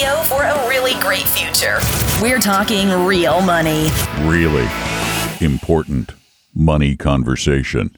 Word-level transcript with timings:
Radio 0.00 0.22
for 0.22 0.42
a 0.42 0.68
really 0.68 0.94
great 1.00 1.28
future. 1.28 1.78
We're 2.22 2.38
talking 2.38 2.88
real 3.04 3.42
money. 3.42 3.90
Really 4.20 4.66
important 5.44 6.12
money 6.54 6.96
conversation 6.96 7.96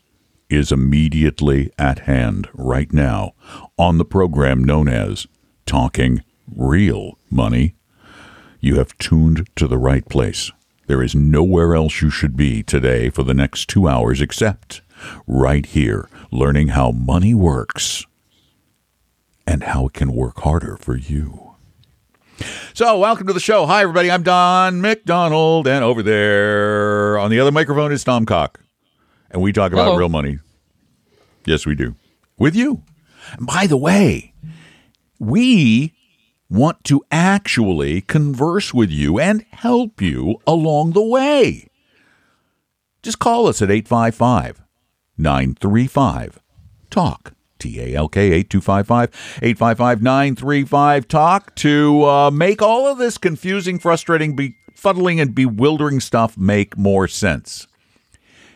is 0.51 0.73
immediately 0.73 1.70
at 1.78 2.01
hand 2.01 2.48
right 2.55 2.92
now 2.92 3.34
on 3.78 3.98
the 3.98 4.05
program 4.05 4.65
known 4.65 4.88
as 4.88 5.28
Talking 5.65 6.25
Real 6.52 7.19
Money. 7.30 7.75
You 8.61 8.77
have 8.78 8.98
tuned 8.98 9.48
to 9.55 9.69
the 9.69 9.78
right 9.78 10.06
place. 10.09 10.50
There 10.89 11.03
is 11.03 11.14
nowhere 11.14 11.75
else 11.75 12.03
you 12.03 12.11
should 12.11 12.37
be 12.37 12.64
today 12.64 13.11
for 13.11 13.23
the 13.23 13.34
next 13.34 13.69
two 13.69 13.87
hours 13.87 14.20
except 14.20 14.83
right 15.28 15.66
here, 15.66 16.09
learning 16.33 16.69
how 16.69 16.91
money 16.91 17.33
works 17.33 18.05
and 19.47 19.62
how 19.62 19.87
it 19.87 19.92
can 19.92 20.12
work 20.12 20.41
harder 20.41 20.77
for 20.77 20.97
you. 20.97 21.52
So, 22.74 22.98
welcome 22.98 23.26
to 23.26 23.32
the 23.32 23.40
show. 23.40 23.66
Hi, 23.66 23.82
everybody. 23.82 24.10
I'm 24.10 24.22
Don 24.22 24.80
McDonald, 24.80 25.66
and 25.66 25.84
over 25.84 26.02
there 26.02 27.18
on 27.18 27.30
the 27.30 27.38
other 27.38 27.52
microphone 27.52 27.92
is 27.92 28.02
Tom 28.02 28.24
Cock. 28.26 28.60
And 29.30 29.42
we 29.42 29.52
talk 29.52 29.72
about 29.72 29.84
Hello. 29.84 29.96
real 29.96 30.08
money. 30.08 30.38
Yes, 31.44 31.66
we 31.66 31.74
do. 31.74 31.94
With 32.38 32.54
you. 32.56 32.82
And 33.36 33.46
by 33.46 33.66
the 33.66 33.76
way, 33.76 34.32
we 35.18 35.94
want 36.48 36.84
to 36.84 37.02
actually 37.10 38.00
converse 38.00 38.72
with 38.74 38.90
you 38.90 39.18
and 39.18 39.44
help 39.50 40.00
you 40.00 40.36
along 40.46 40.92
the 40.92 41.02
way. 41.02 41.68
Just 43.02 43.18
call 43.18 43.46
us 43.48 43.62
at 43.62 43.70
855 43.70 44.62
935 45.18 46.40
TALK. 46.90 47.31
T 47.62 47.80
A 47.80 47.94
L 47.94 48.08
K 48.08 48.32
8255 48.32 49.38
855 49.41 50.02
935 50.02 51.08
TALK 51.08 51.55
to 51.55 52.04
uh, 52.04 52.30
make 52.32 52.60
all 52.60 52.88
of 52.88 52.98
this 52.98 53.19
confusing, 53.19 53.78
frustrating, 53.78 54.36
befuddling, 54.36 55.22
and 55.22 55.32
bewildering 55.32 56.00
stuff 56.00 56.36
make 56.36 56.77
more 56.77 57.06
sense. 57.06 57.69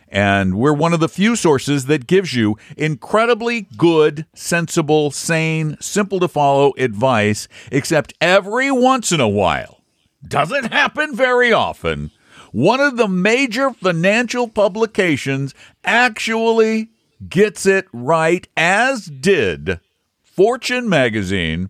And 0.09 0.55
we're 0.55 0.73
one 0.73 0.93
of 0.93 0.99
the 0.99 1.09
few 1.09 1.37
sources 1.37 1.85
that 1.85 2.07
gives 2.07 2.33
you 2.33 2.57
incredibly 2.75 3.67
good, 3.77 4.25
sensible, 4.33 5.11
sane, 5.11 5.77
simple 5.79 6.19
to 6.19 6.27
follow 6.27 6.73
advice, 6.77 7.47
except 7.71 8.13
every 8.19 8.71
once 8.71 9.13
in 9.13 9.21
a 9.21 9.27
while. 9.27 9.81
Doesn't 10.25 10.71
happen 10.71 11.15
very 11.15 11.53
often. 11.53 12.11
One 12.51 12.79
of 12.79 12.97
the 12.97 13.07
major 13.07 13.71
financial 13.71 14.47
publications 14.47 15.53
actually 15.83 16.89
gets 17.27 17.65
it 17.65 17.87
right, 17.91 18.47
as 18.55 19.05
did 19.05 19.79
Fortune 20.23 20.87
magazine 20.87 21.69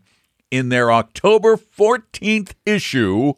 in 0.52 0.70
their 0.70 0.92
October 0.92 1.58
14th 1.58 2.54
issue 2.66 3.34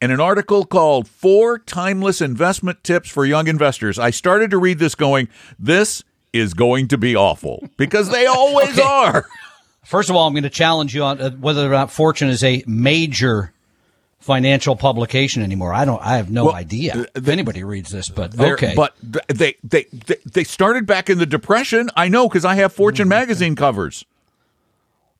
in 0.00 0.10
an 0.10 0.20
article 0.20 0.64
called 0.64 1.08
Four 1.08 1.58
Timeless 1.58 2.20
Investment 2.20 2.82
Tips 2.84 3.08
for 3.10 3.24
Young 3.24 3.48
Investors. 3.48 3.98
I 3.98 4.10
started 4.10 4.50
to 4.50 4.58
read 4.58 4.78
this 4.78 4.94
going, 4.94 5.28
this 5.58 6.04
is 6.32 6.54
going 6.54 6.88
to 6.88 6.98
be 6.98 7.16
awful 7.16 7.68
because 7.76 8.10
they 8.10 8.26
always 8.26 8.78
are. 8.78 9.26
First 9.84 10.10
of 10.10 10.16
all, 10.16 10.26
I'm 10.26 10.34
going 10.34 10.42
to 10.42 10.50
challenge 10.50 10.94
you 10.94 11.02
on 11.02 11.20
uh, 11.20 11.30
whether 11.30 11.66
or 11.66 11.70
not 11.70 11.90
Fortune 11.90 12.28
is 12.28 12.44
a 12.44 12.62
major 12.66 13.52
financial 14.20 14.76
publication 14.76 15.42
anymore. 15.42 15.72
I 15.72 15.84
don't. 15.84 16.02
I 16.02 16.16
have 16.16 16.30
no 16.30 16.46
Well, 16.46 16.54
idea 16.54 17.06
if 17.14 17.28
anybody 17.28 17.64
reads 17.64 17.90
this, 17.90 18.08
but 18.08 18.38
okay. 18.38 18.74
But 18.76 18.94
they, 19.28 19.56
they 19.64 19.86
they 20.26 20.44
started 20.44 20.86
back 20.86 21.08
in 21.08 21.18
the 21.18 21.26
depression. 21.26 21.88
I 21.96 22.08
know 22.08 22.28
because 22.28 22.44
I 22.44 22.56
have 22.56 22.72
Fortune 22.72 23.08
magazine 23.08 23.54
covers. 23.56 24.04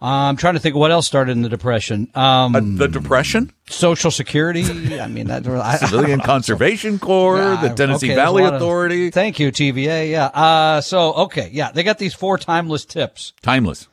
I'm 0.00 0.36
trying 0.36 0.54
to 0.54 0.60
think 0.60 0.76
of 0.76 0.78
what 0.80 0.92
else 0.92 1.08
started 1.08 1.32
in 1.32 1.42
the 1.42 1.48
depression. 1.48 2.08
Um, 2.14 2.54
Uh, 2.54 2.60
the 2.62 2.86
depression, 2.86 3.52
Social 3.68 4.12
Security. 4.12 4.62
I 5.00 5.08
mean, 5.08 5.26
that. 5.26 5.44
I, 5.48 5.76
Civilian 5.78 6.20
Conservation 6.20 7.00
Corps, 7.00 7.38
Yeah, 7.38 7.68
the 7.68 7.74
Tennessee 7.74 8.06
okay, 8.08 8.14
Valley 8.14 8.42
a 8.42 8.46
lot 8.46 8.54
of- 8.54 8.62
Authority. 8.62 9.10
thank 9.10 9.40
you, 9.40 9.50
TVA. 9.50 10.08
Yeah. 10.10 10.26
Uh, 10.26 10.80
so 10.82 11.14
okay, 11.14 11.50
yeah, 11.52 11.72
they 11.72 11.82
got 11.82 11.98
these 11.98 12.14
four 12.14 12.38
timeless 12.38 12.84
tips. 12.84 13.32
Timeless. 13.42 13.88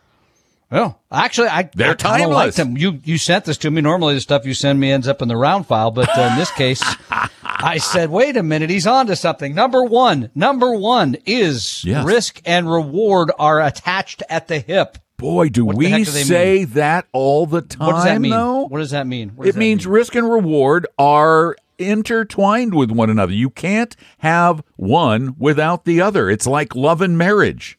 Well, 0.71 0.99
actually, 1.11 1.49
I 1.49 1.69
They're 1.73 1.91
I 1.91 1.95
timeless. 1.95 2.33
liked 2.35 2.55
them. 2.57 2.75
You 2.77 2.99
you 3.03 3.17
sent 3.17 3.45
this 3.45 3.57
to 3.59 3.71
me. 3.71 3.81
Normally, 3.81 4.15
the 4.15 4.21
stuff 4.21 4.45
you 4.45 4.53
send 4.53 4.79
me 4.79 4.91
ends 4.91 5.07
up 5.07 5.21
in 5.21 5.27
the 5.27 5.37
round 5.37 5.67
file, 5.67 5.91
but 5.91 6.09
uh, 6.17 6.29
in 6.31 6.37
this 6.39 6.51
case, 6.51 6.81
I 7.43 7.77
said, 7.77 8.09
"Wait 8.09 8.35
a 8.35 8.43
minute, 8.43 8.69
he's 8.69 8.87
on 8.87 9.07
to 9.07 9.15
something." 9.15 9.53
Number 9.53 9.83
one, 9.83 10.31
number 10.35 10.71
one 10.75 11.17
is 11.25 11.83
Yes. 11.85 12.03
risk 12.05 12.41
and 12.45 12.69
reward 12.71 13.31
are 13.37 13.61
attached 13.61 14.23
at 14.29 14.47
the 14.47 14.59
hip. 14.59 14.97
Boy, 15.17 15.47
do 15.49 15.65
What 15.65 15.77
we 15.77 15.89
heck 15.91 16.03
do 16.05 16.11
they 16.11 16.23
say 16.23 16.63
that 16.65 17.05
all 17.13 17.45
the 17.45 17.61
time? 17.61 17.87
What 17.87 17.93
does 17.93 18.03
that 18.05 18.19
mean? 18.19 18.31
Though? 18.31 18.61
What 18.67 18.79
does 18.79 18.91
that 18.91 19.07
mean? 19.07 19.29
Does 19.37 19.47
It 19.49 19.53
that 19.53 19.59
means 19.59 19.85
mean? 19.85 19.93
risk 19.93 20.15
and 20.15 20.29
reward 20.29 20.87
are 20.97 21.55
intertwined 21.77 22.73
with 22.73 22.91
one 22.91 23.09
another. 23.09 23.31
You 23.33 23.49
can't 23.49 23.95
have 24.19 24.61
one 24.75 25.35
without 25.37 25.85
the 25.85 26.01
other. 26.01 26.29
It's 26.29 26.45
like 26.47 26.75
love 26.75 27.01
and 27.01 27.17
marriage. 27.17 27.77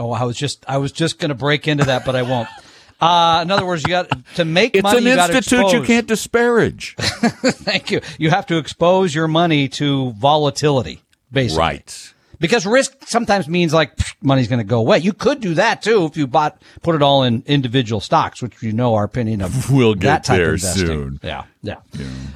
Oh, 0.00 0.12
I 0.12 0.24
was 0.24 0.36
just 0.36 0.64
I 0.66 0.78
was 0.78 0.92
just 0.92 1.18
going 1.18 1.28
to 1.28 1.34
break 1.34 1.68
into 1.68 1.84
that, 1.84 2.04
but 2.06 2.16
I 2.16 2.22
won't. 2.22 2.48
Uh, 3.00 3.40
in 3.42 3.50
other 3.50 3.64
words, 3.64 3.82
you 3.82 3.88
got 3.88 4.10
to 4.34 4.44
make 4.44 4.76
It's 4.76 4.82
money. 4.82 4.98
It's 4.98 5.06
an 5.06 5.30
you 5.30 5.36
institute 5.38 5.72
you 5.72 5.82
can't 5.84 6.06
disparage. 6.06 6.96
Thank 6.98 7.90
you. 7.90 8.02
You 8.18 8.28
have 8.28 8.44
to 8.48 8.58
expose 8.58 9.14
your 9.14 9.26
money 9.26 9.68
to 9.68 10.12
volatility, 10.12 11.00
basically. 11.32 11.58
right. 11.60 12.12
Because 12.40 12.66
risk 12.66 13.06
sometimes 13.06 13.48
means 13.48 13.72
like 13.72 13.98
money's 14.20 14.48
going 14.48 14.58
to 14.58 14.64
go 14.64 14.80
away. 14.80 14.98
You 14.98 15.14
could 15.14 15.40
do 15.40 15.54
that 15.54 15.80
too 15.80 16.04
if 16.04 16.18
you 16.18 16.26
bought 16.26 16.60
put 16.82 16.94
it 16.94 17.00
all 17.00 17.22
in 17.22 17.42
individual 17.46 18.02
stocks, 18.02 18.42
which 18.42 18.62
you 18.62 18.72
know 18.72 18.94
our 18.94 19.04
opinion 19.04 19.40
of 19.40 19.70
We'll 19.72 19.94
get 19.94 20.24
that 20.24 20.24
type 20.24 20.36
there 20.36 20.52
of 20.52 20.60
soon. 20.60 21.20
Yeah, 21.22 21.44
yeah. 21.62 21.76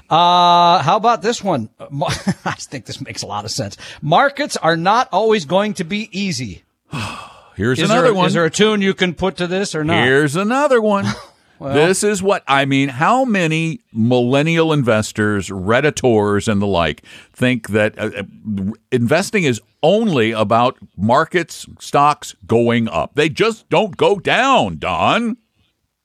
Uh, 0.09 0.81
how 0.83 0.97
about 0.97 1.21
this 1.21 1.45
one? 1.45 1.69
I 1.79 2.55
think 2.59 2.87
this 2.87 3.03
makes 3.03 3.23
a 3.23 3.27
lot 3.27 3.45
of 3.45 3.51
sense. 3.51 3.77
Markets 4.01 4.57
are 4.57 4.79
not 4.79 5.11
always 5.13 5.45
going 5.45 5.75
to 5.75 5.85
be 5.85 6.09
easy. 6.11 6.65
Here's 7.57 7.79
Is 7.79 7.91
another 7.91 8.09
there, 8.09 8.15
one. 8.15 8.27
Is 8.27 8.35
there 8.35 8.45
a 8.45 8.51
tune 8.51 8.83
you 8.83 8.95
can 8.95 9.15
put 9.15 9.37
to 9.37 9.47
this 9.47 9.75
or 9.75 9.85
not? 9.85 10.05
Here's 10.05 10.37
another 10.37 10.81
one. 10.81 11.07
this 11.61 12.03
is 12.03 12.23
what 12.23 12.43
I 12.49 12.65
mean. 12.65 12.89
How 12.89 13.25
many 13.25 13.81
millennial 13.93 14.73
investors, 14.73 15.49
redditors, 15.49 16.49
and 16.49 16.61
the 16.61 16.67
like 16.67 17.03
think 17.33 17.69
that 17.69 17.99
uh, 17.99 18.11
uh, 18.17 18.73
investing 18.91 19.45
is 19.45 19.61
only 19.83 20.33
about 20.33 20.79
markets, 20.97 21.67
stocks 21.79 22.35
going 22.47 22.89
up? 22.89 23.15
They 23.15 23.29
just 23.29 23.69
don't 23.69 23.97
go 23.97 24.19
down, 24.19 24.79
Don. 24.79 25.37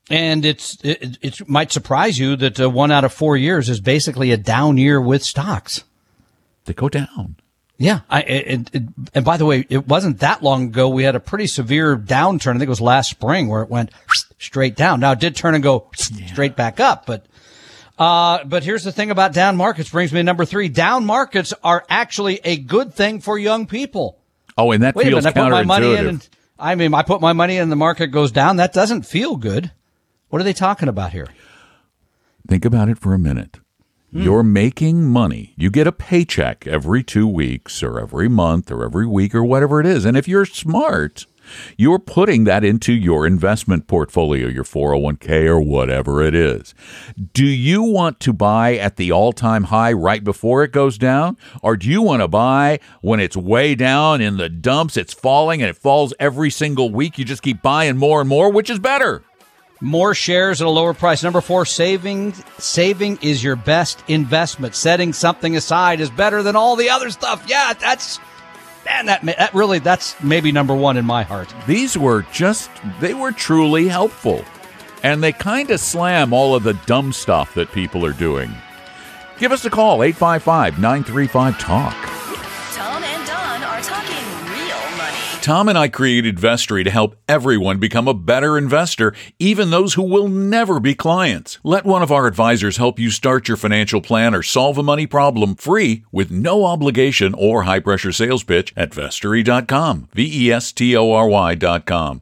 And 0.09 0.43
it's 0.45 0.77
it, 0.83 1.17
it 1.21 1.47
might 1.47 1.71
surprise 1.71 2.17
you 2.17 2.35
that 2.37 2.59
uh, 2.59 2.69
one 2.69 2.91
out 2.91 3.03
of 3.03 3.13
four 3.13 3.37
years 3.37 3.69
is 3.69 3.79
basically 3.79 4.31
a 4.31 4.37
down 4.37 4.77
year 4.77 4.99
with 4.99 5.23
stocks. 5.23 5.83
They 6.65 6.73
go 6.73 6.89
down. 6.89 7.35
Yeah, 7.81 8.01
I, 8.09 8.21
it, 8.23 8.69
it, 8.73 8.83
and 9.13 9.23
by 9.23 9.37
the 9.37 9.45
way, 9.45 9.65
it 9.69 9.87
wasn't 9.87 10.19
that 10.19 10.43
long 10.43 10.65
ago. 10.65 10.89
We 10.89 11.03
had 11.03 11.15
a 11.15 11.19
pretty 11.21 11.47
severe 11.47 11.95
downturn. 11.97 12.49
I 12.55 12.59
think 12.59 12.63
it 12.63 12.69
was 12.69 12.81
last 12.81 13.09
spring 13.09 13.47
where 13.47 13.61
it 13.61 13.69
went 13.69 13.91
straight 14.37 14.75
down. 14.75 14.99
Now 14.99 15.13
it 15.13 15.21
did 15.21 15.33
turn 15.37 15.55
and 15.55 15.63
go 15.63 15.89
straight 15.95 16.57
back 16.57 16.81
up, 16.81 17.05
but 17.05 17.25
uh, 17.97 18.43
but 18.43 18.65
here's 18.65 18.83
the 18.83 18.91
thing 18.91 19.11
about 19.11 19.31
down 19.33 19.55
markets. 19.55 19.89
Brings 19.89 20.11
me 20.11 20.19
to 20.19 20.23
number 20.23 20.43
three. 20.43 20.67
Down 20.67 21.05
markets 21.05 21.53
are 21.63 21.85
actually 21.89 22.41
a 22.43 22.57
good 22.57 22.93
thing 22.93 23.21
for 23.21 23.39
young 23.39 23.65
people. 23.65 24.19
Oh, 24.57 24.71
and 24.73 24.83
that 24.83 24.93
Wait 24.95 25.07
a 25.07 25.09
feels 25.11 25.23
minute, 25.23 25.37
I 25.37 25.43
put 25.43 25.51
my 25.51 25.63
money 25.63 25.93
in, 25.93 25.97
counterintuitive. 25.97 26.09
and 26.09 26.29
I 26.59 26.75
mean, 26.75 26.93
I 26.93 27.03
put 27.03 27.21
my 27.21 27.31
money 27.31 27.55
in, 27.55 27.63
and 27.63 27.71
the 27.71 27.77
market 27.77 28.07
goes 28.07 28.33
down. 28.33 28.57
That 28.57 28.73
doesn't 28.73 29.03
feel 29.03 29.37
good. 29.37 29.71
What 30.27 30.41
are 30.41 30.43
they 30.43 30.53
talking 30.53 30.89
about 30.89 31.13
here? 31.13 31.29
Think 32.45 32.65
about 32.65 32.89
it 32.89 32.97
for 32.97 33.13
a 33.13 33.19
minute. 33.19 33.58
Hmm. 34.11 34.23
You're 34.23 34.43
making 34.43 35.05
money. 35.05 35.53
You 35.55 35.69
get 35.69 35.85
a 35.87 35.91
paycheck 35.91 36.65
every 36.65 37.03
two 37.03 37.27
weeks 37.27 37.83
or 37.83 37.99
every 37.99 38.27
month 38.27 38.71
or 38.71 38.83
every 38.83 39.05
week 39.05 39.35
or 39.35 39.43
whatever 39.43 39.79
it 39.79 39.85
is. 39.85 40.03
And 40.03 40.17
if 40.17 40.27
you're 40.27 40.45
smart, 40.45 41.27
you're 41.77 41.99
putting 41.99 42.43
that 42.45 42.63
into 42.63 42.93
your 42.93 43.25
investment 43.25 43.87
portfolio, 43.87 44.47
your 44.47 44.63
401k 44.63 45.45
or 45.45 45.59
whatever 45.59 46.23
it 46.23 46.33
is. 46.33 46.73
Do 47.33 47.45
you 47.45 47.83
want 47.83 48.19
to 48.21 48.33
buy 48.33 48.75
at 48.77 48.95
the 48.95 49.11
all 49.11 49.33
time 49.33 49.65
high 49.65 49.93
right 49.93 50.23
before 50.23 50.63
it 50.63 50.71
goes 50.71 50.97
down? 50.97 51.37
Or 51.61 51.77
do 51.77 51.87
you 51.87 52.01
want 52.01 52.21
to 52.21 52.27
buy 52.27 52.79
when 53.01 53.19
it's 53.19 53.37
way 53.37 53.75
down 53.75 54.21
in 54.21 54.37
the 54.37 54.49
dumps, 54.49 54.97
it's 54.97 55.13
falling 55.13 55.61
and 55.61 55.69
it 55.69 55.77
falls 55.77 56.13
every 56.19 56.49
single 56.49 56.89
week? 56.89 57.17
You 57.17 57.25
just 57.25 57.43
keep 57.43 57.61
buying 57.61 57.97
more 57.97 58.21
and 58.21 58.29
more, 58.29 58.51
which 58.51 58.69
is 58.69 58.79
better? 58.79 59.23
More 59.81 60.13
shares 60.13 60.61
at 60.61 60.67
a 60.67 60.69
lower 60.69 60.93
price. 60.93 61.23
Number 61.23 61.39
four, 61.39 61.65
saving 61.65 62.33
saving 62.57 63.19
is 63.21 63.43
your 63.43 63.55
best 63.55 64.03
investment. 64.09 64.75
Setting 64.75 65.13
something 65.13 65.55
aside 65.55 66.01
is 66.01 66.09
better 66.09 66.43
than 66.43 66.55
all 66.55 66.75
the 66.75 66.89
other 66.89 67.09
stuff. 67.09 67.45
Yeah, 67.47 67.73
that's 67.73 68.19
man, 68.85 69.05
that 69.05 69.21
that 69.23 69.53
really 69.53 69.79
that's 69.79 70.21
maybe 70.21 70.51
number 70.51 70.75
one 70.75 70.97
in 70.97 71.05
my 71.05 71.23
heart. 71.23 71.53
These 71.65 71.97
were 71.97 72.23
just 72.33 72.69
they 72.99 73.13
were 73.13 73.31
truly 73.31 73.87
helpful, 73.87 74.43
and 75.01 75.23
they 75.23 75.31
kind 75.31 75.71
of 75.71 75.79
slam 75.79 76.33
all 76.33 76.55
of 76.55 76.63
the 76.63 76.73
dumb 76.85 77.13
stuff 77.13 77.53
that 77.53 77.71
people 77.71 78.05
are 78.05 78.13
doing. 78.13 78.53
Give 79.37 79.53
us 79.53 79.63
a 79.63 79.69
call 79.69 80.03
855 80.03 80.77
935 80.79 81.57
talk. 81.57 82.28
Tom 85.49 85.67
and 85.67 85.79
I 85.79 85.87
created 85.87 86.37
Vestory 86.37 86.83
to 86.83 86.91
help 86.91 87.15
everyone 87.27 87.79
become 87.79 88.07
a 88.07 88.13
better 88.13 88.55
investor, 88.55 89.15
even 89.39 89.71
those 89.71 89.95
who 89.95 90.03
will 90.03 90.27
never 90.27 90.79
be 90.79 90.93
clients. 90.93 91.57
Let 91.63 91.85
one 91.85 92.03
of 92.03 92.11
our 92.11 92.27
advisors 92.27 92.77
help 92.77 92.99
you 92.99 93.09
start 93.09 93.47
your 93.47 93.57
financial 93.57 93.99
plan 93.99 94.35
or 94.35 94.43
solve 94.43 94.77
a 94.77 94.83
money 94.83 95.07
problem 95.07 95.55
free 95.55 96.05
with 96.11 96.29
no 96.29 96.65
obligation 96.65 97.33
or 97.35 97.63
high 97.63 97.79
pressure 97.79 98.11
sales 98.11 98.43
pitch 98.43 98.71
at 98.77 98.91
vestory.com. 98.91 100.09
V 100.13 100.45
E 100.45 100.51
S 100.51 100.71
T 100.71 100.95
O 100.95 101.11
R 101.13 101.27
Y.com. 101.27 102.21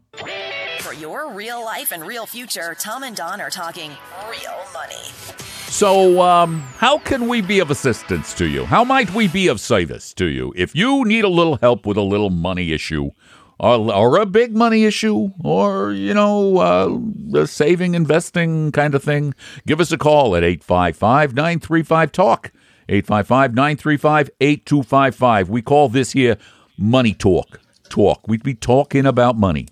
For 0.80 0.94
your 0.94 1.30
real 1.34 1.62
life 1.66 1.92
and 1.92 2.08
real 2.08 2.26
future, 2.26 2.78
Tom 2.80 3.04
and 3.04 3.18
Don 3.18 3.42
are 3.42 3.50
talking 3.50 3.92
real 4.30 4.58
money. 4.74 5.57
So, 5.70 6.22
um, 6.22 6.62
how 6.78 6.98
can 6.98 7.28
we 7.28 7.42
be 7.42 7.60
of 7.60 7.70
assistance 7.70 8.34
to 8.36 8.48
you? 8.48 8.66
How 8.66 8.84
might 8.84 9.14
we 9.14 9.28
be 9.28 9.48
of 9.48 9.60
service 9.60 10.14
to 10.16 10.26
you? 10.26 10.52
If 10.56 10.76
you 10.76 11.06
need 11.06 11.24
a 11.24 11.30
little 11.30 11.58
help 11.58 11.86
with 11.86 11.98
a 11.98 12.02
little 12.02 12.32
money 12.32 12.72
issue, 12.72 13.12
or, 13.60 13.94
or 13.94 14.18
a 14.18 14.26
big 14.26 14.56
money 14.56 14.86
issue, 14.86 15.32
or, 15.44 15.92
you 15.92 16.14
know, 16.14 16.58
uh, 16.58 17.40
a 17.42 17.48
saving, 17.48 17.94
investing 17.94 18.72
kind 18.72 18.96
of 18.96 19.04
thing, 19.04 19.36
give 19.68 19.80
us 19.80 19.92
a 19.92 19.98
call 19.98 20.36
at 20.36 20.44
855 20.44 21.36
935 21.36 22.12
TALK. 22.12 22.52
855 22.90 23.54
935 23.54 24.30
8255. 24.40 25.50
We 25.50 25.62
call 25.62 25.90
this 25.90 26.14
here 26.14 26.38
Money 26.78 27.14
Talk. 27.14 27.60
Talk. 27.90 28.28
We'd 28.28 28.44
be 28.44 28.56
talking 28.56 29.06
about 29.06 29.38
money. 29.38 29.68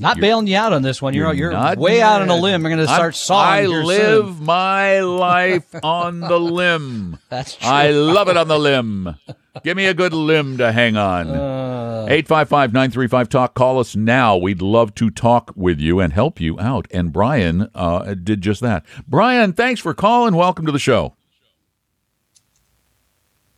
Not 0.00 0.18
bailing 0.18 0.46
you 0.46 0.56
out 0.56 0.72
on 0.72 0.82
this 0.82 1.00
one. 1.02 1.12
You're 1.14 1.26
You're 1.26 1.34
you're, 1.34 1.52
not 1.52 1.78
way 1.78 2.00
out 2.00 2.22
on 2.22 2.28
a 2.30 2.36
limb. 2.36 2.62
You're 2.62 2.70
going 2.74 2.84
to 2.86 2.90
I'm- 2.90 2.96
start 2.98 3.14
sawing. 3.14 3.48
I 3.48 3.60
here 3.68 3.82
live 3.82 4.26
soon. 4.36 4.44
my 4.44 5.00
life 5.00 5.74
on 5.82 6.20
the 6.20 6.38
limb. 6.40 7.18
That's 7.28 7.56
true. 7.56 7.68
I 7.68 7.90
love 7.90 8.28
it 8.28 8.36
on 8.36 8.48
the 8.48 8.58
limb. 8.58 9.16
Give 9.62 9.76
me 9.76 9.86
a 9.86 9.94
good 9.94 10.12
limb 10.14 10.58
to 10.58 10.72
hang 10.72 10.96
on. 10.96 11.28
Uh. 11.28 12.06
855 12.08 12.72
935 12.72 13.28
Talk. 13.28 13.54
Call 13.54 13.78
us 13.78 13.94
now. 13.94 14.36
We'd 14.36 14.62
love 14.62 14.94
to 14.96 15.10
talk 15.10 15.52
with 15.54 15.78
you 15.78 16.00
and 16.00 16.12
help 16.12 16.40
you 16.40 16.58
out. 16.58 16.86
And 16.90 17.12
Brian 17.12 17.68
uh, 17.74 18.14
did 18.14 18.40
just 18.40 18.60
that. 18.62 18.84
Brian, 19.06 19.52
thanks 19.52 19.80
for 19.80 19.92
calling. 19.92 20.34
Welcome 20.34 20.64
to 20.66 20.72
the 20.72 20.78
show. 20.78 21.14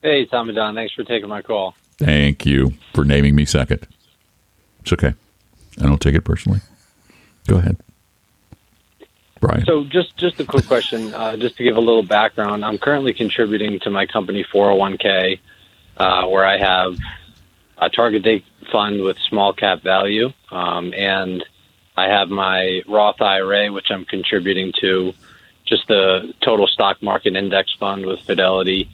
Hey, 0.02 0.26
Tom 0.26 0.48
and 0.48 0.56
Don. 0.56 0.74
Thanks 0.74 0.92
for 0.94 1.04
taking 1.04 1.28
my 1.28 1.42
call. 1.42 1.74
Thank 1.98 2.44
you 2.44 2.72
for 2.92 3.04
naming 3.04 3.36
me 3.36 3.44
second. 3.44 3.86
It's 4.80 4.92
okay. 4.92 5.14
I 5.80 5.86
don't 5.86 6.00
take 6.00 6.14
it 6.14 6.22
personally. 6.22 6.60
Go 7.46 7.56
ahead. 7.56 7.76
Brian. 9.40 9.64
So, 9.66 9.84
just 9.84 10.16
just 10.16 10.38
a 10.38 10.44
quick 10.44 10.66
question, 10.66 11.12
uh, 11.12 11.36
just 11.36 11.56
to 11.56 11.64
give 11.64 11.76
a 11.76 11.80
little 11.80 12.04
background. 12.04 12.64
I'm 12.64 12.78
currently 12.78 13.12
contributing 13.12 13.80
to 13.80 13.90
my 13.90 14.06
company 14.06 14.44
401k, 14.44 15.40
uh, 15.96 16.26
where 16.26 16.44
I 16.44 16.58
have 16.58 16.96
a 17.76 17.90
target 17.90 18.22
date 18.22 18.44
fund 18.70 19.02
with 19.02 19.16
small 19.28 19.52
cap 19.52 19.82
value, 19.82 20.32
um, 20.52 20.94
and 20.94 21.44
I 21.96 22.06
have 22.06 22.28
my 22.28 22.82
Roth 22.86 23.20
IRA, 23.20 23.72
which 23.72 23.90
I'm 23.90 24.04
contributing 24.04 24.72
to, 24.80 25.12
just 25.64 25.88
the 25.88 26.32
total 26.40 26.68
stock 26.68 27.02
market 27.02 27.34
index 27.34 27.74
fund 27.80 28.06
with 28.06 28.20
Fidelity, 28.20 28.88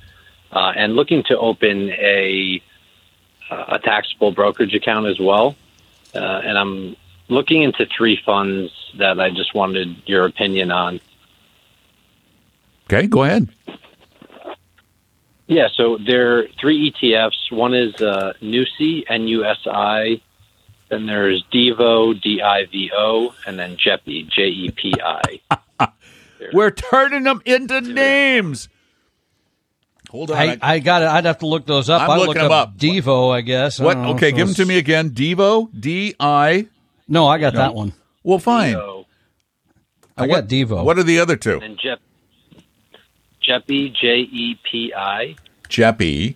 uh, 0.51 0.73
and 0.75 0.97
looking 0.97 1.25
to 1.25 1.39
open 1.39 1.91
a 1.91 2.63
a 3.51 3.79
taxable 3.79 4.31
brokerage 4.31 4.75
account 4.75 5.07
as 5.07 5.19
well. 5.19 5.57
Uh, 6.15 6.41
and 6.45 6.59
I'm 6.59 6.97
looking 7.29 7.63
into 7.63 7.87
three 7.87 8.21
funds 8.25 8.73
that 8.99 9.21
I 9.21 9.31
just 9.31 9.55
wanted 9.55 9.97
your 10.07 10.25
opinion 10.27 10.71
on. 10.71 11.01
okay, 12.87 13.07
go 13.07 13.25
ahead. 13.25 13.49
Yeah, 15.47 15.69
so 15.73 15.97
there 15.97 16.39
are 16.39 16.47
three 16.61 16.93
ETFs. 16.93 17.51
One 17.51 17.73
is 17.73 17.95
uh, 18.03 18.35
NUSI, 18.43 19.05
N-U-S-I. 19.09 20.21
Then 20.91 21.07
there's 21.07 21.43
Divo, 21.53 22.21
D-I-V-O, 22.21 23.35
and 23.47 23.59
then 23.59 23.77
JEPI, 23.77 24.29
J-E-P-I. 24.31 25.41
We're 26.53 26.71
turning 26.71 27.25
them 27.25 27.43
into 27.45 27.81
names. 27.81 28.69
Hold 30.11 30.31
on. 30.31 30.37
I, 30.39 30.59
I 30.63 30.79
got 30.79 31.03
it. 31.03 31.09
I'd 31.09 31.25
have 31.27 31.39
to 31.39 31.47
look 31.47 31.67
those 31.67 31.91
up. 31.91 32.03
I'm 32.03 32.11
I 32.11 32.15
looking 32.17 32.29
looked 32.29 32.41
them 32.41 32.53
up. 32.53 32.77
Devo, 32.79 33.31
I 33.35 33.43
guess. 33.43 33.79
What? 33.79 33.95
don't 33.95 34.03
know. 34.05 34.11
Okay, 34.15 34.31
So 34.31 34.37
give 34.37 34.47
them 34.49 34.55
to 34.55 34.65
me 34.65 34.79
again. 34.79 35.11
Devo, 35.11 35.69
D 35.79 36.15
I. 36.19 36.67
No, 37.07 37.27
I 37.27 37.39
got 37.39 37.55
that 37.55 37.75
one. 37.75 37.93
Well, 38.23 38.39
fine. 38.39 38.73
So, 38.75 39.07
I 40.17 40.23
what, 40.27 40.29
got 40.29 40.49
Devo. 40.49 40.85
What 40.85 40.99
are 40.99 41.03
the 41.03 41.21
other 41.21 41.37
two? 41.37 41.61
and 41.63 41.79
Jep, 41.79 42.01
JEPI, 43.47 43.95
J-E-P-I. 43.95 45.37
Jeppy, 45.69 46.35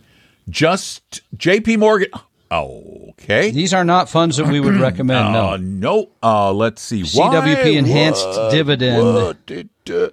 just 0.48 1.20
J.P. 1.36 1.76
Morgan. 1.78 2.08
Okay. 2.50 3.50
These 3.50 3.72
are 3.74 3.84
not 3.84 4.08
funds 4.10 4.36
that 4.36 4.46
we 4.46 4.60
would 4.60 4.74
recommend. 4.80 5.34
Uh, 5.34 5.56
No. 5.56 5.56
no. 5.56 6.08
Uh, 6.22 6.52
let's 6.52 6.82
see. 6.82 7.02
CWP 7.02 7.18
Why- 7.64 7.70
enhanced 7.78 8.26
what- 8.26 8.50
dividend. 8.52 9.04
what 9.14 9.46
did, 9.46 9.68
uh, 9.90 10.08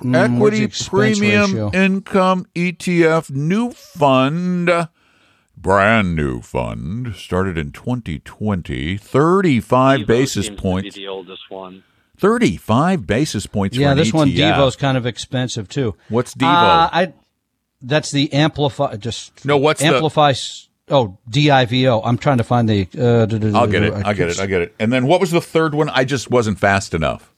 pr- 0.00 0.04
Mm, 0.04 0.34
equity 0.34 0.68
premium 0.88 1.50
ratio? 1.52 1.70
income 1.72 2.46
ETF 2.54 3.30
new 3.30 3.70
fund. 3.70 4.70
Brand 5.56 6.14
new 6.14 6.40
fund 6.42 7.14
started 7.16 7.56
in 7.58 7.72
2020. 7.72 8.96
35 8.98 10.00
Divo 10.00 10.06
basis 10.06 10.32
seems 10.32 10.46
to 10.46 10.50
be 10.52 10.56
points. 10.56 10.94
the 10.96 11.08
oldest 11.08 11.42
one. 11.50 11.82
35 12.18 13.06
basis 13.06 13.46
points 13.46 13.76
Yeah, 13.76 13.88
for 13.88 13.92
an 13.92 13.98
this 13.98 14.12
one 14.12 14.28
ETF. 14.28 14.54
Devo's 14.54 14.76
kind 14.76 14.96
of 14.96 15.06
expensive 15.06 15.68
too. 15.68 15.94
What's 16.08 16.34
Devo? 16.34 16.46
Uh, 16.46 16.88
I. 16.92 17.12
That's 17.82 18.10
the 18.10 18.32
amplify. 18.32 18.96
Just 18.96 19.44
No, 19.44 19.56
what's 19.56 19.80
the- 19.80 19.86
amplify? 19.88 20.30
s- 20.30 20.68
Oh, 20.88 21.18
I'm 21.28 22.16
trying 22.18 22.38
to 22.38 22.44
find 22.44 22.68
the. 22.68 22.86
Uh, 22.96 23.26
d- 23.26 23.38
d- 23.40 23.52
I'll 23.54 23.66
get 23.66 23.82
it. 23.82 23.92
I 23.92 24.10
I 24.10 24.14
get 24.14 24.28
it. 24.30 24.38
I 24.40 24.46
get 24.46 24.62
it. 24.62 24.74
And 24.78 24.92
then 24.92 25.06
what 25.08 25.20
was 25.20 25.32
the 25.32 25.40
third 25.40 25.74
one? 25.74 25.88
I 25.88 26.04
just 26.04 26.30
wasn't 26.30 26.60
fast 26.60 26.94
enough. 26.94 27.32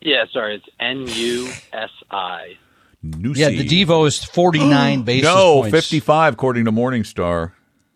Yeah, 0.00 0.24
sorry, 0.32 0.56
it's 0.56 0.66
N-U-S-I. 0.80 2.56
Nusi. 3.04 3.36
Yeah, 3.36 3.48
the 3.50 3.66
Devo 3.66 4.06
is 4.06 4.22
49 4.24 5.02
basis 5.04 5.24
No, 5.24 5.60
points. 5.62 5.70
55 5.76 6.34
according 6.34 6.64
to 6.66 6.72
Morningstar. 6.72 7.52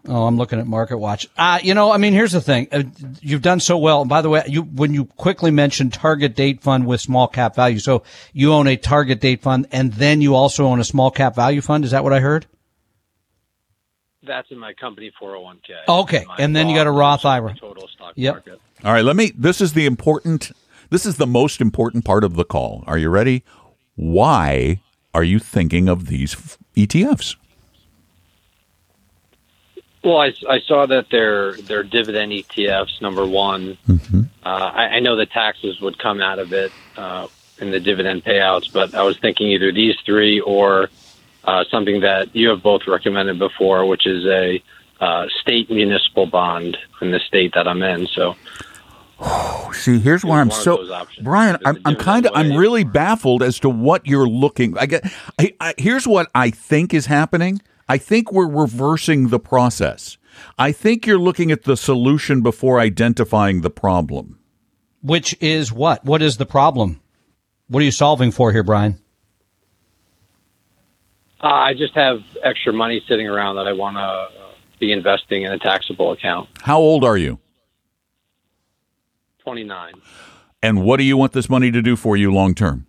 Oh, 0.08 0.26
I'm 0.26 0.36
looking 0.36 0.58
at 0.58 0.66
Market 0.66 0.98
Watch. 0.98 1.28
Uh, 1.38 1.60
you 1.62 1.74
know, 1.74 1.92
I 1.92 1.96
mean, 1.96 2.12
here's 2.12 2.32
the 2.32 2.40
thing. 2.40 2.66
Uh, 2.72 2.82
you've 3.20 3.42
done 3.42 3.60
so 3.60 3.78
well. 3.78 4.00
And 4.00 4.08
by 4.10 4.20
the 4.20 4.28
way, 4.28 4.42
you, 4.48 4.62
when 4.62 4.92
you 4.92 5.04
quickly 5.04 5.52
mentioned 5.52 5.92
target 5.92 6.34
date 6.34 6.60
fund 6.60 6.86
with 6.88 7.00
small 7.00 7.28
cap 7.28 7.54
value. 7.54 7.78
So 7.78 8.02
you 8.32 8.52
own 8.52 8.66
a 8.66 8.76
target 8.76 9.20
date 9.20 9.42
fund 9.42 9.68
and 9.70 9.92
then 9.92 10.20
you 10.20 10.34
also 10.34 10.66
own 10.66 10.80
a 10.80 10.84
small 10.84 11.12
cap 11.12 11.36
value 11.36 11.60
fund. 11.60 11.84
Is 11.84 11.92
that 11.92 12.02
what 12.02 12.12
I 12.12 12.18
heard? 12.18 12.46
That's 14.24 14.50
in 14.50 14.58
my 14.58 14.72
company 14.72 15.12
401k. 15.20 15.88
Okay, 15.88 16.24
and 16.38 16.54
then 16.54 16.68
you 16.68 16.76
got 16.76 16.86
a 16.86 16.90
Roth 16.92 17.20
which 17.24 17.24
is 17.24 17.24
the 17.24 17.28
IRA. 17.30 17.54
Total 17.56 17.88
stock 17.88 18.12
Yep. 18.16 18.34
market. 18.34 18.60
All 18.84 18.92
right, 18.92 19.04
let 19.04 19.16
me 19.16 19.32
this 19.36 19.60
is 19.60 19.72
the 19.72 19.86
important 19.86 20.52
this 20.92 21.06
is 21.06 21.16
the 21.16 21.26
most 21.26 21.60
important 21.60 22.04
part 22.04 22.22
of 22.22 22.36
the 22.36 22.44
call. 22.44 22.84
Are 22.86 22.98
you 22.98 23.08
ready? 23.08 23.42
Why 23.96 24.80
are 25.14 25.24
you 25.24 25.38
thinking 25.38 25.88
of 25.88 26.06
these 26.06 26.58
ETFs? 26.76 27.36
Well, 30.04 30.18
I, 30.18 30.32
I 30.48 30.60
saw 30.66 30.86
that 30.86 31.06
they're 31.10 31.54
they're 31.54 31.84
dividend 31.84 32.32
ETFs. 32.32 33.00
Number 33.00 33.26
one, 33.26 33.78
Mm-hmm. 33.88 34.22
uh, 34.44 34.48
I, 34.48 34.96
I 34.96 35.00
know 35.00 35.16
the 35.16 35.26
taxes 35.26 35.80
would 35.80 35.98
come 35.98 36.20
out 36.20 36.38
of 36.38 36.52
it 36.52 36.72
uh, 36.96 37.28
in 37.58 37.70
the 37.70 37.80
dividend 37.80 38.24
payouts, 38.24 38.72
but 38.72 38.94
I 38.94 39.02
was 39.02 39.16
thinking 39.18 39.48
either 39.48 39.72
these 39.72 39.96
three 40.04 40.40
or 40.40 40.90
uh, 41.44 41.64
something 41.70 42.00
that 42.00 42.34
you 42.34 42.48
have 42.50 42.62
both 42.62 42.86
recommended 42.86 43.38
before, 43.38 43.86
which 43.86 44.06
is 44.06 44.26
a 44.26 44.62
uh, 45.00 45.26
state 45.40 45.70
municipal 45.70 46.26
bond 46.26 46.76
in 47.00 47.12
the 47.12 47.20
state 47.20 47.54
that 47.54 47.66
I'm 47.66 47.82
in. 47.82 48.06
So 48.08 48.36
See, 49.72 49.98
here's 49.98 50.24
where 50.24 50.40
I'm 50.40 50.50
so. 50.50 51.06
Brian. 51.22 51.56
I'm, 51.64 51.76
a 51.76 51.80
I'm 51.84 51.96
kind 51.96 52.26
of 52.26 52.32
I'm 52.34 52.54
really 52.56 52.84
baffled 52.84 53.42
as 53.42 53.58
to 53.60 53.68
what 53.68 54.06
you're 54.06 54.28
looking. 54.28 54.76
I 54.78 54.86
get. 54.86 55.12
I, 55.38 55.54
I, 55.60 55.74
here's 55.78 56.06
what 56.06 56.30
I 56.34 56.50
think 56.50 56.94
is 56.94 57.06
happening. 57.06 57.60
I 57.88 57.98
think 57.98 58.32
we're 58.32 58.48
reversing 58.48 59.28
the 59.28 59.40
process. 59.40 60.18
I 60.58 60.72
think 60.72 61.06
you're 61.06 61.18
looking 61.18 61.50
at 61.50 61.64
the 61.64 61.76
solution 61.76 62.42
before 62.42 62.80
identifying 62.80 63.60
the 63.60 63.70
problem. 63.70 64.38
Which 65.02 65.36
is 65.40 65.72
what? 65.72 66.04
What 66.04 66.22
is 66.22 66.36
the 66.36 66.46
problem? 66.46 67.00
What 67.68 67.80
are 67.80 67.84
you 67.84 67.90
solving 67.90 68.30
for 68.30 68.52
here, 68.52 68.62
Brian? 68.62 68.98
Uh, 71.42 71.48
I 71.48 71.74
just 71.74 71.94
have 71.94 72.20
extra 72.42 72.72
money 72.72 73.02
sitting 73.08 73.26
around 73.26 73.56
that 73.56 73.66
I 73.66 73.72
want 73.72 73.96
to 73.96 74.28
be 74.78 74.92
investing 74.92 75.42
in 75.42 75.52
a 75.52 75.58
taxable 75.58 76.12
account. 76.12 76.48
How 76.62 76.78
old 76.78 77.04
are 77.04 77.16
you? 77.16 77.40
29. 79.42 79.94
And 80.62 80.82
what 80.84 80.98
do 80.98 81.02
you 81.04 81.16
want 81.16 81.32
this 81.32 81.48
money 81.50 81.70
to 81.70 81.82
do 81.82 81.96
for 81.96 82.16
you 82.16 82.32
long 82.32 82.54
term? 82.54 82.86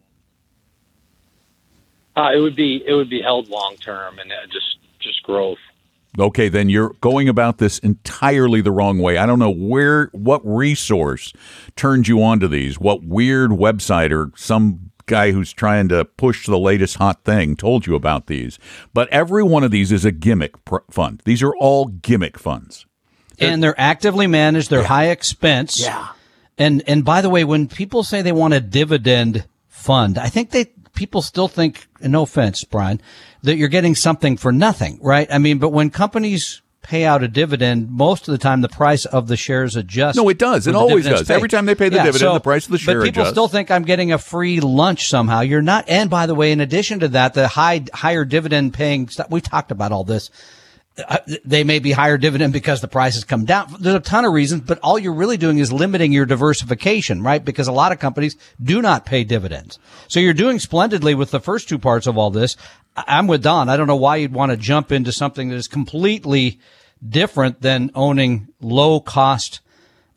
Uh, 2.15 2.29
it 2.33 2.39
would 2.39 2.55
be 2.55 2.83
it 2.85 2.93
would 2.93 3.09
be 3.09 3.21
held 3.21 3.49
long 3.49 3.75
term 3.77 4.19
and 4.19 4.31
uh, 4.31 4.35
just 4.51 4.77
just 4.99 5.23
growth. 5.23 5.57
Okay, 6.19 6.47
then 6.47 6.69
you're 6.69 6.93
going 7.01 7.27
about 7.27 7.57
this 7.57 7.79
entirely 7.79 8.61
the 8.61 8.71
wrong 8.71 8.99
way. 8.99 9.17
I 9.17 9.25
don't 9.25 9.39
know 9.39 9.49
where, 9.49 10.09
what 10.11 10.41
resource 10.45 11.33
turned 11.75 12.07
you 12.07 12.21
onto 12.21 12.47
these. 12.47 12.79
What 12.79 13.03
weird 13.03 13.49
website 13.49 14.11
or 14.11 14.31
some 14.37 14.91
guy 15.07 15.31
who's 15.31 15.51
trying 15.51 15.89
to 15.89 16.05
push 16.05 16.45
the 16.45 16.59
latest 16.59 16.97
hot 16.97 17.23
thing 17.23 17.55
told 17.55 17.87
you 17.87 17.95
about 17.95 18.27
these. 18.27 18.59
But 18.93 19.09
every 19.09 19.41
one 19.41 19.63
of 19.63 19.71
these 19.71 19.91
is 19.91 20.05
a 20.05 20.11
gimmick 20.11 20.63
pr- 20.65 20.77
fund. 20.91 21.23
These 21.25 21.41
are 21.41 21.55
all 21.55 21.87
gimmick 21.87 22.37
funds. 22.37 22.85
and 23.39 23.63
they're 23.63 23.79
actively 23.81 24.27
managed. 24.27 24.69
They're 24.69 24.83
high 24.83 25.07
expense. 25.07 25.81
Yeah. 25.81 26.09
And 26.57 26.83
and 26.87 27.03
by 27.03 27.21
the 27.21 27.29
way, 27.29 27.43
when 27.43 27.67
people 27.67 28.03
say 28.03 28.21
they 28.21 28.31
want 28.31 28.53
a 28.53 28.61
dividend 28.61 29.45
fund, 29.67 30.17
I 30.17 30.29
think 30.29 30.51
they 30.51 30.65
people 30.93 31.21
still 31.21 31.47
think, 31.47 31.87
no 32.01 32.23
offense, 32.23 32.63
Brian, 32.63 33.01
that 33.41 33.57
you're 33.57 33.67
getting 33.67 33.95
something 33.95 34.37
for 34.37 34.51
nothing, 34.51 34.99
right? 35.01 35.27
I 35.31 35.37
mean, 35.37 35.57
but 35.57 35.69
when 35.69 35.89
companies 35.89 36.61
pay 36.83 37.05
out 37.05 37.23
a 37.23 37.27
dividend, 37.27 37.89
most 37.89 38.27
of 38.27 38.33
the 38.33 38.37
time 38.37 38.61
the 38.61 38.69
price 38.69 39.05
of 39.05 39.27
the 39.27 39.37
shares 39.37 39.75
adjusts. 39.75 40.17
No, 40.17 40.29
it 40.29 40.37
does. 40.37 40.67
It 40.67 40.75
always 40.75 41.05
does. 41.05 41.27
paid. 41.27 41.33
Every 41.33 41.49
time 41.49 41.65
they 41.65 41.75
pay 41.75 41.89
the 41.89 41.97
dividend, 41.97 42.19
so, 42.19 42.33
the 42.33 42.39
price 42.39 42.65
of 42.65 42.71
the 42.71 42.77
share 42.77 42.99
But 42.99 43.05
people 43.05 43.21
adjusts. 43.23 43.33
still 43.33 43.47
think 43.47 43.71
I'm 43.71 43.83
getting 43.83 44.11
a 44.11 44.17
free 44.17 44.59
lunch 44.59 45.07
somehow. 45.07 45.39
You're 45.39 45.61
not. 45.61 45.85
And 45.87 46.09
by 46.09 46.25
the 46.25 46.35
way, 46.35 46.51
in 46.51 46.59
addition 46.59 46.99
to 46.99 47.07
that, 47.09 47.33
the 47.33 47.47
high 47.47 47.85
higher 47.93 48.25
dividend 48.25 48.73
paying 48.73 49.07
stuff. 49.07 49.29
We 49.31 49.41
talked 49.41 49.71
about 49.71 49.91
all 49.91 50.03
this. 50.03 50.29
Uh, 50.95 51.17
they 51.43 51.63
may 51.63 51.79
be 51.79 51.91
higher 51.91 52.19
dividend 52.19 52.53
because 52.53 52.81
the 52.81 52.87
prices 52.87 53.23
come 53.23 53.45
down. 53.45 53.75
There's 53.79 53.95
a 53.95 53.99
ton 53.99 54.25
of 54.25 54.33
reasons, 54.33 54.61
but 54.61 54.77
all 54.83 54.99
you're 54.99 55.13
really 55.13 55.37
doing 55.37 55.57
is 55.57 55.73
limiting 55.73 56.11
your 56.11 56.27
diversification, 56.27 57.23
right? 57.23 57.43
Because 57.43 57.67
a 57.67 57.71
lot 57.71 57.91
of 57.91 57.97
companies 57.97 58.37
do 58.61 58.79
not 58.79 59.03
pay 59.03 59.23
dividends. 59.23 59.79
So 60.07 60.19
you're 60.19 60.33
doing 60.33 60.59
splendidly 60.59 61.15
with 61.15 61.31
the 61.31 61.39
first 61.39 61.67
two 61.67 61.79
parts 61.79 62.05
of 62.05 62.15
all 62.15 62.29
this. 62.29 62.57
I'm 62.95 63.25
with 63.25 63.41
Don. 63.41 63.69
I 63.69 63.77
don't 63.77 63.87
know 63.87 63.95
why 63.95 64.17
you'd 64.17 64.33
want 64.33 64.51
to 64.51 64.57
jump 64.57 64.91
into 64.91 65.11
something 65.11 65.49
that 65.49 65.55
is 65.55 65.67
completely 65.67 66.59
different 67.07 67.61
than 67.61 67.89
owning 67.95 68.49
low 68.61 68.99
cost 68.99 69.61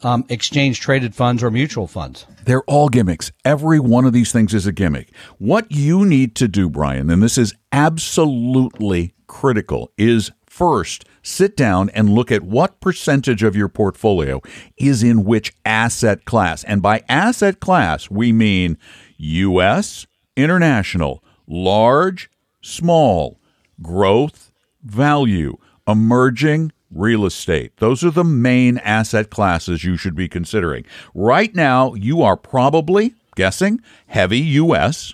um, 0.03 0.25
exchange 0.29 0.81
traded 0.81 1.15
funds 1.15 1.43
or 1.43 1.51
mutual 1.51 1.87
funds. 1.87 2.27
They're 2.45 2.63
all 2.65 2.89
gimmicks. 2.89 3.33
Every 3.45 3.81
one 3.81 4.05
of 4.05 4.13
these 4.13 4.31
things 4.31 4.55
is 4.55 4.67
a 4.67 4.73
gimmick. 4.73 5.11
What 5.39 5.73
you 5.73 6.05
need 6.05 6.35
to 6.37 6.49
do, 6.49 6.69
Brian, 6.69 7.11
and 7.11 7.23
this 7.23 7.39
is 7.39 7.55
absolutely 7.73 9.15
critical, 9.27 9.91
is 9.97 10.31
first 10.57 11.05
sit 11.23 11.55
down 11.55 11.91
and 11.91 12.09
look 12.09 12.33
at 12.33 12.43
what 12.43 12.81
percentage 12.81 13.43
of 13.43 13.55
your 13.55 13.69
portfolio 13.69 14.41
is 14.79 15.03
in 15.03 15.25
which 15.25 15.53
asset 15.67 16.25
class. 16.25 16.65
And 16.65 16.81
by 16.81 17.03
asset 17.11 17.61
class, 17.61 18.11
we 18.11 18.33
mean 18.33 18.79
U.S., 19.19 20.07
international, 20.35 21.23
large, 21.47 22.31
small, 22.63 23.39
growth, 23.83 24.51
value, 24.83 25.59
emerging, 25.87 26.73
real 26.91 27.27
estate. 27.27 27.77
Those 27.77 28.03
are 28.03 28.11
the 28.11 28.25
main 28.25 28.79
asset 28.79 29.29
classes 29.29 29.85
you 29.85 29.99
should 29.99 30.15
be 30.15 30.29
considering. 30.29 30.87
Right 31.15 31.55
now, 31.55 31.93
you 31.93 32.23
are 32.23 32.37
probably 32.37 33.15
guessing 33.35 33.81
heavy 34.07 34.41
U.S., 34.41 35.13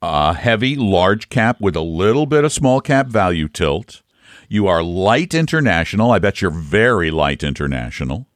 uh, 0.00 0.32
heavy 0.34 0.76
large 0.76 1.28
cap 1.28 1.60
with 1.60 1.76
a 1.76 1.80
little 1.80 2.26
bit 2.26 2.44
of 2.44 2.52
small 2.52 2.80
cap 2.80 3.08
value 3.08 3.48
tilt. 3.48 4.02
You 4.48 4.66
are 4.66 4.82
light 4.82 5.34
international. 5.34 6.10
I 6.10 6.18
bet 6.18 6.40
you're 6.40 6.50
very 6.50 7.10
light 7.10 7.42
international. 7.42 8.26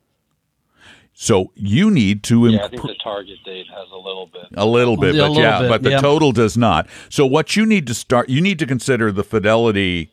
So 1.14 1.52
you 1.54 1.90
need 1.90 2.22
to 2.24 2.48
Yeah, 2.48 2.64
I 2.64 2.68
think 2.68 2.82
the 2.82 2.94
target 3.02 3.38
date 3.44 3.66
has 3.68 3.88
a 3.92 3.96
little 3.96 4.26
bit. 4.26 4.46
A 4.54 4.66
little 4.66 4.96
bit, 4.96 5.14
A 5.14 5.18
but 5.18 5.30
little 5.30 5.42
yeah, 5.42 5.60
bit, 5.60 5.68
but 5.68 5.82
the 5.82 5.90
yeah. 5.90 6.00
total 6.00 6.32
does 6.32 6.56
not. 6.56 6.88
So 7.08 7.26
what 7.26 7.54
you 7.54 7.64
need 7.64 7.86
to 7.86 7.94
start, 7.94 8.28
you 8.28 8.40
need 8.40 8.58
to 8.58 8.66
consider 8.66 9.12
the 9.12 9.22
Fidelity 9.22 10.10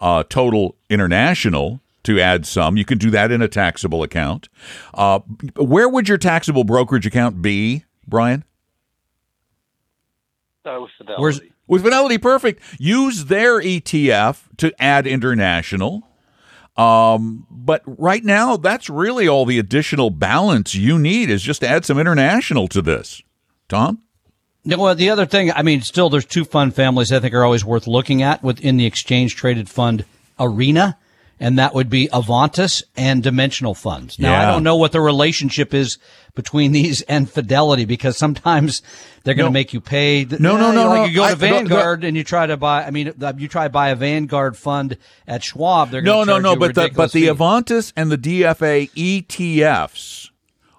uh, 0.00 0.24
total 0.28 0.76
international 0.88 1.80
to 2.04 2.20
add 2.20 2.46
some. 2.46 2.76
You 2.76 2.84
can 2.84 2.98
do 2.98 3.10
that 3.10 3.30
in 3.32 3.42
a 3.42 3.48
taxable 3.48 4.02
account. 4.02 4.48
Uh, 4.94 5.18
where 5.56 5.88
would 5.88 6.08
your 6.08 6.18
taxable 6.18 6.64
brokerage 6.64 7.06
account 7.06 7.42
be, 7.42 7.84
Brian? 8.06 8.44
Uh, 10.66 10.80
with 10.80 10.90
Fidelity. 10.98 11.22
Where's 11.22 11.40
With 11.66 11.82
Fidelity, 11.82 12.18
perfect. 12.18 12.62
Use 12.78 13.26
their 13.26 13.60
ETF 13.60 14.42
to 14.58 14.72
add 14.82 15.06
international. 15.06 16.02
Um, 16.76 17.46
but 17.50 17.82
right 17.86 18.22
now, 18.22 18.56
that's 18.56 18.90
really 18.90 19.26
all 19.26 19.46
the 19.46 19.58
additional 19.58 20.10
balance 20.10 20.74
you 20.74 20.98
need 20.98 21.30
is 21.30 21.42
just 21.42 21.60
to 21.62 21.68
add 21.68 21.84
some 21.84 21.98
international 21.98 22.68
to 22.68 22.82
this. 22.82 23.22
Tom? 23.68 24.02
No, 24.64 24.78
well, 24.78 24.94
the 24.94 25.10
other 25.10 25.26
thing, 25.26 25.52
I 25.52 25.62
mean, 25.62 25.80
still, 25.80 26.10
there's 26.10 26.26
two 26.26 26.44
fund 26.44 26.74
families 26.74 27.12
I 27.12 27.20
think 27.20 27.32
are 27.34 27.44
always 27.44 27.64
worth 27.64 27.86
looking 27.86 28.22
at 28.22 28.42
within 28.42 28.76
the 28.76 28.84
exchange 28.84 29.36
traded 29.36 29.70
fund 29.70 30.04
arena, 30.38 30.98
and 31.38 31.58
that 31.58 31.74
would 31.74 31.90
be 31.90 32.08
Avantis 32.08 32.82
and 32.96 33.22
Dimensional 33.22 33.74
funds. 33.74 34.18
Now, 34.18 34.40
I 34.40 34.52
don't 34.52 34.62
know 34.64 34.76
what 34.76 34.92
the 34.92 35.00
relationship 35.00 35.74
is 35.74 35.98
between 36.34 36.72
these 36.78 37.02
and 37.02 37.28
Fidelity 37.30 37.84
because 37.84 38.16
sometimes 38.16 38.82
they're 39.24 39.34
going 39.34 39.44
to 39.46 39.50
No. 39.50 39.52
make 39.52 39.72
you 39.72 39.80
pay. 39.80 40.24
th- 40.24 40.40
No, 40.40 40.56
no, 40.56 40.68
Yeah, 40.68 40.74
no, 40.74 40.88
Like 40.88 40.98
no. 41.00 41.04
you 41.06 41.14
go 41.16 41.24
I- 41.24 41.30
to 41.30 41.36
the- 41.36 41.46
the- 41.46 41.52
Vanguard 41.52 42.04
and 42.04 42.16
you 42.16 42.24
try 42.24 42.46
to 42.46 42.56
buy. 42.56 42.84
I 42.84 42.90
mean, 42.90 43.12
uh, 43.20 43.32
you 43.36 43.48
try 43.48 43.64
to 43.64 43.70
buy 43.70 43.88
a 43.90 43.96
Vanguard 43.96 44.56
fund 44.56 44.96
at 45.26 45.44
Schwab. 45.44 45.90
They're 45.90 46.02
No, 46.02 46.24
no, 46.24 46.38
no. 46.38 46.56
But 46.56 46.74
the 46.74 46.90
but 46.94 47.12
the 47.12 47.26
Avantis 47.26 47.92
and 47.96 48.10
the 48.10 48.18
DFA 48.18 48.90
ETFs 48.94 50.30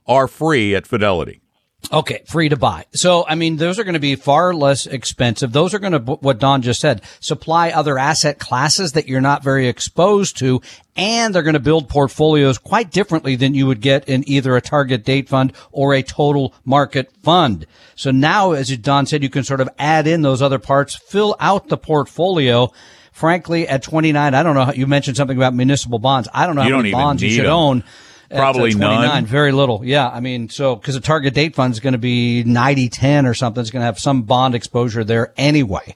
are 0.07 0.27
free 0.27 0.73
at 0.75 0.87
Fidelity. 0.87 1.41
Okay, 1.91 2.21
free 2.25 2.49
to 2.49 2.57
buy. 2.57 2.85
So, 2.93 3.25
I 3.25 3.35
mean, 3.35 3.55
those 3.55 3.79
are 3.79 3.85
going 3.85 3.93
to 3.93 3.99
be 3.99 4.15
far 4.15 4.53
less 4.53 4.85
expensive. 4.85 5.53
Those 5.53 5.73
are 5.73 5.79
going 5.79 5.93
to, 5.93 5.99
what 5.99 6.37
Don 6.37 6.61
just 6.61 6.81
said, 6.81 7.01
supply 7.21 7.69
other 7.69 7.97
asset 7.97 8.39
classes 8.39 8.91
that 8.91 9.07
you're 9.07 9.21
not 9.21 9.41
very 9.41 9.67
exposed 9.69 10.37
to. 10.39 10.61
And 10.97 11.33
they're 11.33 11.43
going 11.43 11.53
to 11.53 11.59
build 11.61 11.87
portfolios 11.87 12.57
quite 12.57 12.91
differently 12.91 13.37
than 13.37 13.53
you 13.53 13.67
would 13.67 13.79
get 13.79 14.09
in 14.09 14.27
either 14.27 14.57
a 14.57 14.61
target 14.61 15.05
date 15.05 15.29
fund 15.29 15.53
or 15.71 15.93
a 15.93 16.03
total 16.03 16.53
market 16.65 17.09
fund. 17.23 17.65
So 17.95 18.11
now, 18.11 18.51
as 18.51 18.75
Don 18.77 19.05
said, 19.05 19.23
you 19.23 19.29
can 19.29 19.45
sort 19.45 19.61
of 19.61 19.69
add 19.79 20.07
in 20.07 20.23
those 20.23 20.41
other 20.41 20.59
parts, 20.59 20.95
fill 20.95 21.35
out 21.39 21.69
the 21.69 21.77
portfolio. 21.77 22.71
Frankly, 23.13 23.67
at 23.67 23.81
29, 23.81 24.33
I 24.35 24.43
don't 24.43 24.53
know. 24.55 24.65
How, 24.65 24.73
you 24.73 24.85
mentioned 24.87 25.17
something 25.17 25.37
about 25.37 25.55
municipal 25.55 25.99
bonds. 25.99 26.27
I 26.33 26.45
don't 26.45 26.55
know 26.55 26.61
You 26.63 26.69
how 26.69 26.75
don't 26.75 26.83
many 26.83 26.91
bonds 26.91 27.23
you 27.23 27.29
should 27.31 27.45
them. 27.45 27.53
own. 27.53 27.83
At, 28.29 28.37
uh, 28.37 28.39
Probably 28.39 28.71
29. 28.71 29.01
none. 29.01 29.25
Very 29.25 29.51
little. 29.51 29.83
Yeah. 29.83 30.07
I 30.09 30.19
mean, 30.19 30.49
so, 30.49 30.75
cause 30.75 30.95
a 30.95 31.01
target 31.01 31.33
date 31.33 31.55
fund 31.55 31.73
is 31.73 31.79
going 31.79 31.93
to 31.93 31.97
be 31.99 32.43
90 32.43 32.89
10 32.89 33.25
or 33.25 33.33
something. 33.33 33.61
It's 33.61 33.71
going 33.71 33.81
to 33.81 33.85
have 33.85 33.99
some 33.99 34.23
bond 34.23 34.55
exposure 34.55 35.03
there 35.03 35.33
anyway. 35.37 35.95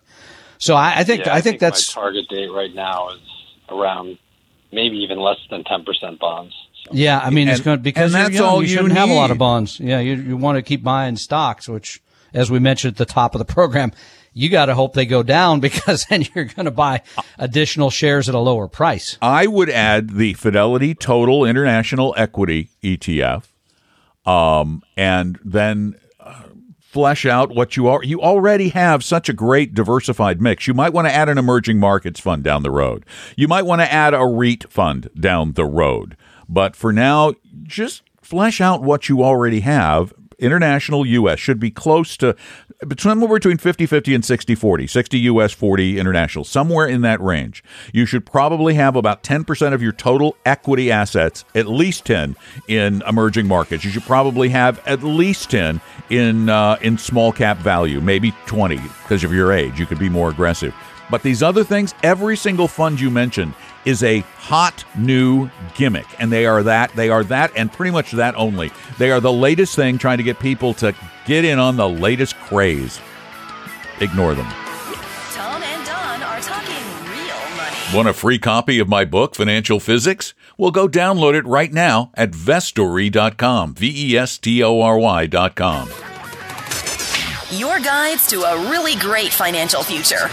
So 0.57 0.75
I, 0.75 0.99
I 0.99 1.03
think, 1.03 1.25
Yeah, 1.25 1.33
I, 1.33 1.41
think, 1.41 1.59
that's, 1.59 1.95
my 1.95 2.01
target 2.03 2.25
date 2.29 2.51
right 2.51 2.73
now 2.73 3.09
is 3.09 3.19
around 3.69 4.17
maybe 4.71 4.97
even 4.97 5.19
less 5.19 5.39
than 5.49 5.63
10% 5.63 6.19
bonds. 6.19 6.53
So. 6.85 6.91
yeah, 6.93 7.19
I 7.19 7.29
mean, 7.29 7.47
it's 7.47 7.59
going 7.61 7.77
to, 7.77 7.83
because 7.83 8.11
you're 8.13 8.21
that's 8.23 8.35
young, 8.35 8.45
all 8.45 8.61
you 8.61 8.69
you 8.69 8.75
shouldn't 8.75 8.93
have 8.93 9.09
a 9.09 9.13
lot 9.13 9.31
of 9.31 9.37
bonds. 9.37 9.79
Yeah. 9.79 9.99
You, 9.99 10.15
you 10.15 10.37
want 10.37 10.57
to 10.57 10.61
keep 10.61 10.83
buying 10.83 11.15
stocks, 11.15 11.67
which, 11.67 12.01
as 12.33 12.49
we 12.49 12.59
mentioned 12.59 12.93
at 12.93 12.97
the 12.97 13.05
top 13.05 13.35
of 13.35 13.39
the 13.39 13.45
program, 13.45 13.91
you 14.33 14.49
got 14.49 14.65
to 14.65 14.75
hope 14.75 14.93
they 14.93 15.05
go 15.05 15.23
down 15.23 15.59
because 15.61 16.05
then 16.05 16.25
you're 16.33 16.45
going 16.45 16.65
to 16.65 16.71
buy 16.71 17.01
additional 17.37 17.89
shares 17.89 18.29
at 18.29 18.35
a 18.35 18.39
lower 18.39 18.67
price. 18.67 19.17
I 19.21 19.47
would 19.47 19.69
add 19.69 20.11
the 20.11 20.33
Fidelity 20.33 20.93
Total 20.93 21.45
International 21.45 22.13
Equity 22.17 22.69
ETF, 22.83 23.45
um, 24.25 24.81
and 24.95 25.39
then 25.43 25.95
uh, 26.19 26.43
flesh 26.79 27.25
out 27.25 27.53
what 27.55 27.77
you 27.77 27.87
are. 27.87 28.03
You 28.03 28.21
already 28.21 28.69
have 28.69 29.03
such 29.03 29.29
a 29.29 29.33
great 29.33 29.73
diversified 29.73 30.41
mix. 30.41 30.67
You 30.67 30.73
might 30.73 30.93
want 30.93 31.07
to 31.07 31.13
add 31.13 31.29
an 31.29 31.37
emerging 31.37 31.79
markets 31.79 32.19
fund 32.19 32.43
down 32.43 32.63
the 32.63 32.71
road. 32.71 33.05
You 33.35 33.47
might 33.47 33.65
want 33.65 33.81
to 33.81 33.91
add 33.91 34.13
a 34.13 34.25
REIT 34.25 34.71
fund 34.71 35.09
down 35.19 35.53
the 35.53 35.65
road. 35.65 36.17
But 36.47 36.75
for 36.75 36.91
now, 36.91 37.33
just 37.63 38.03
flesh 38.21 38.59
out 38.59 38.83
what 38.83 39.07
you 39.07 39.23
already 39.23 39.61
have. 39.61 40.13
International 40.41 41.05
US 41.05 41.39
should 41.39 41.59
be 41.59 41.71
close 41.71 42.17
to 42.17 42.35
somewhere 42.97 43.39
between 43.39 43.57
50 43.57 43.85
50 43.85 44.15
and 44.15 44.25
60 44.25 44.55
40. 44.55 44.87
60 44.87 45.19
US, 45.19 45.53
40 45.53 45.99
international, 45.99 46.43
somewhere 46.43 46.87
in 46.87 47.01
that 47.01 47.21
range. 47.21 47.63
You 47.93 48.05
should 48.05 48.25
probably 48.25 48.73
have 48.73 48.95
about 48.95 49.23
10% 49.23 49.73
of 49.73 49.81
your 49.81 49.91
total 49.91 50.35
equity 50.45 50.91
assets, 50.91 51.45
at 51.55 51.67
least 51.67 52.05
10 52.05 52.35
in 52.67 53.03
emerging 53.07 53.47
markets. 53.47 53.85
You 53.85 53.91
should 53.91 54.03
probably 54.03 54.49
have 54.49 54.85
at 54.87 55.03
least 55.03 55.51
10 55.51 55.79
in 56.09 56.49
uh, 56.49 56.77
in 56.81 56.97
small 56.97 57.31
cap 57.31 57.57
value, 57.57 58.01
maybe 58.01 58.33
20 58.47 58.77
because 58.77 59.23
of 59.23 59.33
your 59.33 59.51
age. 59.51 59.79
You 59.79 59.85
could 59.85 59.99
be 59.99 60.09
more 60.09 60.29
aggressive. 60.29 60.73
But 61.09 61.23
these 61.23 61.43
other 61.43 61.65
things, 61.65 61.93
every 62.03 62.37
single 62.37 62.69
fund 62.69 62.99
you 62.99 63.11
mentioned 63.11 63.53
is 63.85 64.03
a 64.03 64.19
hot 64.37 64.83
new 64.97 65.49
gimmick, 65.75 66.05
and 66.19 66.31
they 66.31 66.45
are 66.45 66.63
that. 66.63 66.91
They 66.95 67.09
are 67.09 67.23
that, 67.25 67.51
and 67.55 67.71
pretty 67.71 67.91
much 67.91 68.11
that 68.11 68.35
only. 68.35 68.71
They 68.97 69.11
are 69.11 69.19
the 69.19 69.33
latest 69.33 69.75
thing 69.75 69.97
trying 69.97 70.17
to 70.17 70.23
get 70.23 70.39
people 70.39 70.73
to 70.75 70.93
get 71.25 71.45
in 71.45 71.59
on 71.59 71.77
the 71.77 71.89
latest 71.89 72.35
craze. 72.37 72.99
Ignore 73.99 74.35
them. 74.35 74.47
Tom 75.33 75.61
and 75.63 75.85
Don 75.85 76.23
are 76.23 76.39
talking 76.41 76.83
real 77.09 77.57
money. 77.57 77.95
Want 77.95 78.07
a 78.07 78.13
free 78.13 78.39
copy 78.39 78.79
of 78.79 78.87
my 78.87 79.05
book, 79.05 79.35
Financial 79.35 79.79
Physics? 79.79 80.33
Well, 80.57 80.71
go 80.71 80.87
download 80.87 81.33
it 81.33 81.45
right 81.45 81.71
now 81.71 82.11
at 82.15 82.31
vestory.com. 82.31 83.75
V 83.75 84.11
E 84.13 84.17
S 84.17 84.37
T 84.37 84.63
O 84.63 84.81
R 84.81 84.97
Y.com. 84.97 85.89
Your 87.51 87.79
guides 87.79 88.27
to 88.27 88.43
a 88.43 88.69
really 88.69 88.95
great 88.95 89.31
financial 89.31 89.83
future. 89.83 90.29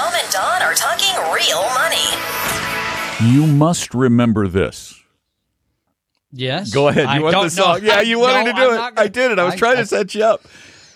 Tom 0.00 0.14
and 0.14 0.32
Don 0.32 0.62
are 0.62 0.72
talking 0.72 1.14
real 1.30 1.62
money. 1.74 3.34
You 3.34 3.46
must 3.46 3.92
remember 3.92 4.48
this. 4.48 4.94
Yes. 6.32 6.70
Go 6.70 6.88
ahead. 6.88 7.02
You 7.04 7.10
I 7.10 7.18
want 7.20 7.32
don't 7.34 7.44
the 7.44 7.50
song? 7.50 7.80
know. 7.82 7.86
Yeah, 7.86 8.00
you 8.00 8.18
wanted 8.18 8.44
No, 8.46 8.52
to 8.52 8.52
do 8.52 8.62
I'm 8.62 8.72
it. 8.72 8.76
gonna- 8.96 9.00
I 9.02 9.08
did 9.08 9.30
it. 9.32 9.38
I 9.38 9.44
was 9.44 9.54
I- 9.54 9.56
trying 9.58 9.76
I- 9.76 9.80
to 9.82 9.86
set 9.86 10.14
you 10.14 10.24
up. 10.24 10.42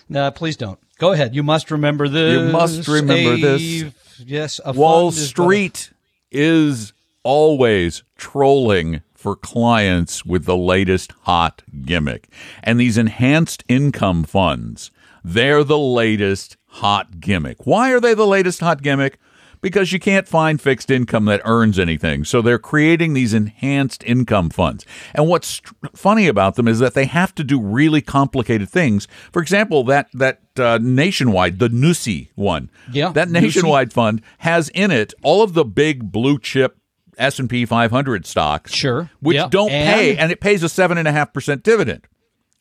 No, 0.09 0.31
please 0.31 0.57
don't. 0.57 0.79
Go 0.97 1.11
ahead. 1.11 1.35
You 1.35 1.43
must 1.43 1.69
remember 1.69 2.07
this. 2.07 2.33
You 2.33 2.51
must 2.51 2.87
remember 2.87 3.33
A- 3.33 3.41
this. 3.41 3.93
Yes. 4.25 4.59
A 4.65 4.73
Wall 4.73 5.11
fund 5.11 5.21
is 5.21 5.29
Street 5.29 5.91
is 6.31 6.93
always 7.21 8.01
trolling 8.17 9.01
for 9.13 9.35
clients 9.35 10.25
with 10.25 10.45
the 10.45 10.57
latest 10.57 11.11
hot 11.23 11.61
gimmick. 11.85 12.27
And 12.63 12.79
these 12.79 12.97
enhanced 12.97 13.63
income 13.67 14.23
funds, 14.23 14.89
they're 15.23 15.63
the 15.63 15.77
latest 15.77 16.57
hot 16.75 17.19
gimmick. 17.19 17.65
Why 17.65 17.91
are 17.91 17.99
they 17.99 18.13
the 18.13 18.27
latest 18.27 18.59
hot 18.59 18.81
gimmick? 18.81 19.17
Because 19.61 19.91
you 19.91 19.99
can't 19.99 20.27
find 20.27 20.61
fixed 20.61 20.91
income 20.91 21.25
that 21.25 21.41
earns 21.43 21.79
anything. 21.79 22.23
So 22.23 22.41
they're 22.41 22.59
creating 22.59 23.13
these 23.13 23.33
enhanced 23.33 24.03
income 24.03 24.49
funds. 24.51 24.85
And 25.15 25.27
what's 25.27 25.59
funny 25.95 26.27
about 26.27 26.55
them 26.55 26.67
is 26.67 26.77
that 26.79 26.93
they 26.93 27.05
have 27.05 27.33
to 27.35 27.43
do 27.43 27.59
really 27.59 28.01
complicated 28.01 28.69
things. 28.69 29.07
For 29.31 29.41
example, 29.41 29.83
that 29.85 30.09
that 30.13 30.41
uh, 30.57 30.77
nationwide, 30.81 31.57
the 31.59 31.69
NUSI 31.69 32.29
one, 32.35 32.69
Yeah, 32.91 33.11
that 33.13 33.27
NUSI. 33.29 33.41
nationwide 33.41 33.91
fund 33.93 34.21
has 34.39 34.69
in 34.69 34.91
it 34.91 35.13
all 35.23 35.41
of 35.41 35.53
the 35.53 35.65
big 35.65 36.11
blue 36.11 36.37
chip 36.37 36.77
S&P 37.17 37.65
500 37.65 38.25
stocks. 38.25 38.71
Sure. 38.73 39.09
Which 39.21 39.35
Yep. 39.35 39.49
don't 39.51 39.71
And- 39.71 39.95
pay, 39.95 40.17
and 40.17 40.31
it 40.31 40.41
pays 40.41 40.61
a 40.63 40.67
7.5% 40.69 41.63
dividend. 41.63 42.01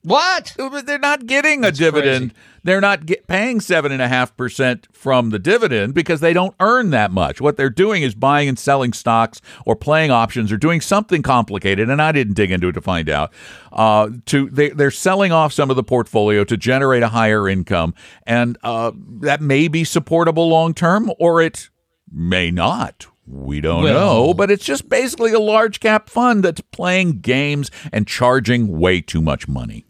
What? 0.04 0.54
They're 0.58 0.98
not 0.98 1.26
getting 1.26 1.64
a 1.64 1.72
dividend. 1.72 2.34
They're 2.62 2.80
not 2.80 3.06
get, 3.06 3.26
paying 3.26 3.58
7.5% 3.58 4.86
from 4.92 5.30
the 5.30 5.38
dividend 5.38 5.94
because 5.94 6.20
they 6.20 6.32
don't 6.34 6.54
earn 6.60 6.90
that 6.90 7.10
much. 7.10 7.40
What 7.40 7.56
they're 7.56 7.70
doing 7.70 8.02
is 8.02 8.14
buying 8.14 8.48
and 8.48 8.58
selling 8.58 8.92
stocks 8.92 9.40
or 9.64 9.74
playing 9.76 10.10
options 10.10 10.52
or 10.52 10.56
doing 10.58 10.80
something 10.82 11.22
complicated, 11.22 11.88
and 11.88 12.02
I 12.02 12.12
didn't 12.12 12.34
dig 12.34 12.50
into 12.50 12.68
it 12.68 12.72
to 12.72 12.82
find 12.82 13.08
out. 13.08 13.32
Uh, 13.72 14.10
to 14.26 14.50
they, 14.50 14.70
They're 14.70 14.90
selling 14.90 15.32
off 15.32 15.52
some 15.54 15.70
of 15.70 15.76
the 15.76 15.82
portfolio 15.82 16.44
to 16.44 16.56
generate 16.56 17.02
a 17.02 17.08
higher 17.08 17.48
income, 17.48 17.94
and 18.26 18.58
uh, 18.62 18.92
that 19.20 19.40
may 19.40 19.68
be 19.68 19.84
supportable 19.84 20.48
long 20.48 20.74
term 20.74 21.10
or 21.18 21.40
it 21.40 21.70
may 22.12 22.50
not. 22.50 23.06
We 23.26 23.62
don't 23.62 23.84
Well- 23.84 23.94
know, 24.26 24.34
but 24.34 24.50
it's 24.50 24.64
just 24.66 24.88
basically 24.90 25.32
a 25.32 25.38
large 25.40 25.80
cap 25.80 26.10
fund 26.10 26.44
that's 26.44 26.60
playing 26.60 27.20
games 27.20 27.70
and 27.90 28.06
charging 28.06 28.78
way 28.78 29.00
too 29.00 29.22
much 29.22 29.48
money. 29.48 29.86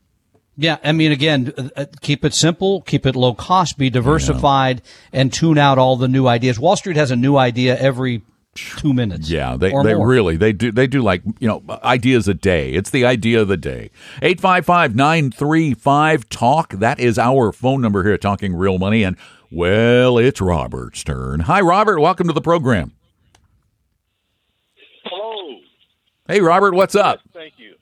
Yeah, 0.57 0.77
I 0.85 0.93
mean, 0.93 1.11
again, 1.11 1.53
uh, 1.57 1.69
uh, 1.77 1.87
keep 2.01 2.25
it 2.25 2.33
simple, 2.33 2.83
keep 2.83 3.07
it 3.07 3.17
low 3.17 3.35
cost, 3.35 3.77
be 3.77 3.91
diversified, 3.91 4.83
and 5.13 5.33
tune 5.33 5.59
out 5.59 5.79
all 5.79 5.97
the 5.97 6.07
new 6.07 6.29
ideas. 6.29 6.61
Wall 6.61 6.77
Street 6.77 6.95
has 6.97 7.11
a 7.11 7.17
new 7.17 7.37
idea 7.37 7.77
every 7.77 8.23
two 8.55 8.95
minutes. 8.95 9.29
Yeah, 9.29 9.57
they 9.57 9.73
or 9.73 9.83
they 9.83 9.95
more. 9.95 10.07
really 10.07 10.37
they 10.37 10.53
do 10.53 10.71
they 10.71 10.87
do 10.87 11.03
like 11.03 11.25
you 11.41 11.49
know 11.49 11.65
ideas 11.83 12.29
a 12.29 12.35
day. 12.35 12.71
It's 12.73 12.91
the 12.91 13.05
idea 13.05 13.43
of 13.43 13.49
the 13.49 13.57
day. 13.57 13.91
855-935 14.23 16.29
talk. 16.29 16.75
That 16.75 17.01
is 17.01 17.19
our 17.19 17.51
phone 17.51 17.81
number 17.81 18.05
here 18.05 18.13
at 18.13 18.21
Talking 18.21 18.55
Real 18.55 18.79
Money 18.79 19.03
and 19.03 19.17
well, 19.51 20.19
it's 20.19 20.41
Robert's 20.41 21.03
turn. 21.05 21.41
Hi 21.41 21.61
Robert, 21.61 22.01
welcome 22.01 22.29
to 22.29 22.33
the 22.33 22.41
program. 22.41 22.93
Hello. 25.05 25.59
Hey 26.29 26.41
Robert, 26.41 26.75
what's 26.75 26.95
up? 26.95 27.19
Thank 27.33 27.55
you. 27.59 27.75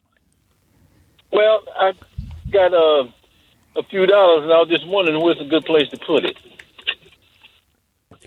Well, 1.32 1.60
I 1.76 1.92
got 2.52 2.72
uh, 2.74 3.04
a 3.76 3.82
few 3.90 4.06
dollars, 4.06 4.42
and 4.44 4.52
I 4.52 4.58
was 4.58 4.68
just 4.68 4.86
wondering 4.86 5.22
where's 5.22 5.40
a 5.40 5.44
good 5.44 5.64
place 5.64 5.88
to 5.90 5.98
put 5.98 6.24
it. 6.24 6.36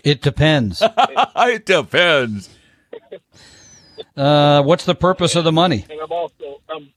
It 0.04 0.20
depends. 0.22 0.82
it 1.36 1.66
depends. 1.66 2.48
uh, 4.16 4.62
what's 4.62 4.84
the 4.84 4.94
purpose 4.94 5.34
of 5.36 5.44
the 5.44 5.52
money? 5.52 5.84
And 5.90 6.00
I'm 6.00 6.12
also, 6.12 6.60
um, 6.74 6.90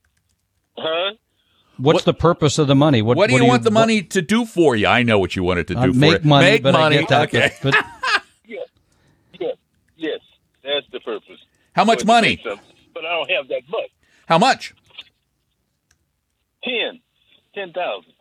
huh? 0.77 1.13
What's 1.77 1.95
What- 1.97 2.05
the 2.05 2.13
purpose 2.13 2.57
of 2.59 2.67
the 2.67 2.75
money? 2.75 3.01
What, 3.01 3.17
What 3.17 3.29
do 3.29 3.35
you 3.37 3.45
want 3.45 3.63
the 3.63 3.71
money 3.71 4.01
to 4.03 4.21
do 4.21 4.45
for 4.45 4.75
you? 4.75 4.87
I 4.87 5.03
know 5.03 5.17
what 5.17 5.35
you 5.35 5.43
want 5.43 5.59
it 5.59 5.67
to 5.67 5.75
do 5.75 5.79
Uh, 5.79 5.83
for 5.87 5.93
make 5.93 6.23
you. 6.23 6.29
money, 6.29 6.45
Make 6.51 6.63
but 6.63 6.73
money. 6.73 6.97
I 6.97 6.99
get 7.01 7.09
that. 7.09 7.27
Okay. 7.29 7.51
But, 7.63 7.73
but 7.73 7.85
Yes, 8.45 8.67
yes, 9.39 9.55
yes. 9.95 10.19
That's 10.63 10.85
the 10.91 10.99
purpose. 10.99 11.39
How 11.73 11.85
much 11.85 11.99
But 11.99 12.07
money? 12.07 12.41
some- 12.43 12.59
But 12.93 13.05
I 13.05 13.15
don't 13.15 13.31
have 13.31 13.47
that 13.47 13.61
much. 13.69 13.89
How 14.27 14.37
much? 14.37 14.73
Ten, 17.59 17.73
ten 17.73 17.73
thousand. 17.73 18.13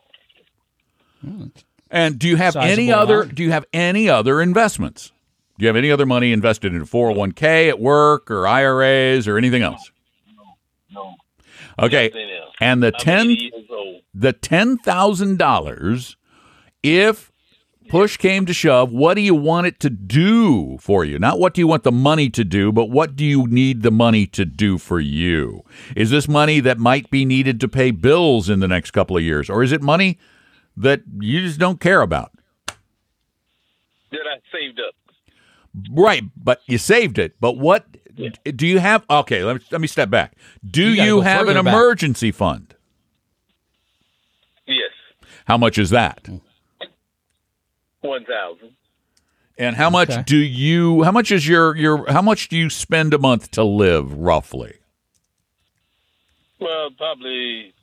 And 1.91 2.19
do 2.19 2.27
you 2.27 2.35
have 2.37 2.55
any 2.55 2.91
other? 2.91 3.21
amount. 3.21 3.35
Do 3.35 3.43
you 3.43 3.51
have 3.51 3.65
any 3.73 4.09
other 4.09 4.41
investments? 4.41 5.11
Do 5.57 5.63
you 5.63 5.67
have 5.67 5.75
any 5.75 5.91
other 5.91 6.05
money 6.05 6.31
invested 6.31 6.73
in 6.73 6.85
401k 6.85 7.67
at 7.69 7.79
work 7.79 8.31
or 8.31 8.47
IRAs 8.47 9.27
or 9.27 9.37
anything 9.37 9.61
else? 9.61 9.91
No, 10.91 11.15
no. 11.79 11.85
Okay. 11.85 12.09
else. 12.11 12.53
And 12.61 12.81
the 12.81 12.87
I'm 12.95 12.99
ten 13.03 13.31
80 13.31 13.43
years 13.43 13.53
old. 13.69 14.01
the 14.13 14.33
ten 14.33 14.77
thousand 14.77 15.37
dollars, 15.37 16.15
if 16.81 17.28
push 17.89 18.17
came 18.17 18.45
to 18.45 18.53
shove, 18.53 18.91
what 18.91 19.15
do 19.15 19.21
you 19.21 19.35
want 19.35 19.67
it 19.67 19.79
to 19.81 19.89
do 19.89 20.77
for 20.79 21.03
you? 21.03 21.19
Not 21.19 21.39
what 21.39 21.53
do 21.53 21.61
you 21.61 21.67
want 21.67 21.83
the 21.83 21.91
money 21.91 22.29
to 22.29 22.43
do, 22.43 22.71
but 22.71 22.85
what 22.85 23.15
do 23.15 23.25
you 23.25 23.47
need 23.47 23.81
the 23.81 23.91
money 23.91 24.25
to 24.27 24.45
do 24.45 24.77
for 24.77 24.99
you? 24.99 25.63
Is 25.95 26.09
this 26.09 26.27
money 26.27 26.59
that 26.61 26.77
might 26.77 27.09
be 27.09 27.25
needed 27.25 27.59
to 27.61 27.67
pay 27.67 27.91
bills 27.91 28.49
in 28.49 28.59
the 28.59 28.67
next 28.67 28.91
couple 28.91 29.17
of 29.17 29.23
years, 29.23 29.49
or 29.49 29.63
is 29.63 29.71
it 29.71 29.81
money 29.81 30.17
that 30.77 31.01
you 31.19 31.41
just 31.41 31.59
don't 31.59 31.79
care 31.81 32.01
about? 32.01 32.31
That 34.11 34.21
I 34.25 34.39
saved 34.57 34.79
up. 34.79 34.95
Right, 35.91 36.23
but 36.35 36.61
you 36.67 36.77
saved 36.77 37.19
it. 37.19 37.35
But 37.39 37.57
what 37.57 37.85
do 38.43 38.65
you 38.67 38.79
have? 38.79 39.05
Okay, 39.09 39.43
let 39.43 39.57
me 39.57 39.61
let 39.71 39.81
me 39.81 39.87
step 39.87 40.09
back. 40.09 40.35
Do 40.69 40.81
You 40.83 41.03
you, 41.03 41.21
have 41.21 41.47
an 41.47 41.53
back. 41.63 41.73
emergency 41.73 42.31
fund? 42.31 42.75
Yes, 44.67 44.91
How 45.45 45.57
much 45.57 45.77
is 45.77 45.89
that? 45.91 46.23
Mm. 46.23 46.41
One 48.01 48.25
thousand. 48.25 48.71
And 49.57 49.75
how 49.75 49.89
much 49.89 50.09
Okay. 50.09 50.23
do 50.25 50.37
you? 50.37 51.03
How 51.03 51.11
much 51.11 51.31
is 51.31 51.47
your 51.47 51.75
your? 51.75 52.09
How 52.11 52.21
much 52.21 52.47
do 52.49 52.57
you 52.57 52.69
spend 52.69 53.13
a 53.13 53.17
month 53.17 53.51
to 53.51 53.63
live 53.63 54.13
roughly? 54.13 54.75
Well, 56.59 56.89
probably 56.97 57.73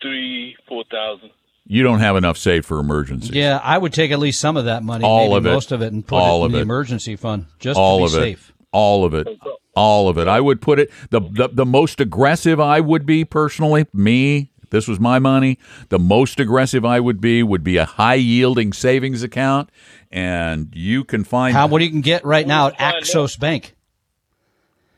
three, 0.00 0.56
four 0.68 0.84
thousand. 0.90 1.30
You 1.64 1.82
don't 1.84 2.00
have 2.00 2.16
enough 2.16 2.36
saved 2.38 2.66
for 2.66 2.80
emergencies. 2.80 3.30
yeah, 3.34 3.60
I 3.62 3.78
would 3.78 3.92
take 3.92 4.10
at 4.10 4.18
least 4.18 4.40
some 4.40 4.56
of 4.56 4.64
that 4.64 4.82
money, 4.82 5.04
All 5.04 5.28
maybe 5.28 5.36
of 5.38 5.46
it. 5.46 5.52
most 5.54 5.72
of 5.72 5.80
it, 5.80 5.92
and 5.92 6.04
put 6.06 6.16
All 6.16 6.42
it 6.42 6.46
of 6.46 6.50
in 6.50 6.52
the 6.52 6.58
it. 6.58 6.62
emergency 6.62 7.14
fund 7.16 7.46
just 7.60 7.78
all 7.78 7.98
to 8.00 8.04
of 8.06 8.10
it. 8.14 8.16
safe. 8.16 8.52
All 8.72 9.04
of 9.04 9.14
it. 9.14 9.28
All 9.76 10.08
of 10.08 10.18
it. 10.18 10.26
I 10.28 10.40
would 10.40 10.60
put 10.60 10.78
it 10.80 10.90
the, 11.10 11.20
the 11.20 11.48
the 11.52 11.64
most 11.66 12.00
aggressive 12.00 12.58
I 12.58 12.80
would 12.80 13.06
be 13.06 13.24
personally, 13.24 13.86
me, 13.92 14.38
if 14.38 14.48
this 14.72 14.88
was 14.88 14.98
my 14.98 15.20
money, 15.20 15.58
the 15.90 15.98
most 15.98 16.40
aggressive 16.40 16.84
I 16.84 16.98
would 16.98 17.20
be 17.20 17.42
would 17.42 17.62
be 17.62 17.76
a 17.76 17.84
high 17.84 18.14
yielding 18.14 18.72
savings 18.72 19.22
account 19.22 19.70
and 20.10 20.70
you 20.74 21.04
can 21.04 21.24
find 21.24 21.54
How? 21.54 21.68
What 21.68 21.82
you 21.82 21.90
can 21.90 22.00
get 22.00 22.24
right 22.24 22.46
now 22.46 22.68
at 22.68 22.78
Axos 22.78 23.38
Bank. 23.38 23.74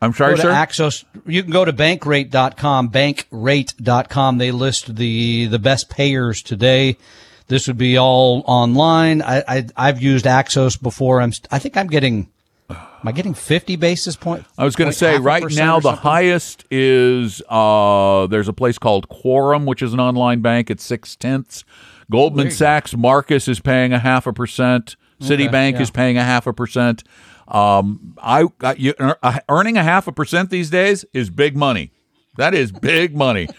I'm 0.01 0.13
sorry, 0.13 0.33
go 0.33 0.37
to 0.37 0.41
sir. 0.43 0.51
Axos. 0.51 1.05
You 1.25 1.41
can 1.41 1.51
go 1.51 1.65
to 1.65 1.73
bankrate.com, 1.73 2.89
bankrate.com. 2.89 4.37
They 4.37 4.51
list 4.51 4.95
the, 4.95 5.47
the 5.47 5.59
best 5.59 5.89
payers 5.89 6.41
today. 6.41 6.97
This 7.47 7.67
would 7.67 7.77
be 7.77 7.97
all 7.97 8.43
online. 8.45 9.21
I, 9.21 9.43
I, 9.47 9.65
I've 9.75 10.01
used 10.01 10.25
Axos 10.25 10.81
before. 10.81 11.21
I'm, 11.21 11.31
I 11.51 11.59
think 11.59 11.77
I'm 11.77 11.87
getting, 11.87 12.29
am 12.69 12.77
I 13.03 13.11
getting 13.11 13.33
50 13.33 13.75
basis 13.75 14.15
points? 14.15 14.47
I 14.57 14.63
was 14.63 14.75
going 14.75 14.89
to 14.89 14.97
say 14.97 15.17
right 15.17 15.43
now 15.51 15.79
the 15.79 15.93
highest 15.93 16.65
is 16.71 17.41
uh, 17.49 18.27
there's 18.27 18.47
a 18.47 18.53
place 18.53 18.77
called 18.77 19.07
Quorum, 19.09 19.65
which 19.65 19.81
is 19.81 19.93
an 19.93 19.99
online 19.99 20.41
bank 20.41 20.71
at 20.71 20.79
six 20.79 21.15
tenths. 21.15 21.63
Goldman 22.11 22.51
Sachs 22.51 22.95
Marcus 22.95 23.47
is 23.47 23.59
paying 23.59 23.93
a 23.93 23.99
half 23.99 24.27
a 24.27 24.33
percent. 24.33 24.95
Citibank 25.19 25.73
yeah. 25.73 25.81
is 25.81 25.91
paying 25.91 26.17
a 26.17 26.23
half 26.23 26.45
a 26.45 26.53
percent. 26.53 27.03
Um, 27.47 28.15
I, 28.21 28.45
I 28.61 28.73
you, 28.75 28.93
uh, 28.99 29.39
earning 29.49 29.77
a 29.77 29.83
half 29.83 30.07
a 30.07 30.11
percent 30.11 30.49
these 30.49 30.69
days 30.69 31.05
is 31.13 31.29
big 31.29 31.55
money. 31.55 31.91
That 32.37 32.53
is 32.53 32.71
big 32.71 33.15
money. 33.15 33.47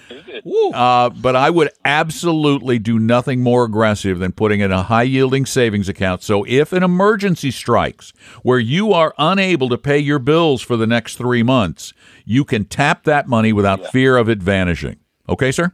Uh, 0.75 1.09
but 1.11 1.35
I 1.35 1.51
would 1.51 1.71
absolutely 1.85 2.79
do 2.79 2.99
nothing 3.01 3.41
more 3.43 3.65
aggressive 3.65 4.19
than 4.19 4.31
putting 4.33 4.61
in 4.61 4.71
a 4.71 4.83
high 4.85 5.03
yielding 5.05 5.45
savings 5.47 5.89
account. 5.89 6.23
So 6.23 6.45
if 6.47 6.73
an 6.73 6.83
emergency 6.83 7.51
strikes 7.51 8.12
where 8.43 8.59
you 8.59 8.93
are 8.93 9.12
unable 9.19 9.69
to 9.71 9.79
pay 9.79 9.99
your 9.99 10.19
bills 10.21 10.62
for 10.62 10.77
the 10.77 10.87
next 10.87 11.17
three 11.17 11.43
months, 11.43 11.95
you 12.25 12.45
can 12.45 12.65
tap 12.65 13.05
that 13.05 13.27
money 13.27 13.53
without 13.53 13.87
fear 13.91 14.17
of 14.17 14.29
it 14.29 14.39
vanishing. 14.39 14.99
Okay, 15.29 15.51
sir? 15.51 15.73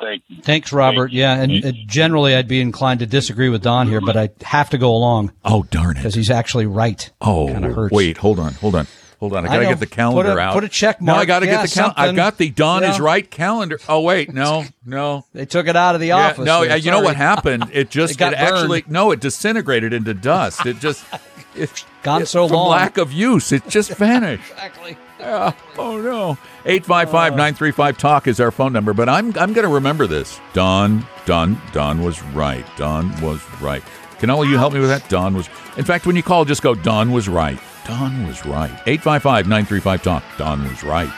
Thank 0.00 0.22
you. 0.28 0.42
Thanks, 0.42 0.72
Robert. 0.72 1.12
Yeah, 1.12 1.34
and 1.40 1.64
uh, 1.64 1.72
generally 1.86 2.34
I'd 2.34 2.48
be 2.48 2.60
inclined 2.60 3.00
to 3.00 3.06
disagree 3.06 3.50
with 3.50 3.62
Don 3.62 3.86
here, 3.88 4.00
but 4.00 4.16
I 4.16 4.30
have 4.42 4.70
to 4.70 4.78
go 4.78 4.90
along 4.94 5.32
Oh, 5.44 5.64
darn 5.64 5.92
it. 5.92 5.94
because 5.96 6.14
he's 6.14 6.30
actually 6.30 6.66
right. 6.66 7.08
Oh, 7.20 7.48
kind 7.52 7.64
of 7.66 7.74
hurts. 7.74 7.92
wait, 7.92 8.16
hold 8.16 8.38
on, 8.40 8.54
hold 8.54 8.74
on. 8.74 8.86
Hold 9.20 9.34
on, 9.34 9.44
I 9.44 9.48
I 9.48 9.52
gotta 9.52 9.62
know. 9.64 9.68
get 9.70 9.80
the 9.80 9.86
calendar 9.86 10.30
Put 10.30 10.38
a- 10.38 10.40
out. 10.40 10.54
put 10.54 10.64
a 10.64 10.68
check 10.68 11.00
mark. 11.00 11.14
No, 11.16 11.20
I 11.20 11.24
gotta 11.26 11.46
Yeah, 11.46 11.52
get 11.62 11.68
the 11.68 11.74
calendar. 11.74 11.94
I've 12.00 12.16
got 12.16 12.38
the 12.38 12.48
Don 12.50 12.82
is 12.84 12.98
right 12.98 13.30
calendar. 13.30 13.78
Oh 13.88 14.00
wait, 14.00 14.32
no, 14.34 14.64
no. 14.84 15.26
They 15.34 15.44
took 15.46 15.66
it 15.68 15.76
out 15.76 15.94
of 15.94 16.00
the 16.00 16.08
Yeah, 16.08 16.28
office. 16.30 16.44
no, 16.46 16.62
uh, 16.68 16.74
you 16.74 16.90
know 16.90 17.02
what 17.02 17.16
happened? 17.16 17.68
It 17.72 17.90
just 17.90 18.14
It 18.14 18.18
got 18.18 18.32
it 18.32 18.38
actually 18.38 18.82
no, 18.88 19.10
it 19.12 19.20
disintegrated 19.20 19.92
into 19.92 20.14
dust. 20.14 20.64
It 20.66 20.78
just 20.80 21.04
it, 21.54 21.84
Gone 22.02 22.22
it- 22.22 22.26
so 22.28 22.46
long. 22.46 22.70
lack 22.70 22.96
of 22.96 23.12
use. 23.12 23.52
It 23.52 23.68
just 23.68 23.90
vanished. 23.96 24.50
Exactly. 24.52 24.96
Yeah. 25.20 25.52
Oh 25.76 25.98
no. 25.98 26.38
855-935 26.64 27.96
talk 27.98 28.26
is 28.26 28.40
our 28.40 28.50
phone 28.50 28.72
number, 28.72 28.92
but 28.94 29.08
I'm 29.08 29.26
I'm 29.38 29.52
going 29.52 29.66
to 29.66 29.74
remember 29.74 30.06
this. 30.06 30.40
Don 30.54 31.06
Don 31.26 31.60
Don 31.72 32.02
was 32.02 32.22
right. 32.34 32.64
Don 32.76 33.18
was 33.20 33.40
right. 33.60 33.82
Can 34.18 34.30
all 34.30 34.42
of 34.42 34.48
you 34.48 34.58
help 34.58 34.72
me 34.72 34.80
with 34.80 34.88
that? 34.90 35.08
Don 35.08 35.34
was 35.34 35.48
In 35.76 35.84
fact, 35.84 36.06
when 36.06 36.16
you 36.16 36.22
call 36.22 36.44
just 36.44 36.62
go 36.62 36.74
Don 36.74 37.10
was 37.12 37.28
right. 37.28 37.58
Don 37.90 38.24
was 38.24 38.46
right. 38.46 38.70
855-935 38.86 40.02
talk. 40.02 40.22
Don 40.38 40.62
was 40.62 40.84
right. 40.84 41.08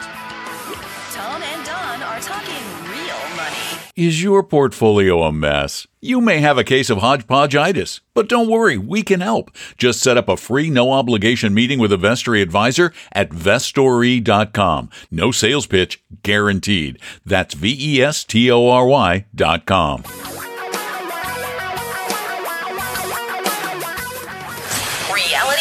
Tom 1.12 1.42
and 1.42 1.66
Don 1.66 2.02
are 2.02 2.18
talking 2.18 2.64
real 2.90 3.36
money. 3.36 3.56
Is 3.94 4.22
your 4.22 4.42
portfolio 4.42 5.22
a 5.22 5.32
mess? 5.32 5.86
You 6.00 6.22
may 6.22 6.38
have 6.38 6.56
a 6.56 6.64
case 6.64 6.88
of 6.88 6.96
hodgepodgeitis, 6.96 8.00
but 8.14 8.26
don't 8.26 8.48
worry, 8.48 8.78
we 8.78 9.02
can 9.02 9.20
help. 9.20 9.50
Just 9.76 10.00
set 10.00 10.16
up 10.16 10.30
a 10.30 10.36
free, 10.38 10.70
no 10.70 10.92
obligation 10.92 11.52
meeting 11.52 11.78
with 11.78 11.92
a 11.92 11.98
Vestory 11.98 12.40
advisor 12.40 12.90
at 13.12 13.28
vestory.com. 13.28 14.88
No 15.10 15.30
sales 15.30 15.66
pitch 15.66 16.02
guaranteed. 16.22 16.98
That's 17.26 17.52
V 17.52 17.76
E 17.78 18.02
S 18.02 18.24
T 18.24 18.50
O 18.50 18.66
R 18.70 18.86
Y 18.86 19.26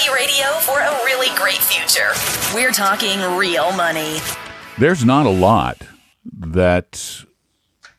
dot 0.05 0.07
com. 0.07 0.15
Reality 0.15 0.33
radio 0.33 0.59
for 0.59 0.79
a 0.79 0.91
really 1.05 1.35
great 1.37 1.57
future. 1.57 2.11
We're 2.55 2.71
talking 2.71 3.19
real 3.37 3.71
money. 3.73 4.17
There's 4.77 5.03
not 5.05 5.25
a 5.25 5.29
lot 5.29 5.81
that 6.25 7.23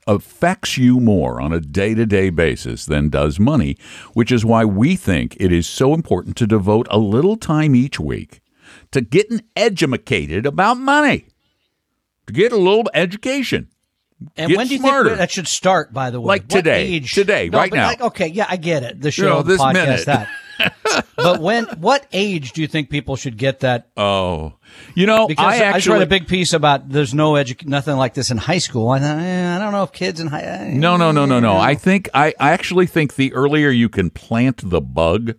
affects 0.07 0.77
you 0.77 0.99
more 0.99 1.41
on 1.41 1.53
a 1.53 1.61
day 1.61 1.95
to 1.95 2.05
day 2.07 2.31
basis 2.31 2.87
than 2.87 3.09
does 3.09 3.39
money, 3.39 3.77
which 4.15 4.33
is 4.33 4.45
why 4.45 4.65
we 4.65 4.97
think 4.97 5.37
it 5.39 5.53
is 5.53 5.67
so 5.69 5.95
important 5.95 6.37
to 6.39 6.47
devote 6.47 6.87
a 6.91 6.99
little 6.99 7.37
time 7.37 7.75
each 7.77 8.01
week 8.01 8.41
to 8.91 9.01
getting 9.01 9.43
educated 9.57 10.45
about 10.47 10.77
money, 10.77 11.27
to 12.27 12.33
get 12.33 12.53
a 12.53 12.57
little 12.57 12.85
education. 12.95 13.69
And 14.37 14.49
Get 14.51 14.57
when 14.57 14.67
do 14.69 14.75
you 14.75 14.81
smarter. 14.81 15.09
think 15.11 15.19
that 15.19 15.31
should 15.33 15.49
start? 15.49 15.93
By 15.93 16.11
the 16.11 16.21
way, 16.21 16.27
Like 16.29 16.43
What 16.43 16.51
today. 16.51 16.87
age? 16.87 17.13
Today, 17.13 17.49
No, 17.49 17.59
right 17.59 17.71
but 17.71 17.77
now. 17.77 17.87
like, 17.89 18.01
okay, 18.03 18.29
yeah, 18.29 18.47
I 18.49 18.57
get 18.57 18.85
it. 18.85 19.01
The 19.01 19.11
show, 19.11 19.25
know, 19.29 19.43
this 19.43 19.61
podcast, 19.61 19.73
minute. 19.73 20.07
that. 20.07 20.29
but 21.17 21.41
when? 21.41 21.65
What 21.79 22.07
age 22.13 22.53
do 22.53 22.61
you 22.61 22.67
think 22.67 22.91
people 22.91 23.17
should 23.17 23.37
get 23.37 23.61
that? 23.61 23.89
Oh, 23.97 24.55
you 24.95 25.07
know, 25.07 25.27
Because 25.29 25.45
I 25.45 25.49
I, 25.49 25.53
just 25.59 25.63
actually 25.77 25.93
read 25.99 26.03
a 26.03 26.07
big 26.07 26.27
piece 26.29 26.53
about 26.53 26.89
there's 26.89 27.15
no 27.15 27.33
edu- 27.33 27.67
nothing 27.67 27.97
like 27.97 28.15
this 28.15 28.31
in 28.31 28.37
high 28.39 28.59
school. 28.59 28.89
I, 28.91 28.97
I 28.99 29.59
don't 29.59 29.73
know 29.73 29.83
if 29.83 29.93
kids 29.93 30.21
in 30.21 30.27
high. 30.29 30.43
eh, 30.43 30.73
no, 30.75 30.97
no, 30.97 31.13
no, 31.13 31.25
no, 31.27 31.41
no. 31.41 31.57
I 31.57 31.75
think 31.75 32.09
I, 32.15 32.35
I 32.41 32.53
actually 32.53 32.87
think 32.87 33.15
the 33.17 33.33
earlier 33.33 33.71
you 33.71 33.89
can 33.89 34.11
plant 34.11 34.69
the 34.69 34.81
bug, 34.81 35.35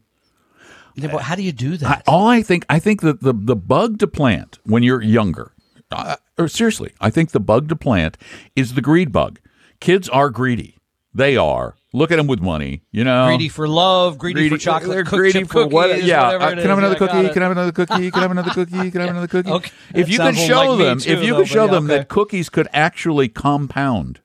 Yeah, 0.96 1.12
but 1.12 1.24
how 1.24 1.36
do 1.36 1.42
you 1.44 1.52
do 1.52 1.74
I, 1.74 1.78
that? 1.78 2.04
all 2.08 2.28
I 2.28 2.42
think 2.42 2.66
I 2.70 2.80
think 2.80 3.02
that 3.02 3.22
the 3.22 3.34
the 3.34 3.56
bug 3.56 4.00
to 4.00 4.08
plant 4.08 4.60
when 4.64 4.84
you're 4.84 5.02
younger, 5.02 5.54
uh, 5.92 6.16
or 6.38 6.48
seriously, 6.48 6.92
I 7.02 7.10
think 7.10 7.32
the 7.32 7.40
bug 7.40 7.70
to 7.70 7.76
plant 7.76 8.18
is 8.56 8.74
the 8.76 8.82
greed 8.82 9.12
bug. 9.12 9.40
Kids 9.80 10.08
are 10.10 10.30
greedy. 10.30 10.78
They 11.14 11.36
are. 11.38 11.76
Look 11.96 12.10
at 12.10 12.18
them 12.18 12.26
with 12.26 12.42
money. 12.42 12.82
You 12.92 13.04
know, 13.04 13.28
greedy 13.28 13.50
for 13.50 13.68
love, 13.68 14.18
greedy, 14.18 14.50
for 14.50 14.58
chocolate, 14.58 14.90
They're 14.90 15.04
cook- 15.04 15.20
greedy 15.20 15.44
for 15.44 15.68
what? 15.68 16.04
Yeah. 16.04 16.24
whatever 16.24 16.44
uh, 16.44 16.50
can 16.50 16.60
I 16.60 16.62
have 16.64 16.78
another 16.80 16.96
cookie? 16.96 17.30
Can 17.30 17.42
I 17.42 17.46
have 17.46 17.52
another 17.52 17.72
cookie? 17.72 18.12
Can 18.12 18.20
I 18.20 18.22
have 18.24 18.32
another 18.32 18.52
cookie? 18.52 18.92
Can 18.92 19.02
I 19.02 19.06
have 19.06 19.10
another 19.12 19.28
cookie? 19.28 19.52
Okay. 19.52 19.72
If 19.94 20.10
you 20.10 20.18
could 20.18 20.36
show 20.36 20.74
like 20.74 20.80
them, 20.80 21.00
too, 21.00 21.12
if 21.12 21.24
you 21.24 21.34
though, 21.34 21.40
could 21.42 21.48
show 21.48 21.66
yeah, 21.66 21.72
them 21.72 21.86
okay. 21.86 21.98
that 21.98 22.08
cookies 22.10 22.50
could 22.50 22.68
actually 22.74 23.30
compound. 23.30 24.22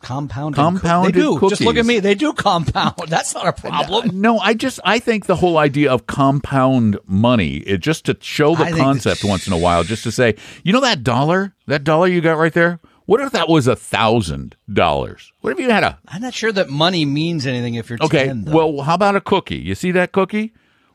compound 0.00 0.54
Compounded 0.54 1.14
They 1.14 1.20
do. 1.20 1.38
Just 1.50 1.60
look 1.60 1.76
at 1.76 1.84
me. 1.84 2.00
They 2.00 2.14
do 2.14 2.32
compound. 2.32 2.94
That's 3.08 3.34
not 3.34 3.46
a 3.46 3.52
problem. 3.52 4.18
No, 4.18 4.38
I 4.38 4.54
just 4.54 4.80
I 4.82 4.98
think 4.98 5.26
the 5.26 5.36
whole 5.36 5.58
idea 5.58 5.92
of 5.92 6.06
compound 6.06 6.98
money, 7.06 7.58
it 7.58 7.80
just 7.80 8.06
to 8.06 8.16
show 8.22 8.56
the 8.56 8.64
I 8.64 8.72
concept 8.72 9.22
once 9.22 9.46
in 9.46 9.52
a 9.52 9.58
while, 9.58 9.84
just 9.84 10.02
to 10.04 10.12
say, 10.12 10.34
you 10.64 10.72
know 10.72 10.80
that 10.80 11.04
dollar, 11.04 11.54
that 11.66 11.84
dollar 11.84 12.06
you 12.06 12.22
got 12.22 12.38
right 12.38 12.54
there. 12.54 12.80
What 13.06 13.20
if 13.20 13.32
that 13.32 13.48
was 13.48 13.66
a 13.66 13.76
thousand 13.76 14.56
dollars? 14.72 15.32
What 15.40 15.52
if 15.52 15.58
you 15.58 15.70
had 15.70 15.84
a 15.84 15.98
I'm 16.08 16.22
not 16.22 16.34
sure 16.34 16.52
that 16.52 16.68
money 16.68 17.04
means 17.04 17.46
anything 17.46 17.74
if 17.74 17.90
you're 17.90 17.98
okay? 18.02 18.26
10, 18.26 18.44
well, 18.46 18.82
how 18.82 18.94
about 18.94 19.16
a 19.16 19.20
cookie? 19.20 19.58
You 19.58 19.74
see 19.74 19.90
that 19.92 20.12
cookie? 20.12 20.52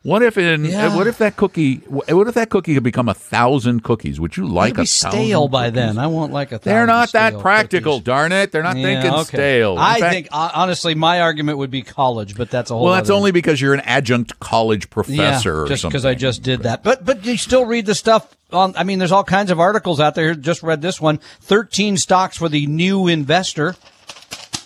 What 0.08 0.24
if 0.24 0.38
in 0.38 0.65
eh, 0.65 0.70
Yeah. 0.70 0.96
what 0.96 1.06
if 1.08 1.17
that 1.17 1.36
cookie? 1.36 1.82
What 1.89 2.30
if 2.30 2.36
that 2.36 2.50
cookie 2.50 2.74
could 2.76 2.84
become 2.84 3.10
a 3.10 3.13
thousand 3.13 3.84
cookies? 3.84 4.22
Would 4.22 4.38
you 4.38 4.48
like 4.48 4.70
It'll 4.72 4.78
be 4.78 4.84
a 4.84 4.88
stale 4.88 5.48
by 5.50 5.65
cookies? 5.65 5.76
then. 5.76 5.98
I 5.98 6.08
want 6.08 6.32
like 6.32 6.54
a. 6.54 6.60
They're 6.60 6.86
not 6.86 7.12
that 7.12 7.38
practical, 7.39 7.96
cookies. 7.96 8.06
darn 8.06 8.32
it! 8.32 8.54
They're 8.54 8.63
not 8.63 8.78
Yeah, 8.78 8.84
thinking 9.02 9.12
okay. 9.20 9.24
stale. 9.38 9.74
In 9.74 9.80
I 9.80 10.00
fact- 10.00 10.13
think 10.13 10.28
honestly, 10.32 10.96
my 10.96 11.20
argument 11.20 11.58
would 11.58 11.72
be 11.72 11.82
college, 11.82 12.38
but 12.38 12.50
that's 12.50 12.72
a 12.72 12.74
whole. 12.74 12.86
Well, 12.86 12.93
that's 12.93 13.10
only 13.10 13.32
because 13.32 13.60
you're 13.60 13.74
an 13.74 13.82
adjunct 13.82 14.39
college 14.39 14.89
professor 14.89 15.50
yeah, 15.56 15.62
or 15.63 15.67
just 15.67 15.82
something. 15.82 15.91
because 15.91 16.06
I 16.06 16.15
just 16.15 16.41
did 16.41 16.63
that. 16.63 16.84
But 16.84 17.04
but 17.04 17.26
you 17.26 17.36
still 17.36 17.65
read 17.65 17.86
the 17.86 17.93
stuff 17.96 18.34
on. 18.54 18.76
I 18.78 18.86
mean, 18.86 19.00
there's 19.00 19.12
all 19.12 19.26
kinds 19.26 19.52
of 19.52 19.60
articles 19.60 20.00
out 20.00 20.15
there. 20.15 20.34
Just 20.36 20.63
read 20.63 20.82
this 20.82 21.02
one: 21.02 21.20
thirteen 21.41 21.98
stocks 21.98 22.38
for 22.38 22.48
the 22.48 22.65
new 22.65 23.10
investor. 23.10 23.76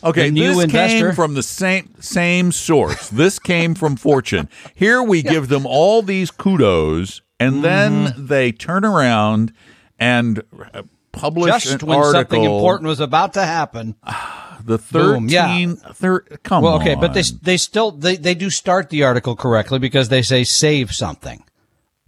Okay, 0.03 0.29
the 0.29 0.31
new 0.31 0.55
this 0.55 0.63
investor. 0.65 1.05
came 1.07 1.15
from 1.15 1.33
the 1.33 1.43
same 1.43 1.93
same 1.99 2.51
source. 2.51 3.09
this 3.09 3.39
came 3.39 3.75
from 3.75 3.95
Fortune. 3.95 4.49
Here 4.73 5.01
we 5.03 5.21
give 5.21 5.47
them 5.49 5.65
all 5.65 6.01
these 6.01 6.31
kudos, 6.31 7.21
and 7.39 7.63
then 7.63 7.91
Mm-hmm. 8.07 8.25
they 8.27 8.51
turn 8.51 8.83
around 8.85 9.53
and 9.99 10.41
uh, 10.73 10.83
publish 11.11 11.51
Just 11.63 11.83
when 11.83 11.97
article. 11.97 12.13
something 12.13 12.43
important 12.43 12.87
was 12.87 12.99
about 12.99 13.33
to 13.33 13.43
happen. 13.45 13.95
the 14.63 14.77
Boom, 14.91 15.27
yeah. 15.29 15.73
Thir- 15.93 16.21
come 16.43 16.63
Well, 16.63 16.75
on. 16.75 16.81
okay, 16.81 16.95
but 16.95 17.13
they 17.13 17.23
they 17.41 17.57
still 17.57 17.91
they, 17.91 18.15
they 18.15 18.33
do 18.35 18.49
start 18.49 18.89
the 18.89 19.03
article 19.03 19.35
correctly 19.35 19.79
because 19.79 20.09
they 20.09 20.21
say 20.21 20.43
save 20.43 20.91
something, 20.93 21.43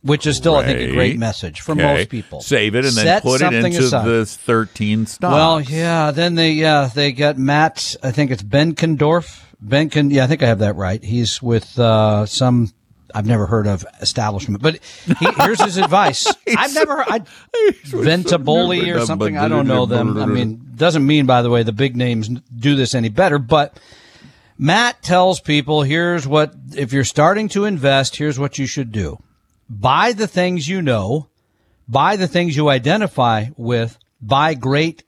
which 0.04 0.28
is 0.28 0.38
still 0.38 0.56
I 0.56 0.66
think 0.66 0.80
a 0.80 0.94
great 0.94 1.18
message 1.18 1.62
for 1.62 1.72
Okay. 1.72 1.82
most 1.82 2.10
people. 2.10 2.42
Save 2.42 2.76
it 2.76 2.86
and 2.86 2.94
then 2.96 3.22
put 3.22 3.42
it 3.42 3.54
into 3.54 3.80
aside. 3.80 4.06
the 4.06 4.26
thirteen 4.26 5.06
stocks. 5.06 5.34
Well, 5.34 5.62
yeah. 5.62 6.12
Then 6.12 6.36
they 6.36 6.52
yeah 6.52 6.90
they 6.94 7.12
got 7.12 7.38
Matt. 7.38 7.96
I 8.04 8.12
think 8.12 8.30
it's 8.32 8.44
Benkendorf. 8.44 9.42
Benken. 9.66 10.12
Yeah, 10.12 10.26
I 10.26 10.28
think 10.28 10.44
I 10.44 10.48
have 10.48 10.60
that 10.60 10.76
right. 10.76 11.02
He's 11.04 11.42
with 11.42 11.80
uh, 11.80 12.26
some. 12.26 12.72
I've 13.16 13.28
never 13.28 13.46
heard 13.46 13.68
of 13.68 13.86
establishment, 14.02 14.62
but 14.64 14.80
he, 15.06 15.28
here's 15.38 15.62
his 15.62 15.78
advice. 15.78 16.26
I've 16.58 16.74
never 16.74 16.98
heard 16.98 17.06
I, 17.10 17.20
Ventaboli 17.86 18.94
or 18.94 19.06
something. 19.06 19.38
I 19.38 19.48
don't 19.48 19.68
know 19.68 19.86
them. 19.86 20.18
I 20.18 20.26
mean, 20.26 20.72
doesn't 20.76 21.06
mean 21.06 21.26
by 21.26 21.42
the 21.44 21.50
way 21.50 21.64
the 21.64 21.72
big 21.72 21.96
names 21.96 22.28
do 22.28 22.76
this 22.76 22.96
any 22.96 23.10
better, 23.10 23.38
but 23.40 23.80
Matt 24.58 25.02
tells 25.02 25.40
people 25.40 25.84
here's 25.84 26.28
what 26.28 26.54
if 26.76 26.92
you're 26.92 27.04
starting 27.04 27.50
to 27.50 27.66
invest, 27.66 28.16
here's 28.16 28.40
what 28.40 28.58
you 28.58 28.66
should 28.66 28.92
do. 28.92 29.20
Buy 29.70 30.14
the 30.14 30.28
things 30.28 30.68
you 30.68 30.82
know, 30.82 31.30
buy 31.88 32.16
the 32.16 32.28
things 32.28 32.56
you 32.56 32.70
identify 32.70 33.46
with, 33.58 33.98
buy 34.22 34.54
great 34.54 35.04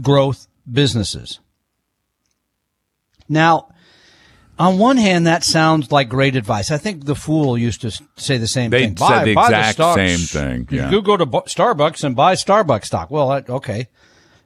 growth 0.00 0.46
businesses. 0.70 1.40
Now, 3.28 3.68
on 4.58 4.78
one 4.78 4.96
hand, 4.96 5.26
that 5.26 5.42
sounds 5.44 5.90
like 5.90 6.08
great 6.08 6.36
advice. 6.36 6.70
I 6.70 6.78
think 6.78 7.04
the 7.06 7.14
fool 7.14 7.56
used 7.56 7.80
to 7.82 7.90
say 8.16 8.36
the 8.38 8.46
same 8.46 8.70
They 8.70 8.86
thing. 8.86 8.96
said 8.96 9.24
the 9.24 9.32
exact 9.32 9.74
stocks. 9.74 9.96
same 9.96 10.18
thing, 10.18 10.68
You 10.70 10.82
yeah. 10.82 10.90
could 10.90 11.04
go 11.04 11.16
to 11.16 11.26
Starbucks 11.26 12.04
and 12.04 12.14
buy 12.14 12.34
Starbucks 12.34 12.84
stock. 12.86 13.10
Well, 13.10 13.32
okay, 13.48 13.88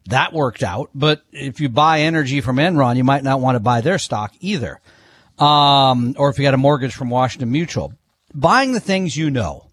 that 0.06 0.32
worked 0.32 0.62
out. 0.62 0.90
But 0.94 1.22
if 1.32 1.60
you 1.60 1.68
buy 1.68 2.00
energy 2.00 2.40
from 2.40 2.56
Enron, 2.56 2.96
you 2.96 3.04
might 3.04 3.24
not 3.24 3.40
want 3.40 3.56
to 3.56 3.60
buy 3.60 3.80
their 3.80 3.98
stock 3.98 4.32
either. 4.40 4.80
Um, 5.38 6.14
or 6.16 6.28
if 6.28 6.38
you 6.38 6.44
got 6.44 6.54
a 6.54 6.58
mortgage 6.58 6.94
from 6.94 7.10
Washington 7.10 7.50
Mutual, 7.50 7.92
buying 8.34 8.72
the 8.72 8.80
things 8.80 9.16
you 9.16 9.30
know. 9.30 9.70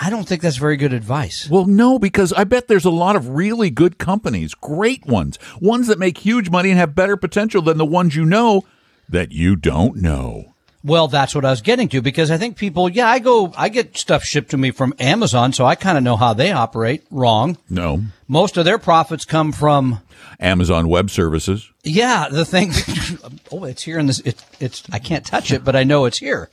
I 0.00 0.10
don't 0.10 0.28
think 0.28 0.42
that's 0.42 0.56
very 0.56 0.76
good 0.76 0.92
advice. 0.92 1.48
Well, 1.50 1.66
no, 1.66 1.98
because 1.98 2.32
I 2.32 2.44
bet 2.44 2.68
there's 2.68 2.84
a 2.84 2.90
lot 2.90 3.16
of 3.16 3.30
really 3.30 3.68
good 3.68 3.98
companies, 3.98 4.54
great 4.54 5.04
ones, 5.06 5.38
ones 5.60 5.88
that 5.88 5.98
make 5.98 6.18
huge 6.18 6.50
money 6.50 6.70
and 6.70 6.78
have 6.78 6.94
better 6.94 7.16
potential 7.16 7.62
than 7.62 7.78
the 7.78 7.84
ones 7.84 8.14
you 8.14 8.24
know 8.24 8.62
that 9.08 9.32
you 9.32 9.56
don't 9.56 9.96
know. 9.96 10.54
Well, 10.84 11.08
that's 11.08 11.34
what 11.34 11.44
I 11.44 11.50
was 11.50 11.60
getting 11.60 11.88
to 11.88 12.00
because 12.00 12.30
I 12.30 12.38
think 12.38 12.56
people, 12.56 12.88
yeah, 12.88 13.08
I 13.08 13.18
go, 13.18 13.52
I 13.56 13.68
get 13.68 13.96
stuff 13.96 14.24
shipped 14.24 14.50
to 14.52 14.56
me 14.56 14.70
from 14.70 14.94
Amazon, 15.00 15.52
so 15.52 15.66
I 15.66 15.74
kind 15.74 15.98
of 15.98 16.04
know 16.04 16.16
how 16.16 16.34
they 16.34 16.52
operate. 16.52 17.04
Wrong. 17.10 17.58
No. 17.68 18.02
Most 18.28 18.56
of 18.56 18.64
their 18.64 18.78
profits 18.78 19.24
come 19.24 19.50
from, 19.52 20.00
Amazon 20.40 20.88
Web 20.88 21.10
Services. 21.10 21.70
yeah, 21.82 22.28
the 22.30 22.44
thing. 22.44 22.70
oh, 23.52 23.64
it's 23.64 23.82
here 23.82 23.98
in 23.98 24.06
this. 24.06 24.20
It, 24.20 24.42
it's 24.60 24.84
I 24.92 24.98
can't 24.98 25.26
touch 25.26 25.50
it, 25.50 25.64
but 25.64 25.74
I 25.74 25.84
know 25.84 26.04
it's 26.04 26.18
here. 26.18 26.48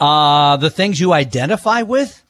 Uh, 0.00 0.56
the 0.56 0.70
things 0.70 0.98
you 0.98 1.12
identify 1.12 1.82
with. 1.82 2.22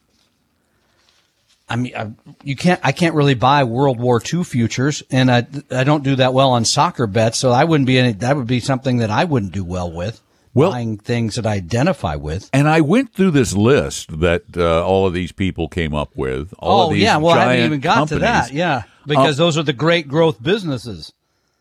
I 1.70 1.76
mean, 1.76 1.94
I, 1.94 2.10
you 2.42 2.56
can't. 2.56 2.80
I 2.82 2.92
can't 2.92 3.14
really 3.14 3.34
buy 3.34 3.64
World 3.64 3.98
War 3.98 4.20
II 4.20 4.44
futures, 4.44 5.02
and 5.10 5.30
I 5.30 5.46
I 5.70 5.84
don't 5.84 6.04
do 6.04 6.16
that 6.16 6.34
well 6.34 6.50
on 6.50 6.64
soccer 6.64 7.06
bets, 7.06 7.38
so 7.38 7.52
I 7.52 7.64
wouldn't 7.64 7.86
be 7.86 7.98
any. 7.98 8.12
That 8.12 8.36
would 8.36 8.46
be 8.46 8.60
something 8.60 8.98
that 8.98 9.10
I 9.10 9.24
wouldn't 9.24 9.52
do 9.52 9.64
well 9.64 9.90
with. 9.90 10.20
Well- 10.54 10.70
buying 10.70 10.96
things 10.96 11.36
that 11.36 11.46
I 11.46 11.54
identify 11.54 12.16
with. 12.16 12.50
And 12.52 12.68
I 12.68 12.80
went 12.80 13.14
through 13.14 13.32
this 13.32 13.54
list 13.54 14.20
that 14.20 14.56
uh, 14.56 14.84
all 14.84 15.06
of 15.06 15.12
these 15.12 15.32
people 15.32 15.68
came 15.68 15.94
up 15.94 16.16
with. 16.16 16.54
All 16.58 16.82
oh 16.82 16.86
of 16.88 16.94
these 16.94 17.02
yeah, 17.02 17.16
well 17.18 17.38
I 17.38 17.52
haven't 17.52 17.66
even 17.66 17.80
got 17.80 18.08
to 18.08 18.18
that. 18.20 18.52
Yeah, 18.52 18.82
because 19.06 19.36
those 19.36 19.56
are 19.56 19.62
the 19.62 19.72
great 19.72 20.08
growth 20.08 20.42
businesses. 20.42 21.12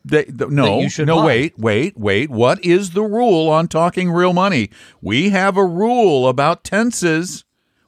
They, 0.06 0.24
th- 0.24 0.50
no, 0.50 0.88
no, 1.00 1.16
buy. 1.18 1.26
wait, 1.26 1.60
wait, 1.60 1.98
wait. 1.98 2.30
What 2.30 2.64
is 2.64 2.92
the 2.92 3.04
rule 3.04 3.50
on 3.50 3.68
talking 3.68 4.10
real 4.10 4.32
money? 4.32 4.70
We 5.02 5.32
have 5.32 5.58
a 5.58 5.66
rule 5.66 6.30
about 6.30 6.64
tenses. 6.64 7.44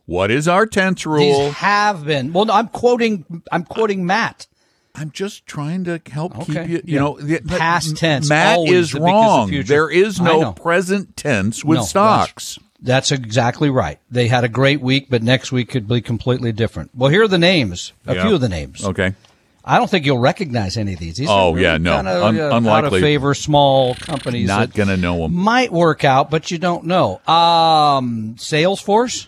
What 0.05 0.29
is 0.29 0.45
our 0.45 0.65
tense 0.65 1.05
rule? 1.05 1.19
These 1.45 1.53
have 1.53 2.03
been. 2.03 2.33
Well, 2.33 2.45
no, 2.45 2.53
I'm 2.53 2.67
quoting. 2.67 3.43
I'm 3.53 3.63
quoting 3.63 4.05
Matt. 4.05 4.47
I'm 4.95 5.11
just 5.11 5.45
trying 5.45 5.83
to 5.85 6.01
help 6.11 6.37
Okay, 6.39 6.45
keep 6.45 6.69
you. 6.69 6.75
You 6.77 6.81
yeah. 6.85 6.99
know, 6.99 7.17
the- 7.19 7.39
Past 7.41 7.95
tense, 7.97 8.27
Matt 8.29 8.59
is 8.67 8.91
the 8.91 8.99
wrong. 9.01 9.51
There 9.65 9.89
is 9.89 10.19
no 10.19 10.51
present 10.53 11.15
tense 11.15 11.63
with 11.63 11.79
No, 11.79 11.83
stocks. 11.85 12.59
That's 12.81 13.11
exactly 13.11 13.69
right. 13.69 13.99
They 14.09 14.27
had 14.29 14.43
a 14.43 14.49
great 14.49 14.81
week, 14.81 15.07
but 15.09 15.21
next 15.21 15.51
week 15.51 15.69
could 15.69 15.87
be 15.87 16.01
completely 16.01 16.51
different. 16.53 16.91
Well, 16.95 17.09
here 17.09 17.23
are 17.23 17.27
the 17.27 17.37
names. 17.37 17.91
A 18.07 18.15
Yeah. 18.15 18.23
few 18.23 18.35
of 18.35 18.41
the 18.41 18.49
names. 18.49 18.83
Okay. 18.83 19.13
I 19.65 19.77
don't 19.77 19.89
think 19.89 20.05
you'll 20.05 20.17
recognize 20.17 20.77
any 20.77 20.93
of 20.93 20.99
these. 20.99 21.17
these 21.17 21.29
Oh, 21.29 21.49
are 21.51 21.55
really 21.55 21.63
yeah, 21.63 21.77
no. 21.77 21.95
kinda, 21.97 22.25
Un- 22.25 22.65
uh, 22.67 22.69
out 22.71 22.85
of 22.85 22.93
favor 22.93 23.33
small 23.35 23.93
companies. 23.95 24.47
Not 24.47 24.73
gonna 24.73 24.97
know 24.97 25.19
them. 25.23 25.35
Might 25.35 25.71
work 25.71 26.03
out, 26.05 26.31
but 26.31 26.49
you 26.51 26.57
don't 26.57 26.85
know. 26.85 27.19
Um, 27.27 28.35
Salesforce. 28.37 29.27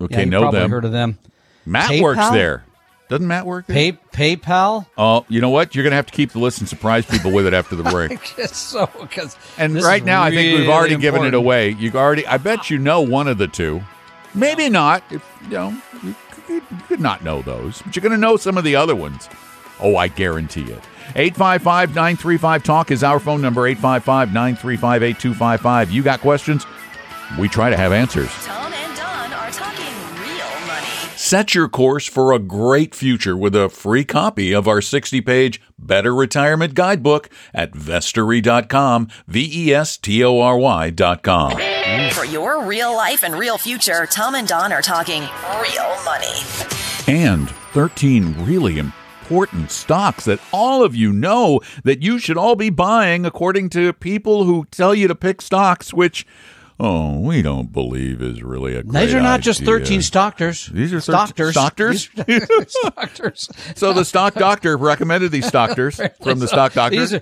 Okay, 0.00 0.20
Yeah, 0.20 0.24
know 0.26 0.40
probably 0.42 0.60
them. 0.60 0.70
heard 0.70 0.84
of 0.84 0.92
them. 0.92 1.18
Matt 1.64 2.00
works 2.00 2.28
there. 2.30 2.64
Doesn't 3.12 3.28
Matt 3.28 3.44
work 3.44 3.66
there? 3.66 3.92
Pay 3.92 4.36
PayPal. 4.36 4.86
Oh, 4.96 5.26
you 5.28 5.42
know 5.42 5.50
what? 5.50 5.74
You're 5.74 5.82
going 5.82 5.90
to 5.90 5.96
have 5.96 6.06
to 6.06 6.14
keep 6.14 6.30
the 6.32 6.38
list 6.38 6.60
and 6.60 6.68
surprise 6.68 7.04
people 7.04 7.30
with 7.30 7.46
it 7.46 7.52
after 7.52 7.76
the 7.76 7.82
break. 7.90 8.24
so 8.46 8.88
because 8.98 9.36
And 9.58 9.74
right 9.82 10.02
now, 10.02 10.22
I 10.22 10.30
think 10.30 10.58
we've 10.58 10.70
already 10.70 10.96
given 10.96 11.26
it 11.26 11.34
away. 11.34 11.72
You 11.72 11.92
already, 11.92 12.26
I 12.26 12.38
bet 12.38 12.70
you 12.70 12.78
know 12.78 13.02
one 13.02 13.28
of 13.28 13.36
the 13.36 13.48
two. 13.48 13.82
Maybe 14.34 14.70
not. 14.70 15.04
If 15.10 15.22
you 15.42 15.50
know, 15.50 15.76
you 16.02 16.14
could, 16.30 16.62
you 16.70 16.78
could 16.88 17.00
not 17.00 17.22
know 17.22 17.42
those, 17.42 17.82
but 17.82 17.94
you're 17.94 18.00
going 18.02 18.12
to 18.12 18.16
know 18.16 18.38
some 18.38 18.56
of 18.56 18.64
the 18.64 18.76
other 18.76 18.96
ones. 18.96 19.28
Oh, 19.78 19.96
I 19.96 20.08
guarantee 20.08 20.62
it. 20.72 20.82
855 21.14 21.90
935 21.90 22.62
Talk 22.62 22.90
is 22.90 23.04
our 23.04 23.20
phone 23.20 23.42
number 23.42 23.66
855 23.66 24.32
935 24.32 25.02
8255. 25.02 25.90
You 25.90 26.02
got 26.02 26.20
questions? 26.20 26.64
We 27.38 27.50
try 27.50 27.68
to 27.68 27.76
have 27.76 27.92
answers. 27.92 28.30
Set 31.32 31.54
your 31.54 31.66
course 31.66 32.06
for 32.06 32.30
a 32.30 32.38
great 32.38 32.94
future 32.94 33.34
with 33.38 33.56
a 33.56 33.70
free 33.70 34.04
copy 34.04 34.52
of 34.52 34.68
our 34.68 34.82
60 34.82 35.22
page 35.22 35.62
Better 35.78 36.14
Retirement 36.14 36.74
Guidebook 36.74 37.30
at 37.54 37.72
vestory.com, 37.72 39.08
V 39.28 39.50
E 39.50 39.72
S 39.72 39.96
T 39.96 40.22
O 40.22 40.40
R 40.40 40.58
Y.com. 40.58 41.52
For 42.12 42.26
your 42.26 42.66
real 42.66 42.94
life 42.94 43.24
and 43.24 43.34
real 43.34 43.56
future, 43.56 44.04
Tom 44.04 44.34
and 44.34 44.46
Don 44.46 44.74
are 44.74 44.82
talking 44.82 45.22
real 45.22 46.04
money. 46.04 46.36
And 47.08 47.48
13 47.72 48.44
really 48.44 48.78
important 48.78 49.70
stocks 49.70 50.26
that 50.26 50.38
all 50.52 50.84
of 50.84 50.94
you 50.94 51.14
know 51.14 51.62
that 51.84 52.02
you 52.02 52.18
should 52.18 52.36
all 52.36 52.56
be 52.56 52.68
buying 52.68 53.24
according 53.24 53.70
to 53.70 53.94
people 53.94 54.44
who 54.44 54.66
tell 54.70 54.94
you 54.94 55.08
to 55.08 55.14
pick 55.14 55.40
stocks, 55.40 55.94
which, 55.94 56.26
oh, 56.80 57.20
we 57.20 57.42
don't 57.42 57.72
believe 57.72 58.20
is 58.22 58.42
really 58.42 58.74
a 58.74 58.82
great 58.82 59.06
These 59.06 59.14
are 59.14 59.20
not 59.20 59.40
just 59.40 59.60
idea. 59.62 59.78
13 59.78 60.02
doctors. 60.10 60.66
These 60.66 60.92
are 60.92 61.00
doctors. 61.12 61.54
Doctors? 61.54 62.08
doctors. 62.96 63.48
So 63.76 63.92
the 63.92 64.04
stock 64.04 64.34
doctor 64.34 64.76
recommended 64.76 65.30
these 65.32 65.50
doctors 65.50 66.00
from 66.22 66.38
the 66.38 66.48
stock 66.48 66.72
doctor. 66.72 66.98
These 66.98 67.14
are, 67.14 67.20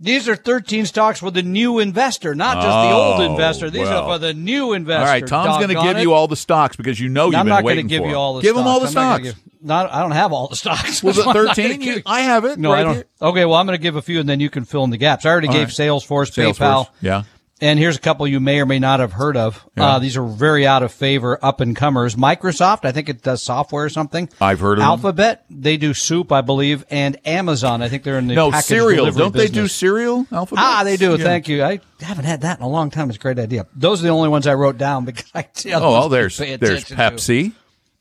these 0.00 0.28
are 0.28 0.36
13 0.36 0.86
stocks 0.86 1.18
for 1.20 1.30
the 1.30 1.42
new 1.42 1.78
investor, 1.80 2.34
not 2.34 2.56
just 2.62 2.66
the 2.66 2.94
old 2.94 3.20
Oh, 3.20 3.32
investor. 3.32 3.68
These 3.70 3.82
well. 3.88 4.04
are 4.04 4.14
for 4.14 4.18
the 4.18 4.32
new 4.34 4.72
investor. 4.72 5.00
All 5.00 5.06
right, 5.12 5.26
Tom's 5.26 5.56
going 5.56 5.76
to 5.76 5.82
give 5.82 5.96
it. 5.96 6.02
you 6.02 6.12
all 6.12 6.28
the 6.28 6.36
stocks 6.36 6.76
because 6.76 7.00
you 7.00 7.08
know 7.08 7.26
you've 7.26 7.34
I'm 7.34 7.46
been 7.46 7.50
not 7.50 7.62
going 7.62 7.76
to 7.76 7.82
waiting 7.82 7.86
give 7.88 8.02
for 8.02 8.08
you 8.08 8.14
all 8.14 8.34
the 8.34 8.42
stocks. 8.42 8.46
Give 8.46 8.54
stocks. 8.54 8.64
them 8.64 8.66
all 8.68 8.80
the 8.80 8.86
I'm 8.86 8.90
stocks. 8.92 9.18
gonna 9.22 9.32
give- 9.34 9.42
not, 9.60 9.92
I 9.92 10.02
don't 10.02 10.12
have 10.12 10.32
all 10.32 10.46
the 10.46 10.54
stocks. 10.54 11.02
Was 11.02 11.18
it 11.18 11.22
I'm 11.22 11.26
not 11.26 11.34
gonna 11.34 11.48
13? 11.48 11.80
give- 11.80 12.02
I 12.06 12.20
have 12.20 12.44
it. 12.44 12.60
No, 12.60 12.70
right 12.70 12.78
I 12.78 12.82
don't. 12.84 12.94
here. 12.94 13.04
Okay, 13.20 13.44
well, 13.44 13.56
I'm 13.56 13.66
going 13.66 13.76
to 13.76 13.82
give 13.82 13.96
a 13.96 14.02
few 14.02 14.20
and 14.20 14.28
then 14.28 14.38
you 14.38 14.50
can 14.50 14.64
fill 14.64 14.84
in 14.84 14.90
the 14.90 14.98
gaps. 14.98 15.26
I 15.26 15.30
already 15.30 15.48
All 15.48 15.54
gave 15.54 15.66
right. 15.66 15.74
Salesforce, 15.74 16.30
Salesforce. 16.32 16.54
PayPal. 16.58 16.88
Yeah. 17.00 17.24
And 17.60 17.78
here's 17.78 17.96
a 17.96 18.00
couple 18.00 18.26
you 18.28 18.38
may 18.38 18.60
or 18.60 18.66
may 18.66 18.78
not 18.78 19.00
have 19.00 19.12
heard 19.12 19.36
of. 19.36 19.64
Yeah. 19.76 19.86
Uh, 19.86 19.98
these 19.98 20.16
are 20.16 20.24
very 20.24 20.64
out 20.64 20.84
of 20.84 20.92
favor, 20.92 21.38
up 21.44 21.60
and 21.60 21.74
comers. 21.74 22.14
Microsoft, 22.14 22.84
I 22.84 22.92
think 22.92 23.08
it 23.08 23.22
does 23.22 23.42
software 23.42 23.84
or 23.84 23.88
something. 23.88 24.28
I've 24.40 24.60
heard 24.60 24.74
of 24.74 24.82
them. 24.82 24.86
Alphabet, 24.88 25.44
they 25.50 25.76
do 25.76 25.92
soup, 25.92 26.30
I 26.30 26.40
believe, 26.40 26.84
and 26.88 27.18
Amazon, 27.26 27.82
I 27.82 27.88
think 27.88 28.04
they're 28.04 28.18
in 28.18 28.28
the 28.28 28.34
No, 28.36 28.52
cereal. 28.52 29.10
Don't 29.10 29.34
they 29.34 29.48
do 29.48 29.66
cereal? 29.66 30.24
Alphabet? 30.30 30.64
Ah, 30.64 30.84
they 30.84 30.96
do. 30.96 31.12
Yeah. 31.16 31.24
Thank 31.24 31.48
you. 31.48 31.64
I 31.64 31.80
haven't 32.00 32.26
had 32.26 32.42
that 32.42 32.58
in 32.58 32.64
a 32.64 32.68
long 32.68 32.90
time. 32.90 33.08
It's 33.08 33.16
a 33.18 33.20
great 33.20 33.40
idea. 33.40 33.66
Those 33.74 34.00
are 34.00 34.04
the 34.04 34.10
only 34.10 34.28
ones 34.28 34.46
I 34.46 34.54
wrote 34.54 34.78
down 34.78 35.04
because 35.06 35.30
I 35.34 35.42
tell 35.42 35.82
Oh, 35.82 35.92
well, 35.92 36.08
there's 36.08 36.36
there's 36.38 36.84
to. 36.84 36.94
Pepsi. 36.94 37.52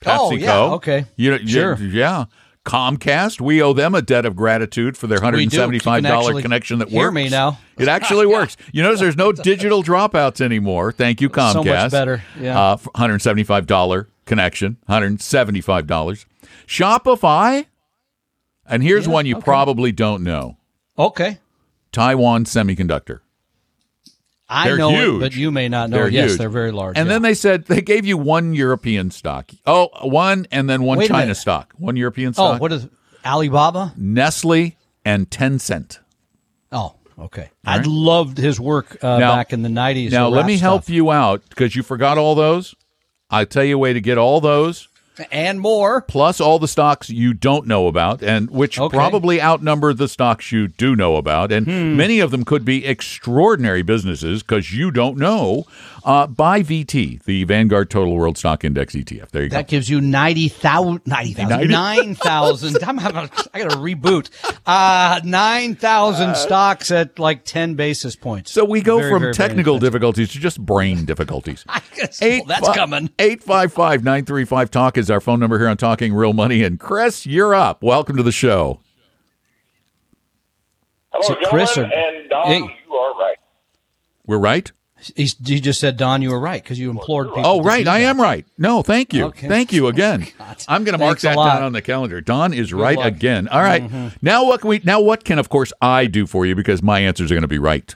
PepsiCo. 0.02 0.18
Oh, 0.20 0.32
yeah, 0.34 0.60
okay. 0.74 1.06
You, 1.16 1.34
you- 1.38 1.48
Sure. 1.48 1.76
Yeah. 1.80 2.26
Comcast, 2.68 3.40
we 3.40 3.62
owe 3.62 3.72
them 3.74 3.96
a 3.96 4.02
debt 4.02 4.26
of 4.26 4.36
gratitude 4.36 4.98
for 4.98 5.08
their 5.08 5.20
We 5.22 5.46
do. 5.46 5.58
You 5.72 5.80
can 5.80 6.04
$175 6.04 6.42
connection 6.42 6.80
that 6.80 6.90
hear 6.90 7.04
works. 7.06 7.16
me 7.16 7.30
now. 7.30 7.60
It 7.78 7.88
actually 7.88 8.26
works. 8.26 8.58
You 8.74 8.84
notice 8.84 9.00
there's 9.00 9.16
no 9.16 9.32
digital 9.32 9.82
dropouts 9.84 10.42
anymore. 10.42 10.92
Thank 10.92 11.22
you, 11.22 11.30
Comcast. 11.30 11.54
So 11.54 11.64
much 11.64 11.92
better, 11.92 12.24
yeah. 12.40 12.60
Uh, 12.60 12.78
$175 12.78 14.08
connection, 14.26 14.78
$175. 14.90 16.26
Shopify, 16.68 17.66
and 18.66 18.84
here's 18.84 19.08
Yeah, 19.08 19.14
one 19.14 19.26
you 19.26 19.38
okay. 19.38 19.44
probably 19.46 19.92
don't 19.94 20.24
know 20.24 20.58
Okay. 21.00 21.38
Taiwan 21.94 22.44
Semiconductor. 22.46 23.20
I 24.50 24.68
They're 24.68 24.78
know 24.78 24.92
huge. 24.92 25.16
it, 25.16 25.20
but 25.20 25.36
you 25.36 25.52
may 25.52 25.68
not 25.68 25.90
know. 25.90 25.98
They're 25.98 26.10
yes, 26.10 26.32
huge. 26.32 26.40
they're 26.40 26.50
very 26.50 26.72
large. 26.72 26.98
And 26.98 27.08
yeah. 27.08 27.14
then 27.14 27.22
they 27.22 27.34
said 27.34 27.66
they 27.66 27.82
gave 27.82 28.06
you 28.06 28.18
one 28.18 28.54
European 28.54 29.12
stock. 29.12 29.52
Oh, 29.66 29.90
one 30.08 30.48
and 30.52 30.70
then 30.70 30.84
one 30.84 30.98
Wait 31.00 31.10
China 31.10 31.36
stock. 31.36 31.74
One 31.78 31.98
European 31.98 32.34
stock. 32.34 32.56
oh, 32.56 32.62
what 32.62 32.72
is 32.72 32.88
Alibaba? 33.26 33.94
Nestle 33.98 34.78
and 35.04 35.30
Tencent. 35.30 36.00
Oh, 36.72 36.96
okay. 37.20 37.50
I 37.66 37.82
loved 37.86 38.38
his 38.38 38.60
work 38.60 39.04
uh, 39.04 39.18
Now- 39.18 39.36
back 39.36 39.52
in 39.52 39.64
the 39.64 39.70
'90s. 39.70 40.12
Now, 40.12 40.30
let 40.30 40.46
me 40.46 40.58
help 40.58 40.88
you 40.88 41.12
out 41.12 41.44
because 41.50 41.76
you 41.76 41.84
forgot 41.84 42.18
all 42.18 42.36
those. 42.36 42.74
I'll 43.30 43.46
tell 43.46 43.66
you 43.66 43.76
a 43.76 43.80
way 43.80 43.92
to 43.92 44.00
get 44.00 44.18
all 44.18 44.40
those 44.40 44.88
and 45.32 45.60
more. 45.60 46.02
plus 46.02 46.40
all 46.40 46.60
the 46.60 46.68
stocks 46.68 47.10
you 47.10 47.34
don't 47.34 47.68
know 47.68 47.88
about 47.88 48.22
and 48.24 48.50
which 48.50 48.80
Okay. 48.80 48.96
probably 48.98 49.42
outnumber 49.42 49.94
the 49.94 50.08
stocks 50.08 50.52
you 50.52 50.68
do 50.68 50.96
know 50.96 51.16
about 51.16 51.52
and 51.52 51.66
Hmm. 51.68 51.96
many 51.98 52.20
of 52.20 52.32
them 52.32 52.44
could 52.46 52.64
be 52.66 52.86
extraordinary 52.86 53.82
businesses 53.82 54.44
because 54.44 54.74
you 54.74 54.92
don't 54.92 55.18
know 55.18 55.66
uh, 56.08 56.26
buy 56.26 56.64
vt 56.64 57.22
the 57.24 57.44
vanguard 57.44 57.90
total 57.90 58.16
world 58.16 58.38
stock 58.38 58.64
index 58.64 58.96
etf 58.96 59.30
there 59.32 59.44
you 59.44 59.50
That 59.50 59.56
go 59.56 59.58
That 59.58 59.68
gives 59.68 59.90
you 59.90 60.00
90,000, 60.02 61.02
90,000, 61.06 61.50
90? 61.50 61.68
9,000. 61.72 62.84
I'm 62.84 62.98
having, 62.98 63.18
a- 63.26 63.30
I 63.54 63.60
got 63.60 63.72
to 63.72 63.78
reboot. 63.78 64.30
Uh, 64.66 65.20
9,000 65.24 66.36
stocks 66.36 66.90
at 66.92 67.20
like 67.20 67.44
10 67.46 67.76
basis 67.76 68.16
points. 68.16 68.52
so 68.52 68.64
we 68.66 68.82
go 68.82 68.98
Very, 69.00 69.12
from 69.12 69.20
very, 69.22 69.34
very 69.34 69.50
technical 69.50 69.76
expensive. 69.76 69.94
difficulties 69.94 70.32
to 70.32 70.40
just 70.40 70.60
brain 70.66 71.06
difficulties 71.06 71.66
guess- 71.96 72.22
well, 72.22 72.42
that's 72.48 72.70
coming. 72.70 73.10
855 73.20 74.04
935 74.04 74.72
Talk 74.72 74.98
is 74.98 75.12
our 75.12 75.20
phone 75.20 75.40
number 75.40 75.60
here 75.60 75.68
on 75.68 75.78
Talking 75.78 76.14
Real 76.14 76.34
Money. 76.34 76.64
And 76.64 76.80
Chris, 76.80 77.26
you're 77.26 77.54
up. 77.54 77.84
Welcome 77.84 78.16
to 78.18 78.24
the 78.24 78.32
show. 78.32 78.80
Hello, 81.12 81.40
So 81.42 81.50
Chris 81.50 81.78
or- 81.78 81.84
and 81.84 82.30
Don, 82.30 82.48
Hey. 82.48 82.60
you 82.60 82.96
are 82.96 83.18
right. 83.20 83.38
We're 84.26 84.38
right? 84.38 84.72
He's, 85.16 85.36
he 85.46 85.60
just 85.60 85.80
said, 85.80 85.98
Don, 85.98 86.22
you 86.22 86.32
were 86.32 86.40
right 86.40 86.62
because 86.62 86.80
you 86.80 86.90
implored 86.90 87.28
people. 87.28 87.46
Oh, 87.46 87.62
to 87.62 87.68
right. 87.68 87.84
do 87.84 87.90
I 87.90 88.00
am 88.00 88.20
right. 88.20 88.46
No, 88.58 88.82
thank 88.84 89.14
you. 89.14 89.26
Okay. 89.26 89.48
Thank 89.48 89.72
you 89.72 89.88
again. 89.94 90.28
God. 90.38 90.64
I'm 90.68 90.84
going 90.84 90.98
to 90.98 91.04
mark 91.04 91.20
that 91.22 91.36
down 91.36 91.64
on 91.64 91.74
the 91.74 91.82
calendar. 91.82 92.22
Don 92.22 92.54
is 92.54 92.74
right 92.74 92.98
luck. 92.98 93.08
again. 93.08 93.48
All 93.48 93.62
right. 93.62 93.90
Now 94.22 94.46
what 94.46 94.62
can 94.62 94.70
we 94.70 94.82
now 94.84 95.00
what 95.02 95.24
can 95.24 95.40
of 95.40 95.50
course 95.50 95.72
I 95.82 96.06
do 96.06 96.28
for 96.28 96.46
you 96.46 96.56
because 96.56 96.82
my 96.84 97.00
answers 97.00 97.32
are 97.32 97.36
going 97.36 97.42
to 97.44 97.48
be 97.48 97.60
right. 97.60 97.96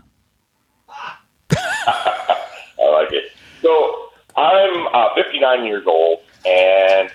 I 1.52 2.38
like 2.80 3.12
it. 3.12 3.32
So 3.62 4.10
I'm 4.36 4.88
uh, 4.94 5.14
59 5.16 5.66
years 5.66 5.84
old 5.86 6.20
and 6.46 7.10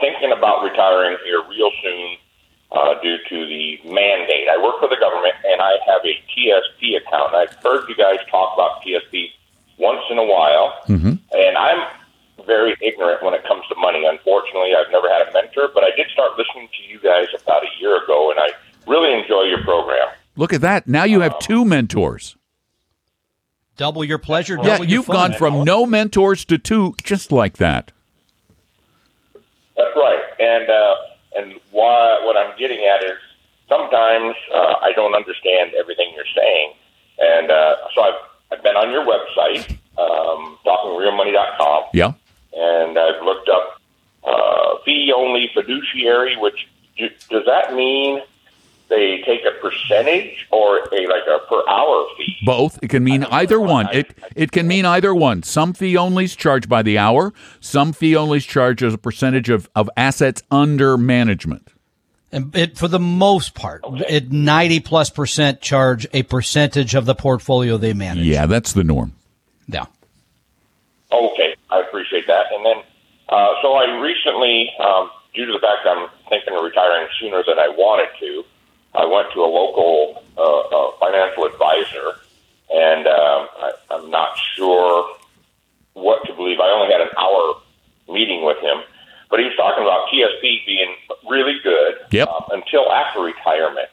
thinking 0.00 0.32
about 0.36 0.62
retiring 0.64 1.16
here 1.24 1.42
real 1.48 1.70
soon 1.82 2.16
uh, 2.72 2.94
due 3.02 3.18
to 3.28 3.46
the 3.46 3.78
mandate. 3.84 4.48
I 4.48 4.56
work 4.62 4.78
for 4.78 4.88
the 4.88 4.96
government 5.00 5.34
and 5.44 5.60
I 5.60 5.72
have 5.86 6.02
a 6.04 6.14
TSP 6.30 6.96
account. 6.96 7.34
And 7.34 7.48
I've 7.48 7.54
heard 7.62 7.88
you 7.88 7.96
guys 7.96 8.18
talk 8.30 8.54
about 8.54 8.82
TSP 8.82 9.30
once 9.78 10.02
in 10.10 10.18
a 10.18 10.24
while, 10.24 10.74
and 11.32 11.56
I'm 11.56 11.88
very 12.46 12.76
ignorant 12.82 13.22
when 13.22 13.34
it 13.34 13.42
comes 13.44 13.62
to 13.68 13.74
money. 13.76 14.04
Unfortunately, 14.04 14.72
I've 14.74 14.90
never 14.92 15.08
had 15.08 15.28
a 15.28 15.32
mentor, 15.32 15.70
but 15.74 15.84
I 15.84 15.90
did 15.96 16.06
start 16.12 16.32
listening 16.38 16.68
to 16.68 16.92
you 16.92 17.00
guys 17.00 17.28
about 17.42 17.62
a 17.62 17.80
year 17.80 18.02
ago, 18.02 18.30
and 18.30 18.38
I 18.38 18.50
really 18.86 19.12
enjoy 19.18 19.42
your 19.44 19.62
program. 19.62 20.08
Look 20.36 20.52
at 20.52 20.60
that. 20.60 20.86
Now 20.86 21.04
you 21.04 21.20
have 21.20 21.38
two 21.38 21.64
mentors. 21.64 22.36
Double 23.76 24.04
your 24.04 24.18
pleasure. 24.18 24.56
Yeah, 24.56 24.62
double 24.64 24.84
your 24.84 24.98
you've 24.98 25.06
fun. 25.06 25.30
gone 25.30 25.38
from 25.38 25.64
no 25.64 25.86
mentors 25.86 26.44
to 26.46 26.58
two 26.58 26.94
just 27.02 27.32
like 27.32 27.56
that. 27.56 27.92
That's 29.34 29.96
right. 29.96 30.20
And 30.38 30.68
uh, 30.68 30.94
and 31.36 31.54
why, 31.70 32.20
what 32.24 32.36
I'm 32.36 32.56
getting 32.58 32.78
at 32.84 33.04
is 33.04 33.18
sometimes 33.68 34.34
uh, 34.54 34.74
I 34.82 34.92
don't 34.94 35.14
understand 35.14 35.72
everything 35.78 36.12
you're 36.14 36.24
saying, 36.36 36.72
and 37.18 37.50
uh, 37.50 37.76
so 37.94 38.02
I've 38.02 38.20
I've 38.52 38.62
been 38.64 38.76
on 38.76 38.90
your 38.90 39.04
website, 39.06 39.70
um, 39.98 40.58
talkingrealmoney.com, 40.66 41.84
Yeah. 41.94 42.12
and 42.52 42.98
I've 42.98 43.22
looked 43.22 43.48
up 43.48 43.80
uh, 44.24 44.78
fee 44.84 45.12
only 45.16 45.50
fiduciary. 45.54 46.36
Which 46.36 46.66
do- 46.98 47.10
does 47.28 47.44
that 47.46 47.74
mean? 47.74 48.22
They 48.90 49.22
take 49.24 49.42
a 49.44 49.52
percentage 49.60 50.48
or 50.50 50.78
a 50.78 51.06
like 51.06 51.22
a 51.22 51.46
per 51.48 51.62
hour 51.68 52.06
fee. 52.18 52.36
Both. 52.44 52.80
It 52.82 52.88
can 52.88 53.04
mean 53.04 53.22
either 53.24 53.60
one. 53.60 53.88
It 53.92 54.18
it 54.34 54.50
can 54.50 54.66
mean 54.66 54.84
either 54.84 55.14
one. 55.14 55.44
Some 55.44 55.72
fee 55.72 55.94
onlys 55.94 56.36
charge 56.36 56.68
by 56.68 56.82
the 56.82 56.98
hour. 56.98 57.32
Some 57.60 57.92
fee 57.92 58.12
onlys 58.14 58.46
charge 58.46 58.82
as 58.82 58.92
a 58.92 58.98
percentage 58.98 59.48
of, 59.48 59.70
of 59.76 59.88
assets 59.96 60.42
under 60.50 60.98
management. 60.98 61.72
And 62.32 62.54
it, 62.54 62.76
for 62.76 62.88
the 62.88 62.98
most 63.00 63.54
part, 63.54 63.82
it 64.08 64.32
90 64.32 64.80
plus 64.80 65.08
percent 65.08 65.60
charge 65.60 66.06
a 66.12 66.24
percentage 66.24 66.94
of 66.96 67.06
the 67.06 67.14
portfolio 67.14 67.76
they 67.76 67.92
manage. 67.92 68.26
Yeah, 68.26 68.46
that's 68.46 68.72
the 68.72 68.84
norm. 68.84 69.14
Yeah. 69.68 69.86
Okay, 71.12 71.56
I 71.70 71.80
appreciate 71.80 72.26
that. 72.26 72.46
And 72.52 72.64
then, 72.64 72.76
uh, 73.28 73.48
so 73.62 73.74
I 73.74 74.00
recently, 74.00 74.70
um, 74.78 75.10
due 75.34 75.46
to 75.46 75.52
the 75.52 75.58
fact 75.58 75.86
I'm 75.86 76.08
thinking 76.28 76.56
of 76.56 76.64
retiring 76.64 77.06
sooner 77.20 77.42
than 77.46 77.58
I 77.58 77.68
wanted 77.68 78.08
to, 78.20 78.44
I 78.94 79.04
went 79.06 79.32
to 79.34 79.40
a 79.40 79.46
local 79.46 80.22
uh, 80.36 80.42
uh, 80.42 80.90
financial 80.98 81.44
advisor, 81.46 82.18
and 82.70 83.06
um, 83.06 83.48
I, 83.62 83.70
I'm 83.90 84.10
not 84.10 84.36
sure 84.56 85.16
what 85.94 86.24
to 86.26 86.34
believe. 86.34 86.58
I 86.60 86.68
only 86.70 86.92
had 86.92 87.00
an 87.00 87.14
hour 87.18 87.54
meeting 88.08 88.44
with 88.44 88.58
him, 88.58 88.82
but 89.30 89.38
he 89.38 89.46
was 89.46 89.54
talking 89.56 89.84
about 89.84 90.08
TSP 90.10 90.66
being 90.66 90.94
really 91.28 91.58
good 91.62 91.94
Yep. 92.10 92.28
uh, 92.28 92.40
until 92.50 92.90
after 92.90 93.20
retirement, 93.20 93.90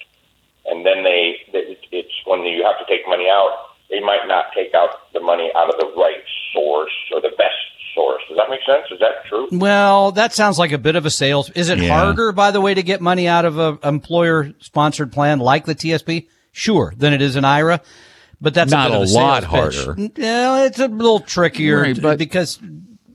and 0.66 0.86
then 0.86 1.04
they 1.04 1.38
it, 1.54 1.78
it's 1.92 2.14
when 2.26 2.42
you 2.44 2.64
have 2.64 2.80
to 2.80 2.86
take 2.92 3.08
money 3.08 3.28
out. 3.30 3.70
They 3.90 4.02
might 4.02 4.28
not 4.28 4.52
take 4.54 4.74
out 4.74 5.14
the 5.14 5.22
money 5.22 5.50
out 5.56 5.70
of 5.70 5.80
the 5.80 5.94
right 5.96 6.24
source 6.52 6.92
or 7.14 7.22
the 7.22 7.32
best 7.38 7.56
source. 7.98 8.22
Does 8.30 8.38
that 8.38 8.50
make 8.50 8.60
sense? 8.66 8.86
Is 8.92 9.00
that 9.00 9.26
true? 9.28 9.48
Well, 9.52 10.12
that 10.14 10.32
sounds 10.34 10.58
like 10.60 10.72
a 10.72 10.78
bit 10.78 10.96
of 10.96 11.06
a 11.06 11.10
sales. 11.10 11.50
Is 11.50 11.70
it 11.70 11.80
Yeah. 11.80 11.90
harder, 11.98 12.32
by 12.32 12.52
the 12.52 12.62
way, 12.62 12.74
to 12.74 12.84
get 12.84 13.02
money 13.02 13.28
out 13.28 13.44
of 13.44 13.58
a 13.60 13.78
employer 13.84 14.54
sponsored 14.60 15.12
plan 15.12 15.40
like 15.40 15.66
the 15.66 15.76
TSP? 15.76 16.28
Sure, 16.52 16.94
than 16.96 17.12
it 17.14 17.22
is 17.22 17.36
an 17.36 17.44
IRA. 17.46 17.82
But 18.40 18.54
that's 18.54 18.72
Not 18.72 18.88
a, 18.90 18.94
bit 18.94 19.00
a 19.00 19.04
of 19.04 19.10
lot 19.10 19.44
sales 19.44 19.76
pitch. 19.76 19.86
harder. 19.86 20.02
Yeah, 20.16 20.64
it's 20.66 20.80
a 20.80 20.88
little 20.88 21.20
trickier 21.20 21.82
Right, 21.82 22.02
but- 22.02 22.20
because 22.20 22.60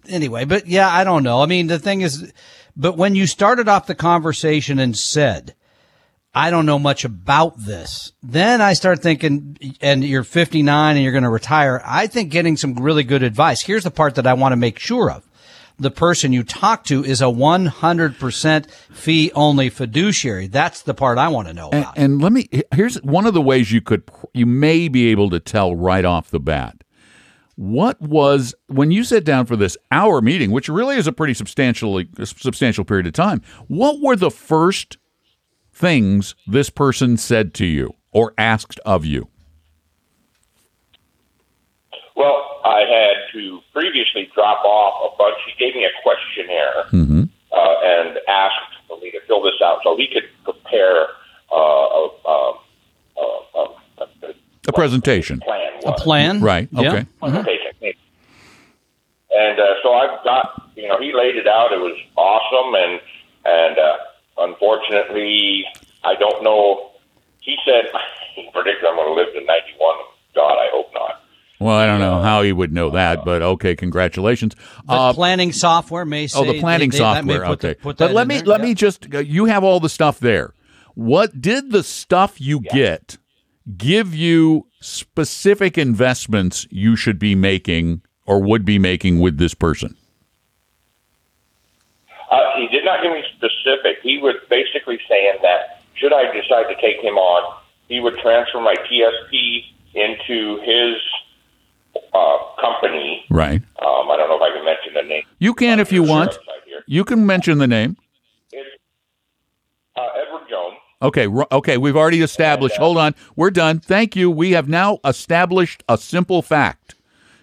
anyway, 0.09 0.45
but 0.45 0.67
yeah, 0.67 0.89
I 0.93 1.05
don't 1.05 1.23
know. 1.23 1.41
I 1.43 1.47
mean, 1.47 1.69
the 1.69 1.79
thing 1.79 2.01
is, 2.01 2.33
but 2.77 2.97
when 2.97 3.15
you 3.15 3.27
started 3.29 3.69
off 3.69 3.87
the 3.87 3.95
conversation 3.95 4.79
and 4.81 4.97
said, 4.97 5.55
I 6.35 6.51
don't 6.51 6.65
know 6.67 6.79
much 6.79 7.05
about 7.05 7.59
this. 7.59 8.13
Then 8.23 8.61
I 8.63 8.73
start 8.73 9.01
thinking, 9.03 9.59
and 9.83 10.03
you're 10.03 10.25
59 10.25 10.97
and 10.97 11.03
you're 11.03 11.13
going 11.13 11.25
to 11.25 11.29
retire. 11.31 11.83
I 11.85 12.07
think 12.07 12.31
getting 12.31 12.57
some 12.57 12.75
really 12.75 13.05
good 13.05 13.23
advice. 13.23 13.61
Here's 13.61 13.85
the 13.85 13.91
part 13.91 14.15
that 14.15 14.27
I 14.27 14.33
want 14.33 14.53
to 14.53 14.57
make 14.57 14.79
sure 14.79 15.11
of. 15.11 15.29
The 15.79 15.91
person 15.91 16.33
you 16.33 16.43
talk 16.43 16.85
to 16.85 17.05
is 17.05 17.21
a 17.21 17.25
100% 17.27 18.71
fee 18.71 19.33
only 19.35 19.69
fiduciary. 19.69 20.47
That's 20.47 20.83
the 20.83 20.95
part 20.95 21.19
I 21.19 21.29
want 21.29 21.49
to 21.49 21.55
know 21.55 21.71
And, 21.71 21.83
about. 21.85 21.99
and 21.99 22.23
let 22.23 22.33
me 22.33 22.49
here's 22.75 22.97
one 23.03 23.27
of 23.27 23.35
the 23.35 23.41
ways 23.43 23.73
you 23.73 23.81
could 23.81 24.05
you 24.33 24.47
may 24.47 24.89
be 24.89 25.09
able 25.09 25.29
to 25.31 25.41
tell 25.41 25.75
right 25.75 26.05
off 26.05 26.31
the 26.31 26.39
bat. 26.41 26.85
What 27.57 28.01
was 28.01 28.55
when 28.69 28.91
you 28.91 29.05
sat 29.05 29.25
down 29.25 29.47
for 29.47 29.57
this 29.57 29.77
hour 29.91 30.21
meeting, 30.21 30.51
which 30.53 30.69
really 30.69 30.97
is 30.97 31.07
a 31.07 31.13
pretty 31.13 31.35
substantial, 31.35 32.03
substantial 32.25 32.85
period 32.85 33.07
of 33.07 33.13
time? 33.13 33.43
What 33.69 34.01
were 34.01 34.17
the 34.17 34.31
first 34.31 34.97
things 35.83 36.37
this 36.47 36.71
person 36.71 37.17
said 37.17 37.53
to 37.55 37.67
you 37.67 37.93
or 38.13 38.33
asked 38.39 38.79
of 38.87 39.05
you? 39.05 39.27
Well, 42.15 42.61
I 42.65 42.81
had 42.81 43.17
to 43.33 43.59
previously 43.73 44.31
drop 44.33 44.65
off 44.65 45.13
a 45.13 45.17
bunch. 45.19 45.37
He 45.45 45.65
gave 45.65 45.75
me 45.75 45.85
a 45.85 45.91
questionnaire 46.05 46.85
uh, 47.53 47.75
and 47.83 48.19
asked 48.29 48.75
for 48.87 48.97
me 49.01 49.11
to 49.11 49.19
fill 49.27 49.43
this 49.43 49.55
out 49.65 49.81
so 49.83 49.97
he 49.97 50.07
could 50.07 50.29
prepare 50.45 51.09
uh, 51.53 51.57
a, 51.57 52.09
a, 52.27 52.53
a, 53.17 53.25
a, 53.57 53.65
a, 54.29 54.35
A 54.69 54.73
presentation, 54.73 55.41
plan. 55.41 55.73
A 55.85 55.93
plan? 55.95 56.41
right? 56.43 56.69
Yeah. 56.71 56.91
Okay. 56.93 57.07
presentation. 57.21 57.99
And 59.35 59.59
uh, 59.59 59.65
so 59.83 59.95
I've 59.95 60.23
got, 60.23 60.71
you 60.77 60.87
know, 60.87 61.01
he 61.01 61.13
laid 61.13 61.35
it 61.37 61.49
out. 61.49 61.73
It 61.73 61.81
was 61.81 61.99
awesome, 62.17 62.75
and 62.77 63.01
and 63.45 63.79
uh, 63.79 63.97
unfortunately, 64.39 65.65
I 66.05 66.15
don't 66.19 66.43
know. 66.43 66.91
He 67.41 67.57
said 67.65 67.91
he 68.35 68.49
predicted 68.53 68.85
I'm 68.89 68.97
going 68.97 69.09
to 69.09 69.15
live 69.15 69.33
to 69.35 69.41
91. 69.41 69.97
God, 70.35 70.53
I 70.55 70.69
hope 70.73 70.87
not. 70.95 71.21
Well, 71.61 71.77
I 71.77 71.87
don't 71.87 72.01
know 72.01 72.21
how 72.21 72.43
he 72.43 72.53
would 72.53 72.73
know 72.73 72.91
that, 72.91 73.25
but 73.25 73.41
okay, 73.43 73.77
congratulations. 73.77 74.57
But 74.85 74.95
Uh, 74.95 75.13
planning 75.13 75.53
software 75.53 76.05
may 76.05 76.27
say 76.27 76.41
Oh, 76.41 76.45
the 76.45 76.59
planning 76.59 76.91
they- 76.91 76.99
they- 76.99 77.05
that 77.05 77.17
software. 77.25 77.47
put 77.47 77.61
the- 77.61 77.75
put 77.81 77.97
but 77.99 78.13
let 78.13 78.27
me 78.27 78.37
there. 78.39 78.45
let 78.47 78.61
Yeah. 78.61 78.67
me 78.67 78.75
just. 78.75 79.07
uh, 79.15 79.19
You 79.21 79.45
have 79.45 79.63
all 79.63 79.79
the 79.79 79.89
stuff 79.89 80.19
there. 80.19 80.55
What 80.95 81.41
did 81.41 81.71
the 81.71 81.83
stuff 81.85 82.41
you 82.41 82.61
get 82.61 83.17
give 83.77 84.13
you 84.15 84.67
specific 84.81 85.79
investments 85.79 86.67
you 86.71 86.97
should 86.97 87.19
be 87.21 87.35
making 87.37 88.03
or 88.27 88.43
would 88.43 88.65
be 88.65 88.79
making 88.81 89.21
with 89.21 89.39
this 89.39 89.55
person? 89.55 89.97
Uh, 92.63 92.69
he 92.69 92.77
did 92.77 92.85
not 92.85 93.03
give 93.03 93.13
me 93.13 93.23
specific. 93.37 93.99
He 94.03 94.19
was 94.19 94.37
basically 94.49 94.99
saying 95.09 95.39
that 95.43 95.83
should 95.95 96.13
I 96.13 96.33
decide 96.33 96.69
to 96.69 96.81
take 96.81 97.01
him 97.03 97.17
on, 97.17 97.61
he 97.89 98.01
would 98.01 98.19
transfer 98.19 98.61
my 98.61 98.75
TSP 98.75 99.65
into 99.95 100.61
his 100.63 100.97
uh, 102.15 102.39
company. 102.61 103.25
Right. 103.31 103.63
Um, 103.81 104.11
I 104.11 104.17
don't 104.17 104.29
know 104.29 104.37
if 104.37 104.43
I 104.43 104.55
can 104.55 104.65
mention 104.65 104.95
the 104.95 105.03
name. 105.03 105.25
You 105.39 105.55
can 105.55 105.81
if 105.81 105.93
you 105.93 106.03
want. 106.03 106.39
You 106.87 107.05
can 107.05 107.27
mention 107.27 107.59
the 107.59 107.67
name. 107.67 107.97
It's 108.51 108.69
uh, 109.97 110.09
Edward 110.27 110.49
Jones. 110.49 110.77
Okay, 111.03 111.27
okay, 111.27 111.79
we've 111.79 111.97
already 111.97 112.23
established. 112.23 112.77
Hold 112.77 112.97
on. 112.97 113.15
We're 113.35 113.51
done. 113.51 113.81
Thank 113.81 114.15
you. 114.15 114.31
We 114.31 114.53
have 114.53 114.69
now 114.69 114.99
established 115.05 115.83
a 115.89 115.99
simple 115.99 116.43
fact. 116.43 116.95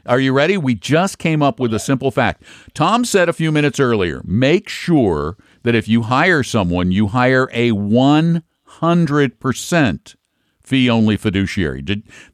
Are 0.05 0.19
you 0.19 0.33
ready? 0.33 0.57
We 0.57 0.75
just 0.75 1.17
came 1.17 1.41
up 1.41 1.59
with 1.59 1.73
a 1.73 1.79
simple 1.79 2.11
fact. 2.11 2.43
Tom 2.73 3.03
said 3.05 3.29
a 3.29 3.33
few 3.33 3.51
minutes 3.51 3.79
earlier, 3.79 4.21
make 4.23 4.69
sure 4.69 5.37
that 5.63 5.73
if 5.75 5.87
you 5.87 6.03
hire 6.03 6.43
someone, 6.43 6.91
you 6.91 7.07
hire 7.07 7.49
a 7.51 7.71
100% 7.71 10.15
fee 10.61 10.89
only 10.89 11.17
fiduciary. 11.17 11.83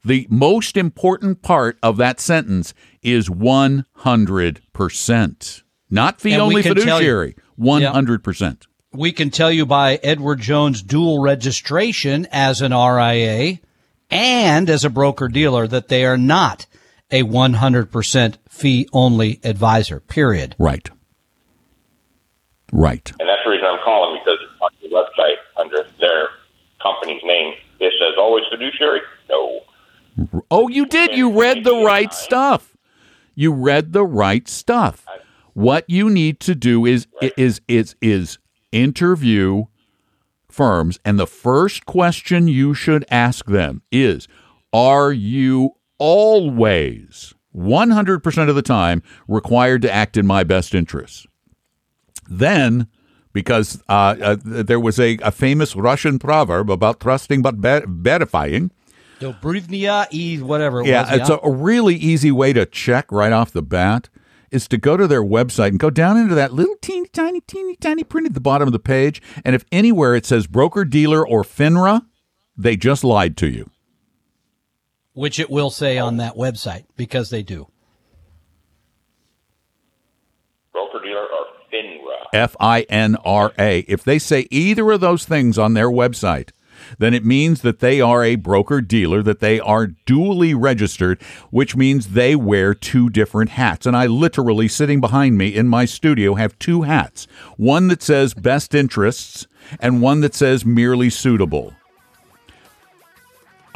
The 0.04 0.26
most 0.30 0.76
important 0.76 1.42
part 1.42 1.78
of 1.82 1.96
that 1.96 2.20
sentence 2.20 2.72
is 3.02 3.28
100%. 3.28 5.62
Not 5.88 6.20
fee 6.20 6.36
only 6.36 6.56
you- 6.56 6.62
fiduciary, 6.62 7.34
100%. 7.58 8.66
we 8.92 9.10
can 9.12 9.30
tell 9.30 9.50
you 9.50 9.64
by 9.66 9.98
Edward 10.02 10.40
Jones 10.40 10.82
dual 10.82 11.20
registration 11.20 12.26
as 12.32 12.60
an 12.62 12.72
RIA 12.72 13.58
and 14.10 14.70
as 14.70 14.84
a 14.84 14.90
broker 14.90 15.28
dealer 15.28 15.66
that 15.66 15.88
they 15.88 16.04
are 16.06 16.16
not 16.16 16.64
a 17.10 17.22
100% 17.22 18.36
fee 18.48 18.88
only 18.92 19.40
advisor, 19.44 20.00
period. 20.00 20.54
Right. 20.58 20.90
Right. 22.72 23.12
And 23.20 23.28
that's 23.28 23.42
the 23.44 23.50
reason 23.50 23.66
I'm 23.66 23.78
calling 23.84 24.20
because 24.22 24.38
on 24.60 24.70
the 24.82 24.88
website 24.88 25.36
under 25.56 25.88
their 26.00 26.28
company's 26.82 27.22
name, 27.24 27.54
it 27.78 27.92
says 27.98 28.16
always 28.18 28.44
fiduciary. 28.50 29.00
No. 29.30 29.60
Oh, 30.50 30.68
you 30.68 30.86
did. 30.86 31.16
You 31.16 31.38
read 31.38 31.64
the 31.64 31.76
right 31.76 32.12
stuff. 32.12 32.76
You 33.34 33.52
read 33.52 33.92
the 33.92 34.04
right 34.04 34.48
stuff. 34.48 35.04
What 35.52 35.88
you 35.88 36.10
need 36.10 36.40
to 36.40 36.54
do 36.54 36.84
is 36.84 37.06
is 37.36 37.60
is 37.68 37.94
is 38.02 38.38
interview 38.72 39.64
firms 40.50 40.98
and 41.04 41.18
the 41.18 41.26
first 41.26 41.86
question 41.86 42.48
you 42.48 42.74
should 42.74 43.04
ask 43.10 43.46
them 43.46 43.82
is 43.92 44.26
are 44.72 45.12
you 45.12 45.70
always 45.98 47.34
100% 47.54 48.48
of 48.48 48.54
the 48.54 48.62
time 48.62 49.02
required 49.28 49.82
to 49.82 49.92
act 49.92 50.16
in 50.16 50.26
my 50.26 50.44
best 50.44 50.74
interests? 50.74 51.26
Then 52.28 52.88
because 53.32 53.82
uh, 53.88 54.16
uh, 54.20 54.36
there 54.42 54.80
was 54.80 54.98
a, 54.98 55.18
a 55.22 55.30
famous 55.30 55.76
Russian 55.76 56.18
proverb 56.18 56.70
about 56.70 57.00
trusting 57.00 57.42
but 57.42 57.56
ver- 57.56 57.84
verifying. 57.86 58.70
Dobrivnia 59.20 60.06
E 60.12 60.40
whatever 60.40 60.80
it 60.80 60.86
Yeah, 60.86 61.10
was. 61.10 61.20
it's 61.20 61.28
a, 61.30 61.38
a 61.42 61.50
really 61.50 61.94
easy 61.96 62.30
way 62.30 62.52
to 62.54 62.64
check 62.66 63.12
right 63.12 63.32
off 63.32 63.52
the 63.52 63.62
bat 63.62 64.08
is 64.50 64.66
to 64.68 64.78
go 64.78 64.96
to 64.96 65.06
their 65.06 65.22
website 65.22 65.68
and 65.68 65.78
go 65.78 65.90
down 65.90 66.16
into 66.16 66.34
that 66.34 66.52
little 66.52 66.76
teeny 66.80 67.08
tiny 67.08 67.40
teeny 67.42 67.76
tiny 67.76 68.04
print 68.04 68.26
at 68.26 68.34
the 68.34 68.40
bottom 68.40 68.66
of 68.68 68.72
the 68.72 68.78
page 68.78 69.20
and 69.44 69.54
if 69.54 69.64
anywhere 69.72 70.14
it 70.14 70.24
says 70.24 70.46
broker 70.46 70.84
dealer 70.84 71.26
or 71.26 71.42
FINRA, 71.42 72.02
they 72.56 72.76
just 72.76 73.04
lied 73.04 73.36
to 73.38 73.48
you. 73.48 73.70
Which 75.16 75.40
it 75.40 75.48
will 75.48 75.70
say 75.70 75.96
on 75.96 76.18
that 76.18 76.34
website 76.34 76.84
because 76.94 77.30
they 77.30 77.42
do. 77.42 77.66
Broker 80.72 81.00
dealer 81.02 81.22
or 81.22 81.46
FINRA. 81.72 82.26
F 82.34 82.54
I 82.60 82.82
N 82.82 83.16
R 83.24 83.50
A. 83.58 83.78
If 83.88 84.04
they 84.04 84.18
say 84.18 84.46
either 84.50 84.90
of 84.90 85.00
those 85.00 85.24
things 85.24 85.56
on 85.56 85.72
their 85.72 85.88
website, 85.88 86.50
then 86.98 87.14
it 87.14 87.24
means 87.24 87.62
that 87.62 87.78
they 87.78 87.98
are 87.98 88.22
a 88.22 88.36
broker 88.36 88.82
dealer, 88.82 89.22
that 89.22 89.40
they 89.40 89.58
are 89.58 89.86
duly 89.86 90.52
registered, 90.52 91.22
which 91.48 91.74
means 91.74 92.08
they 92.08 92.36
wear 92.36 92.74
two 92.74 93.08
different 93.08 93.52
hats. 93.52 93.86
And 93.86 93.96
I 93.96 94.04
literally, 94.04 94.68
sitting 94.68 95.00
behind 95.00 95.38
me 95.38 95.48
in 95.48 95.66
my 95.66 95.86
studio, 95.86 96.34
have 96.34 96.58
two 96.58 96.82
hats 96.82 97.26
one 97.56 97.88
that 97.88 98.02
says 98.02 98.34
best 98.34 98.74
interests 98.74 99.46
and 99.80 100.02
one 100.02 100.20
that 100.20 100.34
says 100.34 100.66
merely 100.66 101.08
suitable. 101.08 101.74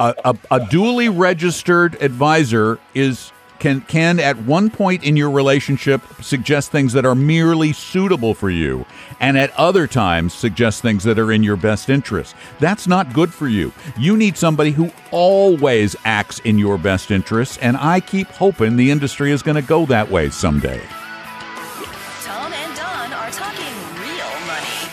A, 0.01 0.15
a, 0.25 0.35
a 0.49 0.67
duly 0.67 1.09
registered 1.09 2.01
advisor 2.01 2.79
is 2.95 3.31
can 3.59 3.81
can 3.81 4.19
at 4.19 4.35
one 4.39 4.71
point 4.71 5.03
in 5.03 5.15
your 5.15 5.29
relationship 5.29 6.01
suggest 6.19 6.71
things 6.71 6.93
that 6.93 7.05
are 7.05 7.13
merely 7.13 7.71
suitable 7.71 8.33
for 8.33 8.49
you 8.49 8.83
and 9.19 9.37
at 9.37 9.55
other 9.55 9.85
times 9.85 10.33
suggest 10.33 10.81
things 10.81 11.03
that 11.03 11.19
are 11.19 11.31
in 11.31 11.43
your 11.43 11.55
best 11.55 11.87
interest. 11.87 12.33
That's 12.59 12.87
not 12.87 13.13
good 13.13 13.31
for 13.31 13.47
you. 13.47 13.71
You 13.99 14.17
need 14.17 14.35
somebody 14.35 14.71
who 14.71 14.91
always 15.11 15.95
acts 16.03 16.39
in 16.39 16.57
your 16.57 16.79
best 16.79 17.11
interest 17.11 17.59
and 17.61 17.77
i 17.77 17.99
keep 17.99 18.27
hoping 18.29 18.77
the 18.77 18.89
industry 18.89 19.31
is 19.31 19.43
going 19.43 19.55
to 19.55 19.61
go 19.61 19.85
that 19.85 20.09
way 20.09 20.29
someday 20.31 20.81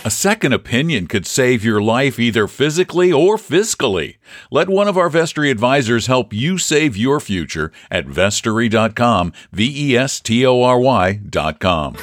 A 0.05 0.11
second 0.11 0.53
opinion 0.53 1.09
could 1.09 1.27
save 1.27 1.65
your 1.65 1.83
life 1.83 2.21
either 2.21 2.47
physically 2.47 3.13
or 3.13 3.37
fiscally. 3.37 4.19
Let 4.51 4.69
one 4.69 4.87
of 4.87 4.97
our 4.97 5.11
Vestory 5.11 5.51
advisors 5.51 6.07
help 6.07 6.33
you 6.33 6.57
save 6.57 6.97
your 6.97 7.19
future 7.19 7.73
at 7.91 8.07
vestory.com, 8.07 9.33
V 9.53 9.93
E 9.93 9.97
S 9.97 10.21
T 10.21 10.47
O 10.47 10.63
R 10.63 10.79
Y.com. 10.79 11.97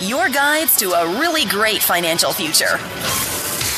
Your 0.00 0.28
guides 0.28 0.76
to 0.76 0.92
a 0.92 1.18
really 1.18 1.44
great 1.46 1.82
financial 1.82 2.32
future. 2.32 2.78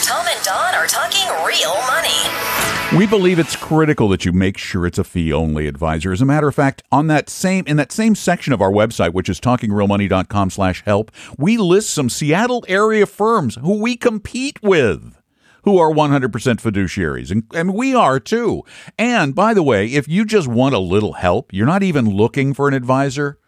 Tom 0.04 0.26
and 0.28 0.44
Don 0.44 0.74
are 0.74 0.86
talking 0.86 1.26
real 1.46 1.72
money. 1.86 2.94
We 2.94 3.06
believe 3.06 3.38
it's 3.38 3.56
critical 3.56 4.06
that 4.10 4.26
you 4.26 4.32
make 4.32 4.58
sure 4.58 4.84
it's 4.84 4.98
a 4.98 5.04
fee-only 5.04 5.66
advisor. 5.66 6.12
As 6.12 6.20
a 6.20 6.26
matter 6.26 6.46
of 6.46 6.54
fact, 6.54 6.82
on 6.92 7.06
that 7.06 7.30
same 7.30 7.64
in 7.66 7.78
that 7.78 7.90
same 7.90 8.14
section 8.14 8.52
of 8.52 8.60
our 8.60 8.70
website, 8.70 9.14
which 9.14 9.30
is 9.30 9.40
talkingrealmoney.com/help, 9.40 11.10
we 11.38 11.56
list 11.56 11.88
some 11.88 12.10
Seattle 12.10 12.66
area 12.68 13.06
firms 13.06 13.54
who 13.62 13.80
we 13.80 13.96
compete 13.96 14.62
with. 14.62 15.16
Who 15.62 15.78
are 15.78 15.90
100% 15.90 16.28
fiduciaries, 16.60 17.30
and, 17.30 17.44
and 17.54 17.72
we 17.72 17.94
are 17.94 18.20
too. 18.20 18.62
And 18.98 19.34
by 19.34 19.54
the 19.54 19.62
way, 19.62 19.86
if 19.86 20.06
you 20.06 20.26
just 20.26 20.46
want 20.46 20.74
a 20.74 20.78
little 20.78 21.14
help, 21.14 21.54
you're 21.54 21.64
not 21.64 21.82
even 21.82 22.10
looking 22.10 22.52
for 22.52 22.68
an 22.68 22.74
advisor, 22.74 23.38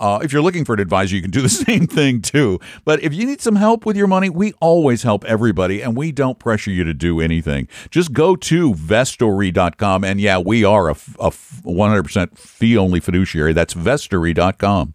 uh, 0.00 0.18
if 0.22 0.32
you're 0.32 0.42
looking 0.42 0.64
for 0.64 0.74
an 0.74 0.80
advisor, 0.80 1.14
you 1.14 1.22
can 1.22 1.30
do 1.30 1.42
the 1.42 1.48
same 1.66 1.86
thing 1.86 2.22
too. 2.22 2.58
But 2.84 3.02
if 3.02 3.14
you 3.14 3.26
need 3.26 3.40
some 3.40 3.56
help 3.56 3.86
with 3.86 3.96
your 3.96 4.06
money, 4.06 4.30
we 4.30 4.54
always 4.60 5.02
help 5.02 5.24
everybody 5.26 5.82
and 5.82 5.96
we 5.96 6.10
don't 6.10 6.38
pressure 6.38 6.70
you 6.70 6.82
to 6.84 6.94
do 6.94 7.20
anything. 7.20 7.68
Just 7.90 8.12
go 8.12 8.34
to 8.34 8.72
vestory.com. 8.74 10.02
And 10.02 10.20
yeah, 10.20 10.38
we 10.38 10.64
are 10.64 10.88
a 10.88 10.94
100% 10.94 12.38
fee 12.38 12.76
only 12.76 13.00
fiduciary. 13.00 13.52
That's 13.52 13.74
vestory.com. 13.74 14.94